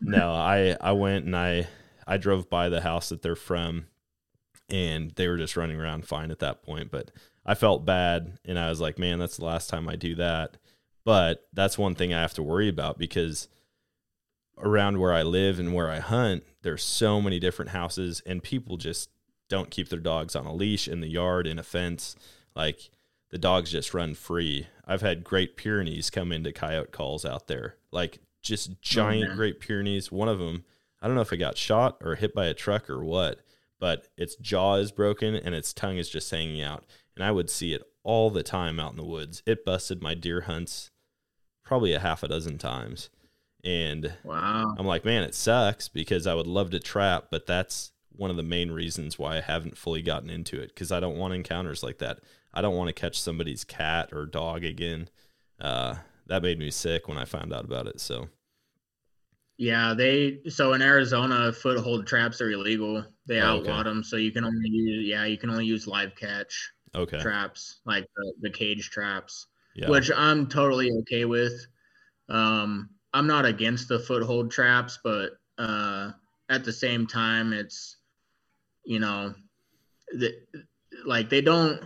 no, 0.00 0.32
I 0.32 0.76
I 0.80 0.90
went 0.90 1.26
and 1.26 1.36
I 1.36 1.68
I 2.08 2.16
drove 2.16 2.50
by 2.50 2.68
the 2.68 2.80
house 2.80 3.10
that 3.10 3.22
they're 3.22 3.36
from, 3.36 3.86
and 4.68 5.12
they 5.12 5.28
were 5.28 5.36
just 5.36 5.56
running 5.56 5.78
around 5.78 6.08
fine 6.08 6.32
at 6.32 6.40
that 6.40 6.64
point. 6.64 6.90
But 6.90 7.12
I 7.46 7.54
felt 7.54 7.84
bad, 7.84 8.36
and 8.44 8.58
I 8.58 8.68
was 8.68 8.80
like, 8.80 8.98
man, 8.98 9.20
that's 9.20 9.36
the 9.36 9.44
last 9.44 9.70
time 9.70 9.88
I 9.88 9.94
do 9.94 10.16
that. 10.16 10.56
But 11.04 11.46
that's 11.52 11.78
one 11.78 11.94
thing 11.94 12.12
I 12.12 12.20
have 12.20 12.34
to 12.34 12.42
worry 12.42 12.68
about 12.68 12.98
because 12.98 13.46
around 14.62 14.98
where 14.98 15.12
I 15.12 15.22
live 15.22 15.58
and 15.58 15.74
where 15.74 15.90
I 15.90 15.98
hunt, 15.98 16.44
there's 16.62 16.82
so 16.82 17.20
many 17.20 17.38
different 17.38 17.70
houses, 17.70 18.22
and 18.26 18.42
people 18.42 18.76
just 18.76 19.10
don't 19.48 19.70
keep 19.70 19.88
their 19.88 20.00
dogs 20.00 20.36
on 20.36 20.46
a 20.46 20.54
leash 20.54 20.86
in 20.88 21.00
the 21.00 21.08
yard, 21.08 21.46
in 21.46 21.58
a 21.58 21.62
fence. 21.62 22.16
Like 22.54 22.90
the 23.30 23.38
dogs 23.38 23.70
just 23.70 23.94
run 23.94 24.14
free. 24.14 24.66
I've 24.86 25.02
had 25.02 25.24
Great 25.24 25.56
Pyrenees 25.56 26.10
come 26.10 26.32
into 26.32 26.52
coyote 26.52 26.92
calls 26.92 27.24
out 27.24 27.46
there, 27.46 27.76
like 27.90 28.20
just 28.42 28.70
oh, 28.72 28.76
giant 28.80 29.32
oh, 29.32 29.36
Great 29.36 29.60
Pyrenees. 29.60 30.10
One 30.12 30.28
of 30.28 30.38
them, 30.38 30.64
I 31.00 31.06
don't 31.06 31.16
know 31.16 31.22
if 31.22 31.32
it 31.32 31.38
got 31.38 31.58
shot 31.58 31.98
or 32.00 32.14
hit 32.14 32.34
by 32.34 32.46
a 32.46 32.54
truck 32.54 32.88
or 32.88 33.04
what, 33.04 33.40
but 33.78 34.08
its 34.16 34.36
jaw 34.36 34.76
is 34.76 34.92
broken 34.92 35.34
and 35.34 35.54
its 35.54 35.72
tongue 35.72 35.96
is 35.96 36.08
just 36.08 36.30
hanging 36.30 36.62
out. 36.62 36.84
And 37.16 37.24
I 37.24 37.30
would 37.30 37.50
see 37.50 37.74
it 37.74 37.82
all 38.02 38.30
the 38.30 38.42
time 38.42 38.80
out 38.80 38.92
in 38.92 38.96
the 38.96 39.04
woods. 39.04 39.42
It 39.46 39.64
busted 39.64 40.02
my 40.02 40.14
deer 40.14 40.42
hunts 40.42 40.90
probably 41.64 41.92
a 41.92 42.00
half 42.00 42.22
a 42.22 42.28
dozen 42.28 42.58
times. 42.58 43.10
And 43.64 44.12
wow. 44.24 44.74
I'm 44.78 44.86
like, 44.86 45.04
man, 45.04 45.22
it 45.22 45.34
sucks 45.34 45.88
because 45.88 46.26
I 46.26 46.34
would 46.34 46.46
love 46.46 46.70
to 46.70 46.80
trap, 46.80 47.26
but 47.30 47.46
that's 47.46 47.92
one 48.16 48.30
of 48.30 48.36
the 48.36 48.42
main 48.42 48.70
reasons 48.70 49.18
why 49.18 49.36
I 49.36 49.40
haven't 49.40 49.78
fully 49.78 50.02
gotten 50.02 50.30
into 50.30 50.60
it 50.60 50.68
because 50.68 50.92
I 50.92 51.00
don't 51.00 51.16
want 51.16 51.34
encounters 51.34 51.82
like 51.82 51.98
that. 51.98 52.20
I 52.52 52.60
don't 52.62 52.76
want 52.76 52.88
to 52.88 52.92
catch 52.92 53.20
somebody's 53.20 53.64
cat 53.64 54.10
or 54.12 54.26
dog 54.26 54.64
again. 54.64 55.08
Uh, 55.60 55.96
that 56.26 56.42
made 56.42 56.58
me 56.58 56.70
sick 56.70 57.08
when 57.08 57.18
I 57.18 57.24
found 57.24 57.52
out 57.52 57.64
about 57.64 57.86
it. 57.86 58.00
So, 58.00 58.28
yeah, 59.58 59.94
they 59.94 60.40
so 60.48 60.72
in 60.72 60.82
Arizona, 60.82 61.52
foothold 61.52 62.06
traps 62.06 62.40
are 62.40 62.50
illegal. 62.50 63.04
They 63.26 63.40
oh, 63.40 63.46
outlawed 63.46 63.86
okay. 63.86 63.88
them, 63.90 64.02
so 64.02 64.16
you 64.16 64.32
can 64.32 64.44
only 64.44 64.68
use 64.68 65.06
yeah, 65.06 65.24
you 65.24 65.36
can 65.36 65.50
only 65.50 65.66
use 65.66 65.86
live 65.86 66.14
catch 66.16 66.72
okay 66.94 67.20
traps 67.20 67.80
like 67.84 68.04
the, 68.16 68.32
the 68.40 68.50
cage 68.50 68.90
traps, 68.90 69.46
yeah. 69.74 69.88
which 69.88 70.10
I'm 70.16 70.46
totally 70.46 70.90
okay 71.00 71.24
with. 71.24 71.66
Um, 72.28 72.90
I'm 73.12 73.26
not 73.26 73.46
against 73.46 73.88
the 73.88 73.98
foothold 73.98 74.50
traps, 74.50 74.98
but 75.02 75.38
uh, 75.58 76.12
at 76.48 76.64
the 76.64 76.72
same 76.72 77.06
time, 77.06 77.52
it's 77.52 77.96
you 78.84 79.00
know, 79.00 79.34
the, 80.12 80.34
like 81.04 81.30
they 81.30 81.40
don't, 81.40 81.80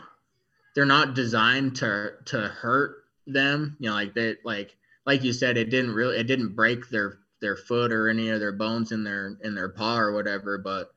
they're 0.75 0.87
not 0.87 1.15
designed 1.15 1.77
to 1.77 2.13
to 2.27 2.41
hurt 2.49 3.05
them. 3.27 3.77
You 3.81 3.91
know, 3.91 3.95
like 3.95 4.15
they 4.15 4.37
like 4.45 4.77
like 5.07 5.23
you 5.25 5.33
said, 5.33 5.57
it 5.57 5.71
didn't 5.71 5.95
really, 5.95 6.17
it 6.17 6.25
didn't 6.27 6.55
break 6.55 6.89
their 6.89 7.19
their 7.41 7.57
foot 7.57 7.93
or 7.93 8.09
any 8.09 8.31
of 8.31 8.41
their 8.41 8.53
bones 8.53 8.93
in 8.93 9.05
their 9.05 9.37
in 9.43 9.55
their 9.55 9.69
paw 9.69 9.99
or 9.99 10.13
whatever, 10.13 10.59
but 10.59 10.91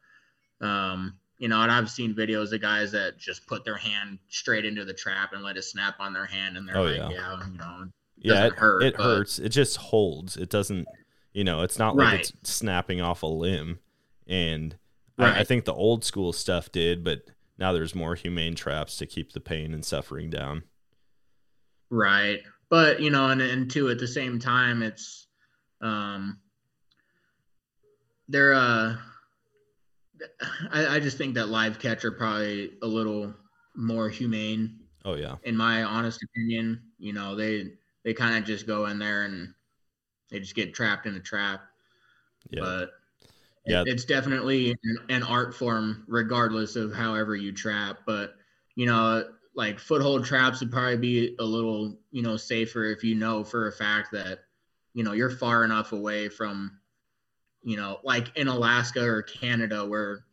Um, 0.62 1.20
you 1.38 1.48
know, 1.50 1.62
and 1.62 1.72
I've 1.72 1.90
seen 1.90 2.16
videos 2.16 2.52
of 2.52 2.62
guys 2.62 2.92
that 2.94 3.20
just 3.20 3.46
put 3.46 3.64
their 3.64 3.78
hand 3.78 4.18
straight 4.28 4.66
into 4.66 4.86
the 4.86 4.94
trap 4.94 5.34
and 5.34 5.44
let 5.44 5.58
it 5.58 5.64
snap 5.64 6.00
on 6.00 6.14
their 6.14 6.26
hand, 6.26 6.58
and 6.58 6.68
they're 6.68 6.78
Oh, 6.78 6.86
like, 6.86 6.98
yeah. 6.98 7.12
yeah, 7.12 7.48
you 7.52 7.58
know, 7.58 7.88
yeah, 8.18 8.48
it, 8.48 8.54
hurt, 8.54 8.84
it 8.84 8.96
hurts. 8.96 9.40
It 9.40 9.50
just 9.50 9.78
holds. 9.78 10.38
It 10.38 10.50
doesn't, 10.50 10.88
you 11.34 11.44
know, 11.44 11.62
it's 11.62 11.80
not 11.80 11.96
like 11.96 12.22
it's 12.22 12.34
snapping 12.44 13.02
off 13.02 13.24
a 13.24 13.28
limb. 13.28 13.80
And 14.28 14.76
I, 15.18 15.40
I 15.40 15.44
think 15.44 15.66
the 15.66 15.74
old 15.74 16.04
school 16.04 16.34
stuff 16.34 16.72
did, 16.72 17.04
but 17.04 17.22
now 17.58 17.72
there's 17.72 17.96
more 17.96 18.16
humane 18.16 18.56
traps 18.56 18.98
to 18.98 19.06
keep 19.06 19.34
the 19.34 19.40
pain 19.40 19.74
and 19.74 19.86
suffering 19.86 20.30
down. 20.30 20.64
Right. 21.90 22.40
But, 22.70 23.00
you 23.00 23.10
know, 23.10 23.30
and, 23.30 23.42
and 23.42 23.72
two, 23.72 23.90
at 23.90 24.00
the 24.00 24.08
same 24.08 24.40
time, 24.40 24.84
it's, 24.84 25.28
um, 25.82 26.40
they're, 28.28 28.54
uh, 28.54 28.98
I, 30.72 30.88
I 30.96 31.00
just 31.00 31.18
think 31.18 31.36
that 31.36 31.50
live 31.50 31.80
catch 31.80 32.04
are 32.04 32.12
probably 32.12 32.72
a 32.82 32.88
little 32.88 33.34
more 33.76 34.10
humane, 34.10 34.80
Oh 35.06 35.14
yeah, 35.14 35.36
in 35.44 35.56
my 35.56 35.84
honest 35.84 36.22
opinion. 36.24 36.82
You 36.98 37.14
know, 37.14 37.36
they, 37.36 37.74
they 38.08 38.14
kind 38.14 38.38
of 38.38 38.46
just 38.46 38.66
go 38.66 38.86
in 38.86 38.98
there 39.00 39.26
and 39.26 39.54
they 40.32 40.40
just 40.40 40.56
get 40.56 40.74
trapped 40.74 41.06
in 41.08 41.16
a 41.16 41.20
trap. 41.20 41.60
yeah, 42.52 42.62
But 42.62 42.92
Yeah. 43.66 43.84
it's 43.86 44.06
definitely 44.06 44.72
an, 44.72 44.98
an 45.10 45.24
art 45.24 45.54
form, 45.54 46.06
regardless 46.08 46.78
of 46.78 46.94
however 46.94 47.36
you 47.36 47.52
trap. 47.52 48.00
But 48.06 48.36
you 48.76 48.86
know, 48.86 49.26
like 49.56 49.78
foothold 49.78 50.24
traps 50.24 50.62
would 50.62 50.72
probably 50.72 50.96
be 50.96 51.36
a 51.40 51.44
little, 51.44 52.00
you 52.12 52.22
know, 52.22 52.38
safer 52.38 52.86
if 52.86 53.04
you 53.04 53.14
know 53.14 53.44
for 53.44 53.68
a 53.68 53.74
fact 53.74 54.14
that, 54.14 54.40
you 54.94 55.04
know, 55.04 55.12
you're 55.12 55.30
far 55.30 55.66
enough 55.66 55.92
away 55.92 56.30
from, 56.30 56.80
you 57.62 57.76
know, 57.76 58.00
like 58.06 58.38
in 58.38 58.48
Alaska 58.48 59.04
or 59.04 59.22
Canada 59.22 59.86
where 59.86 60.24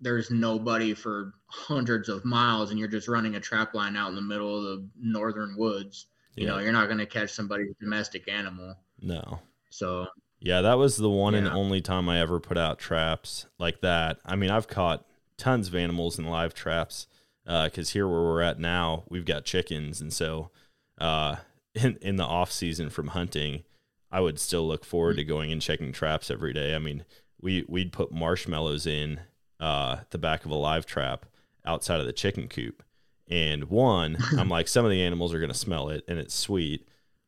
there's 0.00 0.30
nobody 0.30 0.94
for 0.94 1.34
hundreds 1.46 2.08
of 2.08 2.24
miles 2.24 2.70
and 2.70 2.78
you're 2.78 2.86
just 2.86 3.08
running 3.08 3.34
a 3.34 3.40
trap 3.40 3.74
line 3.74 3.96
out 3.96 4.10
in 4.10 4.14
the 4.14 4.22
middle 4.22 4.56
of 4.56 4.62
the 4.62 4.88
northern 5.00 5.56
woods. 5.56 6.06
You 6.36 6.46
know, 6.46 6.58
you're 6.58 6.72
not 6.72 6.86
going 6.86 6.98
to 6.98 7.06
catch 7.06 7.32
somebody's 7.32 7.74
domestic 7.80 8.28
animal. 8.28 8.76
no. 9.00 9.40
So 9.70 10.06
Yeah, 10.40 10.60
that 10.60 10.78
was 10.78 10.96
the 10.96 11.10
one 11.10 11.34
and 11.34 11.48
only 11.48 11.80
time 11.80 12.08
I 12.08 12.20
ever 12.20 12.38
put 12.38 12.56
out 12.56 12.78
traps 12.78 13.46
like 13.58 13.80
that. 13.80 14.18
I 14.24 14.36
mean, 14.36 14.50
I've 14.50 14.68
caught 14.68 15.04
tons 15.36 15.68
of 15.68 15.74
animals 15.74 16.18
in 16.18 16.26
live 16.26 16.54
traps 16.54 17.06
because 17.44 17.90
here 17.90 18.08
where 18.08 18.22
we're 18.22 18.42
at 18.42 18.58
now, 18.58 19.04
we've 19.08 19.24
got 19.24 19.44
chickens, 19.44 20.00
and 20.00 20.12
so 20.12 20.50
uh, 20.98 21.36
in 21.74 21.96
in 22.00 22.16
the 22.16 22.24
off 22.24 22.52
season 22.52 22.90
from 22.90 23.08
hunting, 23.08 23.64
I 24.10 24.20
would 24.20 24.38
still 24.38 24.66
look 24.66 24.84
forward 24.84 25.16
to 25.16 25.24
going 25.24 25.52
and 25.52 25.60
checking 25.60 25.92
traps 25.92 26.30
every 26.30 26.52
day. 26.52 26.74
I 26.74 26.78
mean, 26.78 27.04
we 27.40 27.64
we'd 27.68 27.92
put 27.92 28.12
marshmallows 28.12 28.86
in 28.86 29.20
uh, 29.60 29.98
the 30.10 30.18
back 30.18 30.44
of 30.44 30.50
a 30.50 30.56
live 30.56 30.86
trap 30.86 31.26
outside 31.64 32.00
of 32.00 32.06
the 32.06 32.12
chicken 32.12 32.48
coop, 32.48 32.82
and 33.28 33.64
one, 33.64 34.16
I'm 34.38 34.48
like, 34.48 34.68
some 34.68 34.84
of 34.84 34.90
the 34.90 35.02
animals 35.02 35.32
are 35.34 35.40
gonna 35.40 35.54
smell 35.54 35.88
it, 35.88 36.04
and 36.08 36.18
it's 36.18 36.34
sweet 36.34 36.86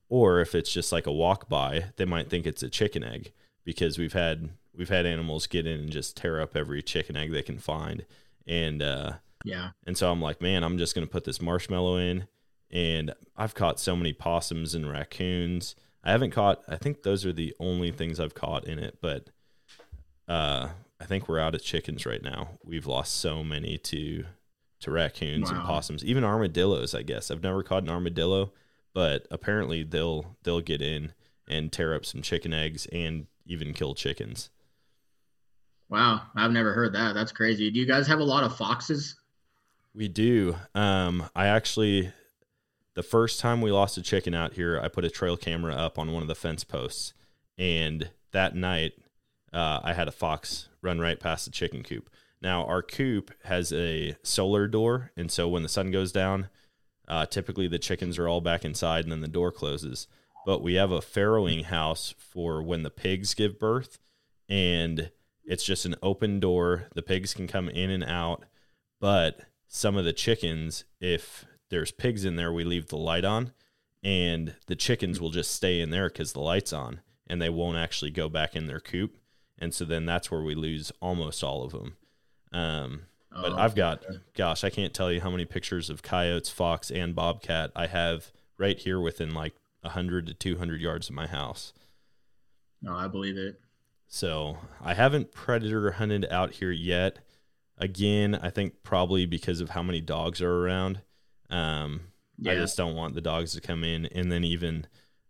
or 0.08 0.40
if 0.40 0.54
it's 0.54 0.72
just 0.72 0.92
like 0.92 1.06
a 1.06 1.12
walk 1.12 1.48
by, 1.48 1.86
they 1.96 2.04
might 2.04 2.30
think 2.30 2.46
it's 2.46 2.62
a 2.62 2.68
chicken 2.68 3.02
egg 3.02 3.32
because 3.64 3.98
we've 3.98 4.12
had 4.12 4.50
we've 4.76 4.88
had 4.88 5.06
animals 5.06 5.46
get 5.46 5.66
in 5.66 5.80
and 5.80 5.90
just 5.90 6.16
tear 6.16 6.40
up 6.40 6.56
every 6.56 6.82
chicken 6.82 7.16
egg 7.16 7.32
they 7.32 7.42
can 7.42 7.58
find. 7.58 8.04
And 8.46 8.82
uh 8.82 9.14
yeah. 9.44 9.70
and 9.86 9.96
so 9.96 10.10
I'm 10.10 10.22
like, 10.22 10.40
man, 10.40 10.62
I'm 10.62 10.78
just 10.78 10.94
gonna 10.94 11.06
put 11.06 11.24
this 11.24 11.40
marshmallow 11.40 11.96
in 11.96 12.26
and 12.70 13.14
I've 13.36 13.54
caught 13.54 13.80
so 13.80 13.96
many 13.96 14.12
possums 14.12 14.74
and 14.74 14.90
raccoons. 14.90 15.74
I 16.04 16.12
haven't 16.12 16.30
caught 16.30 16.62
I 16.68 16.76
think 16.76 17.02
those 17.02 17.26
are 17.26 17.32
the 17.32 17.54
only 17.58 17.90
things 17.90 18.20
I've 18.20 18.34
caught 18.34 18.66
in 18.66 18.78
it, 18.78 18.98
but 19.00 19.30
uh 20.28 20.68
I 20.98 21.04
think 21.04 21.28
we're 21.28 21.40
out 21.40 21.54
of 21.54 21.62
chickens 21.62 22.06
right 22.06 22.22
now. 22.22 22.50
We've 22.64 22.86
lost 22.86 23.16
so 23.16 23.42
many 23.44 23.76
to 23.78 24.24
to 24.80 24.90
raccoons 24.90 25.50
and 25.50 25.60
possums, 25.62 26.04
even 26.04 26.24
armadillos, 26.24 26.94
I 26.94 27.02
guess. 27.02 27.30
I've 27.30 27.42
never 27.42 27.62
caught 27.62 27.82
an 27.82 27.88
armadillo, 27.88 28.52
but 28.92 29.26
apparently 29.30 29.82
they'll 29.82 30.36
they'll 30.42 30.60
get 30.60 30.82
in 30.82 31.12
and 31.48 31.72
tear 31.72 31.94
up 31.94 32.04
some 32.04 32.22
chicken 32.22 32.52
eggs 32.52 32.86
and 32.92 33.26
even 33.46 33.72
kill 33.72 33.94
chickens. 33.94 34.50
Wow, 35.88 36.22
I've 36.34 36.50
never 36.50 36.72
heard 36.72 36.94
that. 36.94 37.14
That's 37.14 37.32
crazy. 37.32 37.70
Do 37.70 37.78
you 37.78 37.86
guys 37.86 38.06
have 38.08 38.18
a 38.18 38.24
lot 38.24 38.44
of 38.44 38.56
foxes? 38.56 39.16
We 39.94 40.08
do. 40.08 40.56
Um, 40.74 41.30
I 41.34 41.46
actually, 41.46 42.12
the 42.94 43.02
first 43.02 43.40
time 43.40 43.60
we 43.60 43.70
lost 43.70 43.96
a 43.96 44.02
chicken 44.02 44.34
out 44.34 44.54
here, 44.54 44.80
I 44.82 44.88
put 44.88 45.04
a 45.04 45.10
trail 45.10 45.36
camera 45.36 45.74
up 45.74 45.98
on 45.98 46.12
one 46.12 46.22
of 46.22 46.28
the 46.28 46.34
fence 46.34 46.64
posts, 46.64 47.14
and 47.56 48.10
that 48.32 48.54
night, 48.54 48.92
uh, 49.52 49.80
I 49.82 49.94
had 49.94 50.08
a 50.08 50.12
fox 50.12 50.68
run 50.82 50.98
right 50.98 51.18
past 51.18 51.46
the 51.46 51.50
chicken 51.52 51.82
coop. 51.82 52.10
Now 52.42 52.64
our 52.64 52.82
coop 52.82 53.32
has 53.44 53.72
a 53.72 54.16
solar 54.22 54.68
door, 54.68 55.12
and 55.16 55.30
so 55.30 55.48
when 55.48 55.62
the 55.62 55.68
sun 55.68 55.90
goes 55.90 56.12
down, 56.12 56.48
uh, 57.08 57.26
typically 57.26 57.68
the 57.68 57.78
chickens 57.78 58.18
are 58.18 58.28
all 58.28 58.40
back 58.40 58.64
inside, 58.64 59.04
and 59.04 59.12
then 59.12 59.20
the 59.20 59.28
door 59.28 59.50
closes. 59.50 60.06
But 60.44 60.62
we 60.62 60.74
have 60.74 60.92
a 60.92 61.00
farrowing 61.00 61.64
house 61.64 62.14
for 62.18 62.62
when 62.62 62.82
the 62.82 62.90
pigs 62.90 63.34
give 63.34 63.58
birth, 63.58 63.98
and 64.48 65.10
it's 65.44 65.64
just 65.64 65.84
an 65.84 65.96
open 66.02 66.40
door. 66.40 66.88
The 66.94 67.02
pigs 67.02 67.34
can 67.34 67.46
come 67.46 67.68
in 67.68 67.90
and 67.90 68.04
out, 68.04 68.44
but 69.00 69.40
some 69.66 69.96
of 69.96 70.04
the 70.04 70.12
chickens, 70.12 70.84
if 71.00 71.44
there's 71.70 71.90
pigs 71.90 72.24
in 72.24 72.36
there, 72.36 72.52
we 72.52 72.64
leave 72.64 72.88
the 72.88 72.96
light 72.96 73.24
on, 73.24 73.52
and 74.02 74.54
the 74.66 74.76
chickens 74.76 75.20
will 75.20 75.30
just 75.30 75.52
stay 75.52 75.80
in 75.80 75.90
there 75.90 76.08
because 76.08 76.32
the 76.32 76.40
light's 76.40 76.72
on, 76.72 77.00
and 77.26 77.42
they 77.42 77.50
won't 77.50 77.78
actually 77.78 78.10
go 78.10 78.28
back 78.28 78.54
in 78.54 78.66
their 78.66 78.80
coop. 78.80 79.16
And 79.58 79.74
so 79.74 79.84
then 79.84 80.06
that's 80.06 80.30
where 80.30 80.42
we 80.42 80.54
lose 80.54 80.92
almost 81.00 81.42
all 81.42 81.64
of 81.64 81.72
them. 81.72 81.96
Um, 82.52 83.02
but 83.30 83.52
Oh, 83.52 83.56
I've 83.56 83.74
got, 83.74 84.04
okay. 84.04 84.18
gosh, 84.34 84.64
I 84.64 84.70
can't 84.70 84.94
tell 84.94 85.12
you 85.12 85.20
how 85.20 85.30
many 85.30 85.44
pictures 85.44 85.90
of 85.90 86.02
coyotes, 86.02 86.48
fox, 86.48 86.90
and 86.90 87.14
bobcat 87.14 87.70
I 87.76 87.86
have 87.86 88.32
right 88.56 88.78
here 88.78 88.98
within 88.98 89.34
like 89.34 89.54
100 89.82 90.26
to 90.28 90.34
200 90.34 90.80
yards 90.80 91.08
of 91.10 91.14
my 91.14 91.26
house. 91.26 91.72
No, 92.80 92.94
I 92.96 93.08
believe 93.08 93.36
it. 93.36 93.60
So 94.08 94.58
I 94.80 94.94
haven't 94.94 95.32
predator 95.32 95.90
hunted 95.92 96.26
out 96.30 96.52
here 96.54 96.70
yet. 96.70 97.18
Again, 97.78 98.34
I 98.34 98.48
think 98.50 98.82
probably 98.82 99.26
because 99.26 99.60
of 99.60 99.70
how 99.70 99.82
many 99.82 100.00
dogs 100.00 100.40
are 100.40 100.64
around. 100.64 101.00
Um, 101.50 102.00
I 102.46 102.54
just 102.54 102.76
don't 102.76 102.94
want 102.96 103.14
the 103.14 103.20
dogs 103.20 103.52
to 103.52 103.60
come 103.60 103.84
in. 103.84 104.06
And 104.06 104.30
then 104.32 104.44
even 104.44 104.86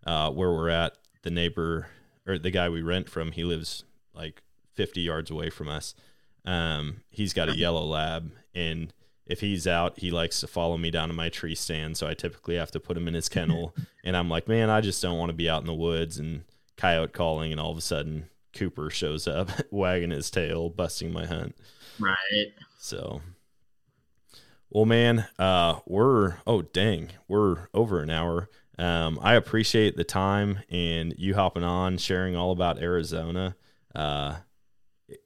uh, 0.06 0.30
where 0.30 0.52
we're 0.52 0.68
at, 0.68 0.96
the 1.22 1.30
neighbor 1.30 1.88
or 2.26 2.38
the 2.38 2.50
guy 2.50 2.68
we 2.68 2.82
rent 2.82 3.08
from, 3.08 3.32
he 3.32 3.42
lives 3.42 3.84
like 4.14 4.42
50 4.74 5.00
yards 5.00 5.30
away 5.30 5.50
from 5.50 5.68
us. 5.68 5.94
Um, 6.46 7.02
he's 7.10 7.32
got 7.32 7.48
a 7.48 7.56
yellow 7.56 7.84
lab, 7.84 8.30
and 8.54 8.92
if 9.26 9.40
he's 9.40 9.66
out, 9.66 9.98
he 9.98 10.10
likes 10.10 10.40
to 10.40 10.46
follow 10.46 10.78
me 10.78 10.90
down 10.90 11.08
to 11.08 11.14
my 11.14 11.28
tree 11.28 11.56
stand. 11.56 11.96
So 11.96 12.06
I 12.06 12.14
typically 12.14 12.56
have 12.56 12.70
to 12.70 12.80
put 12.80 12.96
him 12.96 13.08
in 13.08 13.14
his 13.14 13.28
kennel. 13.28 13.74
and 14.04 14.16
I'm 14.16 14.30
like, 14.30 14.46
man, 14.46 14.70
I 14.70 14.80
just 14.80 15.02
don't 15.02 15.18
want 15.18 15.30
to 15.30 15.36
be 15.36 15.50
out 15.50 15.60
in 15.60 15.66
the 15.66 15.74
woods 15.74 16.18
and 16.18 16.44
coyote 16.76 17.12
calling, 17.12 17.52
and 17.52 17.60
all 17.60 17.72
of 17.72 17.78
a 17.78 17.82
sudden 17.82 18.28
Cooper 18.54 18.88
shows 18.90 19.26
up, 19.26 19.50
wagging 19.70 20.10
his 20.10 20.30
tail, 20.30 20.70
busting 20.70 21.12
my 21.12 21.26
hunt. 21.26 21.56
Right. 21.98 22.52
So, 22.78 23.20
well, 24.70 24.84
man, 24.84 25.26
uh, 25.38 25.80
we're 25.86 26.36
oh 26.46 26.62
dang, 26.62 27.10
we're 27.28 27.68
over 27.74 28.00
an 28.00 28.10
hour. 28.10 28.48
Um, 28.78 29.18
I 29.22 29.34
appreciate 29.34 29.96
the 29.96 30.04
time 30.04 30.60
and 30.68 31.14
you 31.16 31.34
hopping 31.34 31.64
on, 31.64 31.96
sharing 31.98 32.36
all 32.36 32.52
about 32.52 32.78
Arizona. 32.78 33.56
Uh, 33.94 34.36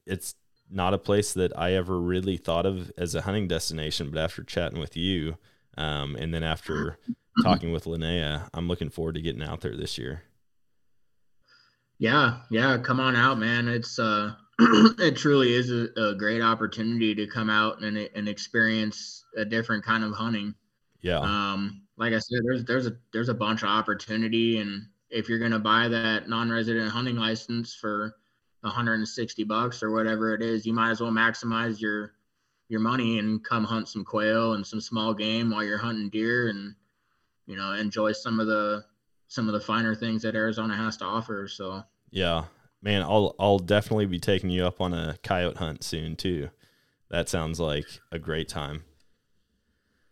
it's 0.07 0.35
not 0.71 0.95
a 0.95 0.99
place 0.99 1.33
that 1.35 1.57
I 1.59 1.73
ever 1.75 2.01
really 2.01 2.37
thought 2.37 2.67
of 2.67 2.93
as 2.97 3.15
a 3.15 3.23
hunting 3.23 3.49
destination, 3.49 4.11
but 4.11 4.21
after 4.21 4.43
chatting 4.45 4.79
with 4.81 4.97
you, 4.97 5.37
um, 5.77 6.17
and 6.17 6.33
then 6.35 6.45
after 6.45 6.99
talking 7.41 7.73
with 7.73 7.85
Linnea, 7.85 8.49
I'm 8.55 8.69
looking 8.69 8.91
forward 8.91 9.15
to 9.17 9.23
getting 9.23 9.43
out 9.43 9.61
there 9.63 9.77
this 9.77 9.99
year. 9.99 10.23
Yeah, 11.99 12.41
yeah, 12.51 12.79
come 12.79 13.01
on 13.01 13.17
out, 13.17 13.39
man. 13.39 13.69
It's 13.69 13.99
uh 13.99 14.35
it 14.59 15.17
truly 15.17 15.53
is 15.55 15.71
a, 15.71 15.89
a 15.97 16.15
great 16.15 16.41
opportunity 16.43 17.15
to 17.15 17.27
come 17.27 17.51
out 17.51 17.83
and 17.83 17.97
and 17.99 18.29
experience 18.29 19.25
a 19.37 19.45
different 19.45 19.85
kind 19.85 20.05
of 20.05 20.13
hunting. 20.13 20.55
Yeah, 21.03 21.29
Um, 21.29 21.83
like 21.99 22.15
I 22.15 22.21
said, 22.21 22.41
there's 22.45 22.65
there's 22.65 22.87
a 22.89 22.97
there's 23.13 23.31
a 23.31 23.35
bunch 23.35 23.63
of 23.65 23.71
opportunity, 23.71 24.59
and 24.59 24.89
if 25.11 25.29
you're 25.29 25.41
gonna 25.41 25.61
buy 25.61 25.89
that 25.89 26.29
non-resident 26.29 26.91
hunting 26.91 27.17
license 27.17 27.75
for 27.75 28.17
160 28.63 29.45
bucks 29.45 29.83
or 29.83 29.91
whatever 29.91 30.35
it 30.35 30.43
is, 30.43 30.67
you 30.67 30.73
might 30.73 30.91
as 30.91 31.01
well 31.01 31.11
maximize 31.11 31.81
your 31.81 32.13
your 32.69 32.81
money 32.81 33.19
and 33.19 33.43
come 33.45 33.65
hunt 33.65 33.89
some 33.89 34.05
quail 34.05 34.55
and 34.55 34.65
some 34.65 34.81
small 34.81 35.13
game 35.13 35.51
while 35.51 35.65
you're 35.65 35.79
hunting 35.79 36.09
deer, 36.09 36.49
and 36.49 36.75
you 37.47 37.57
know 37.57 37.73
enjoy 37.73 38.13
some 38.13 38.39
of 38.41 38.47
the 38.47 38.85
some 39.29 39.49
of 39.49 39.53
the 39.53 39.61
finer 39.61 39.95
things 39.95 40.23
that 40.23 40.35
Arizona 40.35 40.77
has 40.77 40.97
to 40.99 41.05
offer. 41.05 41.49
So 41.49 41.83
yeah, 42.11 42.45
man. 42.83 43.03
I'll 43.03 43.35
I'll 43.39 43.59
definitely 43.59 44.07
be 44.07 44.19
taking 44.19 44.51
you 44.51 44.65
up 44.65 44.81
on 44.81 44.93
a 44.93 45.17
coyote 45.23 45.59
hunt 45.59 45.85
soon 45.85 46.17
too. 46.17 46.51
That 47.11 47.29
sounds 47.29 47.59
like 47.59 47.87
a 48.13 48.19
great 48.19 48.49
time. 48.49 48.85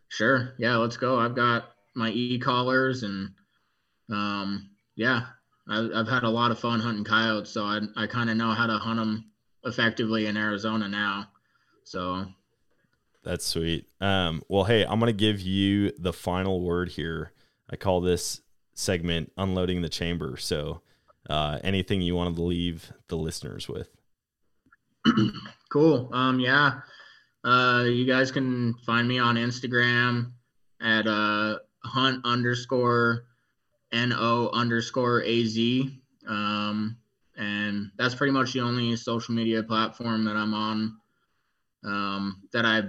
Sure. 0.09 0.55
Yeah, 0.59 0.77
let's 0.77 0.97
go. 0.97 1.19
I've 1.19 1.37
got 1.37 1.71
my 1.95 2.11
e 2.11 2.39
collars 2.39 3.03
and 3.03 3.31
um 4.11 4.71
yeah, 4.97 5.27
I've, 5.69 5.91
I've 5.95 6.09
had 6.09 6.23
a 6.23 6.31
lot 6.31 6.51
of 6.51 6.59
fun 6.59 6.81
hunting 6.81 7.05
coyotes, 7.05 7.51
so 7.51 7.65
I 7.65 7.81
I 7.97 8.07
kind 8.07 8.31
of 8.31 8.37
know 8.37 8.53
how 8.53 8.67
to 8.67 8.79
hunt 8.79 8.99
them 8.99 9.31
effectively 9.65 10.27
in 10.27 10.37
Arizona 10.37 10.89
now. 10.89 11.29
So 11.85 12.27
That's 13.25 13.45
sweet. 13.45 13.87
Um, 14.01 14.43
well, 14.49 14.65
hey, 14.65 14.85
I'm 14.85 14.99
gonna 14.99 15.13
give 15.13 15.41
you 15.41 15.93
the 15.99 16.13
final 16.13 16.61
word 16.61 16.91
here. 16.91 17.33
I 17.71 17.77
call 17.77 18.01
this 18.01 18.41
segment 18.75 19.33
"Unloading 19.37 19.83
the 19.83 19.89
Chamber." 19.89 20.37
So, 20.37 20.83
uh, 21.29 21.59
anything 21.63 22.01
you 22.01 22.15
want 22.15 22.35
to 22.37 22.43
leave 22.43 22.93
the 23.09 23.17
listeners 23.17 23.69
with? 23.69 23.89
cool. 25.71 26.11
Um, 26.13 26.41
yeah. 26.41 26.81
Uh, 27.45 27.85
you 27.87 28.05
guys 28.05 28.31
can 28.31 28.75
find 28.85 29.07
me 29.07 29.19
on 29.19 29.37
Instagram 29.37 30.33
at 30.81 31.07
uh, 31.07 31.59
hunt 31.85 32.21
underscore 32.25 33.25
no 33.93 34.51
underscore 34.53 35.23
az. 35.23 35.59
Um, 36.27 36.97
and 37.37 37.91
that's 37.97 38.15
pretty 38.15 38.33
much 38.33 38.53
the 38.53 38.61
only 38.61 38.97
social 38.97 39.35
media 39.35 39.63
platform 39.63 40.25
that 40.25 40.37
I'm 40.37 40.55
on 40.55 40.99
um, 41.85 42.43
that 42.53 42.67
I 42.67 42.83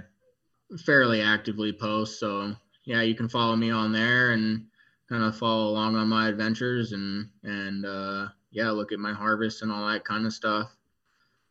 fairly 0.84 1.22
actively 1.22 1.72
post. 1.72 2.18
So 2.18 2.54
yeah, 2.84 3.02
you 3.02 3.14
can 3.14 3.28
follow 3.28 3.56
me 3.56 3.70
on 3.70 3.92
there 3.92 4.30
and 4.30 4.66
kind 5.08 5.24
of 5.24 5.36
follow 5.36 5.70
along 5.70 5.96
on 5.96 6.08
my 6.08 6.28
adventures 6.28 6.92
and 6.92 7.28
and 7.42 7.86
uh, 7.86 8.28
yeah, 8.50 8.70
look 8.70 8.92
at 8.92 8.98
my 8.98 9.12
harvest 9.12 9.62
and 9.62 9.70
all 9.70 9.88
that 9.88 10.04
kind 10.04 10.26
of 10.26 10.32
stuff. 10.32 10.74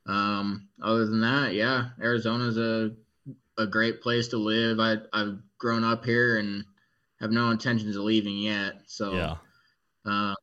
Um, 0.06 0.68
other 0.82 1.06
than 1.06 1.22
that, 1.22 1.54
yeah, 1.54 1.90
Arizona's 2.02 2.58
a 2.58 2.92
a 3.58 3.68
great 3.68 4.02
place 4.02 4.28
to 4.30 4.38
live. 4.38 4.80
I 4.80 4.98
I've 5.14 5.38
grown 5.58 5.84
up 5.84 6.06
here 6.06 6.38
and 6.38 6.64
have 7.20 7.32
no 7.32 7.50
intentions 7.50 7.96
of 7.96 8.04
leaving 8.04 8.38
yet. 8.38 8.82
So 8.86 9.14
Yeah, 9.14 9.36
uh, 10.06 10.36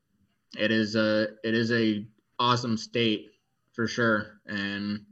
it 0.58 0.70
is 0.70 0.96
a 0.96 1.28
it 1.42 1.54
is 1.54 1.72
a 1.72 2.06
awesome 2.38 2.76
state 2.76 3.30
for 3.72 3.86
sure, 3.86 4.40
and 4.46 5.04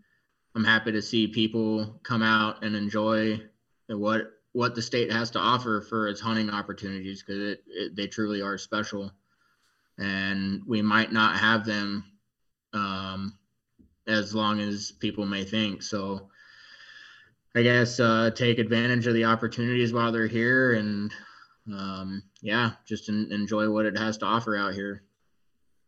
I'm 0.55 0.65
happy 0.65 0.93
to 0.93 1.03
see 1.03 1.27
people 1.27 2.01
come 2.03 2.23
out 2.23 2.65
and 2.65 2.77
enjoy 2.77 3.41
what 3.89 4.31
what 4.53 4.75
the 4.75 4.83
state 4.83 5.11
has 5.11 5.31
to 5.33 5.39
offer 5.39 5.81
for 5.81 6.09
its 6.09 6.21
hunting 6.21 6.51
opportunities 6.51 7.23
because 7.23 7.41
it, 7.41 7.65
it 7.67 7.97
they 7.97 8.07
truly 8.07 8.43
are 8.43 8.59
special, 8.59 9.13
and 9.99 10.63
we 10.67 10.83
might 10.83 11.13
not 11.13 11.39
have 11.39 11.65
them 11.65 12.05
um, 12.73 13.39
as 14.07 14.35
long 14.35 14.61
as 14.61 14.93
people 14.93 15.27
may 15.27 15.45
think. 15.45 15.83
So. 15.83 16.29
I 17.57 17.63
guess 17.63 18.01
uh, 18.01 18.33
take 18.35 18.59
advantage 18.59 19.07
of 19.07 19.15
the 19.15 19.27
opportunities 19.27 19.93
while 19.93 20.11
they're 20.11 20.27
here, 20.27 20.73
and 20.73 21.13
um, 21.73 22.23
yeah, 22.43 22.73
just 22.87 23.09
en- 23.09 23.29
enjoy 23.31 23.71
what 23.71 23.87
it 23.87 23.97
has 23.97 24.19
to 24.19 24.27
offer 24.27 24.57
out 24.57 24.75
here. 24.75 25.03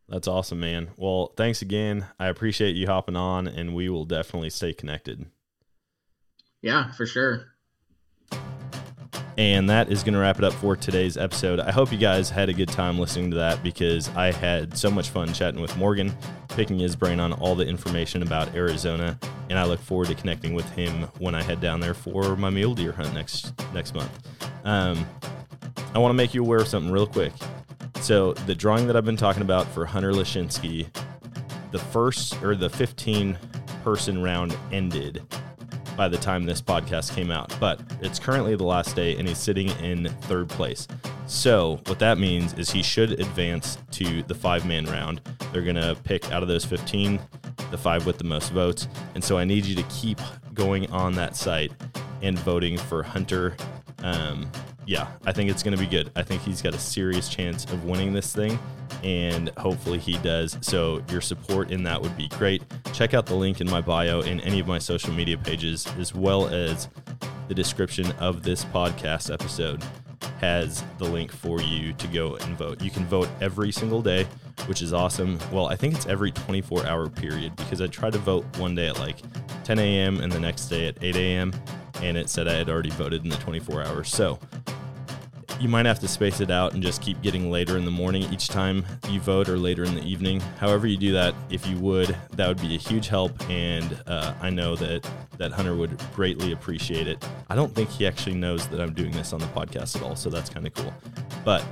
that's 0.09 0.29
awesome, 0.29 0.61
man. 0.61 0.89
Well, 0.97 1.33
thanks 1.37 1.63
again. 1.63 2.07
I 2.19 2.27
appreciate 2.29 2.77
you 2.77 2.87
hopping 2.87 3.17
on, 3.17 3.47
and 3.49 3.75
we 3.75 3.89
will 3.89 4.05
definitely 4.05 4.51
stay 4.51 4.73
connected. 4.73 5.27
Yeah, 6.63 6.91
for 6.93 7.07
sure. 7.07 7.47
And 9.39 9.69
that 9.69 9.93
is 9.93 10.03
going 10.03 10.15
to 10.15 10.21
wrap 10.21 10.39
it 10.39 10.45
up 10.45 10.55
for 10.55 10.77
today's 10.77 11.19
episode. 11.19 11.61
I 11.61 11.71
hope 11.71 11.93
you 11.93 11.99
guys 11.99 12.31
had 12.31 12.49
a 12.49 12.55
good 12.55 12.71
time 12.71 12.99
listening 12.99 13.31
to 13.33 13.37
that 13.37 13.63
because 13.63 14.09
I 14.17 14.33
had 14.33 14.79
so 14.79 14.91
much 14.91 15.11
fun 15.11 15.35
chatting 15.35 15.61
with 15.61 15.77
Morgan, 15.77 16.17
picking 16.49 16.79
his 16.79 16.97
brain 16.97 17.21
on 17.21 17.35
all 17.35 17.55
the 17.55 17.67
information 17.67 18.23
about 18.23 18.55
Arizona, 18.55 19.19
and 19.51 19.59
I 19.59 19.65
look 19.65 19.81
forward 19.81 20.09
to 20.09 20.15
connecting 20.15 20.55
with 20.55 20.67
him 20.71 21.03
when 21.19 21.35
I 21.35 21.43
head 21.43 21.61
down 21.61 21.81
there 21.81 21.93
for 21.93 22.35
my 22.35 22.49
mule 22.49 22.75
deer 22.75 22.93
hunt 22.93 23.13
next 23.13 23.53
next 23.75 23.95
month. 23.95 24.11
Um, 24.65 25.07
I 25.97 25.99
want 25.99 26.11
to 26.11 26.15
make 26.15 26.35
you 26.35 26.43
aware 26.43 26.59
of 26.59 26.69
something 26.69 26.93
real 26.93 27.07
quick. 27.07 27.33
So 28.03 28.35
the 28.35 28.55
drawing 28.55 28.87
that 28.87 28.97
I've 28.97 29.07
been 29.07 29.17
talking 29.17 29.41
about 29.41 29.67
for 29.69 29.87
Hunter 29.87 30.13
Lashinsky, 30.13 30.95
the 31.71 31.79
first 31.79 32.43
or 32.43 32.55
the 32.55 32.69
15 32.69 33.39
person 33.83 34.23
round 34.23 34.55
ended 34.71 35.23
by 35.97 36.09
the 36.09 36.19
time 36.19 36.45
this 36.45 36.61
podcast 36.61 37.15
came 37.15 37.31
out, 37.31 37.51
but 37.59 37.81
it's 38.03 38.19
currently 38.19 38.55
the 38.57 38.63
last 38.63 38.95
day 38.95 39.17
and 39.17 39.27
he's 39.27 39.39
sitting 39.39 39.71
in 39.83 40.11
third 40.25 40.51
place. 40.51 40.87
So, 41.27 41.81
what 41.87 41.99
that 42.01 42.19
means 42.19 42.53
is 42.59 42.71
he 42.71 42.83
should 42.83 43.13
advance 43.13 43.79
to 43.93 44.23
the 44.25 44.35
five 44.35 44.67
man 44.67 44.85
round. 44.85 45.23
They're 45.51 45.63
going 45.63 45.77
to 45.77 45.97
pick 46.05 46.31
out 46.31 46.43
of 46.43 46.49
those 46.49 46.67
15 46.67 47.19
the 47.71 47.79
five 47.79 48.05
with 48.05 48.19
the 48.19 48.25
most 48.25 48.53
votes. 48.53 48.87
And 49.15 49.25
so, 49.25 49.39
I 49.39 49.47
need 49.47 49.65
you 49.65 49.75
to 49.77 49.83
keep 49.85 50.21
going 50.53 50.91
on 50.91 51.15
that 51.15 51.37
site 51.37 51.73
and 52.21 52.39
voting 52.39 52.77
for 52.77 53.03
Hunter. 53.03 53.57
Um, 54.03 54.47
yeah, 54.87 55.09
I 55.25 55.33
think 55.33 55.51
it's 55.51 55.63
going 55.63 55.77
to 55.77 55.83
be 55.83 55.89
good. 55.89 56.11
I 56.17 56.23
think 56.23 56.43
he's 56.43 56.63
got 56.63 56.75
a 56.75 56.79
serious 56.79 57.29
chance 57.29 57.65
of 57.67 57.85
winning 57.85 58.13
this 58.13 58.33
thing, 58.33 58.59
and 59.03 59.49
hopefully 59.59 59.99
he 59.99 60.17
does. 60.19 60.57
So, 60.61 61.03
your 61.11 61.21
support 61.21 61.71
in 61.71 61.83
that 61.83 62.01
would 62.01 62.17
be 62.17 62.29
great. 62.29 62.63
Check 62.93 63.13
out 63.13 63.27
the 63.27 63.35
link 63.35 63.61
in 63.61 63.69
my 63.69 63.81
bio 63.81 64.21
and 64.21 64.41
any 64.43 64.61
of 64.61 64.67
my 64.67 64.79
social 64.79 65.13
media 65.13 65.37
pages, 65.37 65.87
as 65.99 66.15
well 66.15 66.49
as 66.49 66.89
the 67.49 67.55
description 67.55 68.11
of 68.13 68.43
this 68.43 68.65
podcast 68.67 69.33
episode 69.33 69.83
has 70.41 70.83
the 70.99 71.05
link 71.05 71.33
for 71.33 71.61
you 71.61 71.93
to 71.95 72.07
go 72.09 72.37
and 72.37 72.57
vote. 72.57 72.83
You 72.83 72.91
can 72.91 73.05
vote 73.07 73.29
every 73.41 73.73
single 73.73 74.03
day, 74.03 74.25
which 74.67 74.83
is 74.83 74.93
awesome. 74.93 75.39
Well, 75.53 75.67
I 75.67 75.77
think 75.77 75.95
it's 75.95 76.07
every 76.07 76.33
24 76.33 76.87
hour 76.87 77.09
period 77.09 77.57
because 77.57 77.81
I 77.81 77.87
tried 77.87 78.13
to 78.15 78.19
vote 78.19 78.45
one 78.59 78.75
day 78.75 78.89
at 78.89 78.99
like 78.99 79.17
10 79.65 79.79
a.m. 79.79 80.21
and 80.21 80.31
the 80.31 80.41
next 80.41 80.69
day 80.69 80.89
at 80.89 81.03
8 81.03 81.17
a.m. 81.17 81.53
and 82.03 82.17
it 82.17 82.29
said 82.29 82.49
I 82.49 82.55
had 82.55 82.69
already 82.69 82.91
voted 82.91 83.25
in 83.25 83.31
the 83.31 83.37
24 83.37 83.83
hours. 83.83 84.09
So 84.09 84.39
you 85.61 85.69
might 85.69 85.87
have 85.87 85.99
to 86.01 86.09
space 86.09 86.41
it 86.41 86.51
out 86.51 86.75
and 86.75 86.83
just 86.83 87.01
keep 87.01 87.21
getting 87.23 87.51
later 87.51 87.77
in 87.77 87.85
the 87.85 87.91
morning 87.91 88.23
each 88.33 88.49
time 88.49 88.85
you 89.09 89.21
vote 89.21 89.49
or 89.49 89.57
later 89.57 89.85
in 89.85 89.95
the 89.95 90.03
evening. 90.03 90.41
However, 90.59 90.87
you 90.87 90.97
do 90.97 91.13
that, 91.13 91.35
if 91.51 91.67
you 91.67 91.77
would, 91.79 92.17
that 92.33 92.49
would 92.49 92.61
be 92.61 92.75
a 92.75 92.79
huge 92.79 93.09
help. 93.09 93.33
And 93.49 93.99
uh, 94.07 94.35
I 94.41 94.51
know 94.51 94.77
that 94.77 95.09
that 95.39 95.53
Hunter 95.53 95.75
would 95.75 96.01
greatly 96.15 96.53
appreciate 96.53 97.09
it. 97.09 97.27
I 97.49 97.55
don't 97.55 97.75
think 97.75 97.91
he 97.91 98.07
actually 98.07 98.37
knows 98.37 98.67
that 98.69 98.81
I'm 98.81 98.93
doing 98.93 99.13
this 99.13 99.33
on 99.33 99.41
the 99.41 99.47
podcast 99.47 99.97
at 99.97 100.03
all, 100.03 100.17
so 100.17 100.31
that's 100.31 100.51
kind 100.51 100.67
of 100.67 100.75
cool. 100.75 100.93
But 101.45 101.65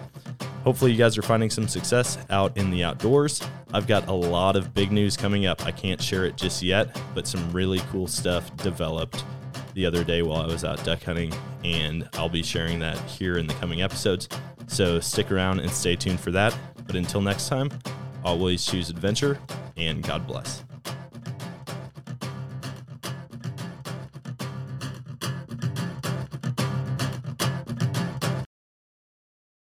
hopefully, 0.63 0.93
you 0.93 0.99
guys 0.99 1.17
are 1.17 1.23
finding 1.23 1.51
some 1.51 1.69
success 1.69 2.19
out 2.31 2.57
in 2.57 2.71
the 2.71 2.85
outdoors. 2.85 3.43
I've 3.73 3.87
got 3.87 4.09
a 4.09 4.13
lot 4.13 4.57
of 4.57 4.75
big 4.75 4.93
news 4.93 5.17
coming 5.17 5.47
up. 5.47 5.65
I 5.65 5.71
can't 5.71 6.01
share 6.01 6.25
it 6.25 6.37
just 6.37 6.63
yet, 6.63 7.01
but 7.15 7.27
some 7.27 7.53
really 7.53 7.81
cool 7.91 8.07
stuff 8.07 8.55
developed 8.59 9.25
the 9.75 9.85
other 9.87 10.05
day 10.05 10.23
while 10.23 10.41
I 10.41 10.47
was 10.47 10.65
out 10.65 10.83
duck 10.85 11.03
hunting, 11.03 11.33
and 11.65 12.09
I'll 12.15 12.29
be 12.29 12.43
sharing 12.43 12.79
that 12.81 12.99
here 13.11 13.39
in 13.39 13.47
the 13.47 13.55
coming 13.55 13.83
episodes. 13.83 14.29
So 14.67 15.01
stick 15.01 15.31
around 15.31 15.61
and 15.61 15.71
stay 15.71 15.97
tuned 15.97 16.21
for 16.21 16.31
that. 16.31 16.57
But 16.87 16.97
until 16.97 17.21
next 17.21 17.49
time, 17.49 17.71
always 18.25 18.65
choose 18.65 18.91
adventure, 18.91 19.39
and 19.77 20.03
God 20.03 20.27
bless. 20.27 20.65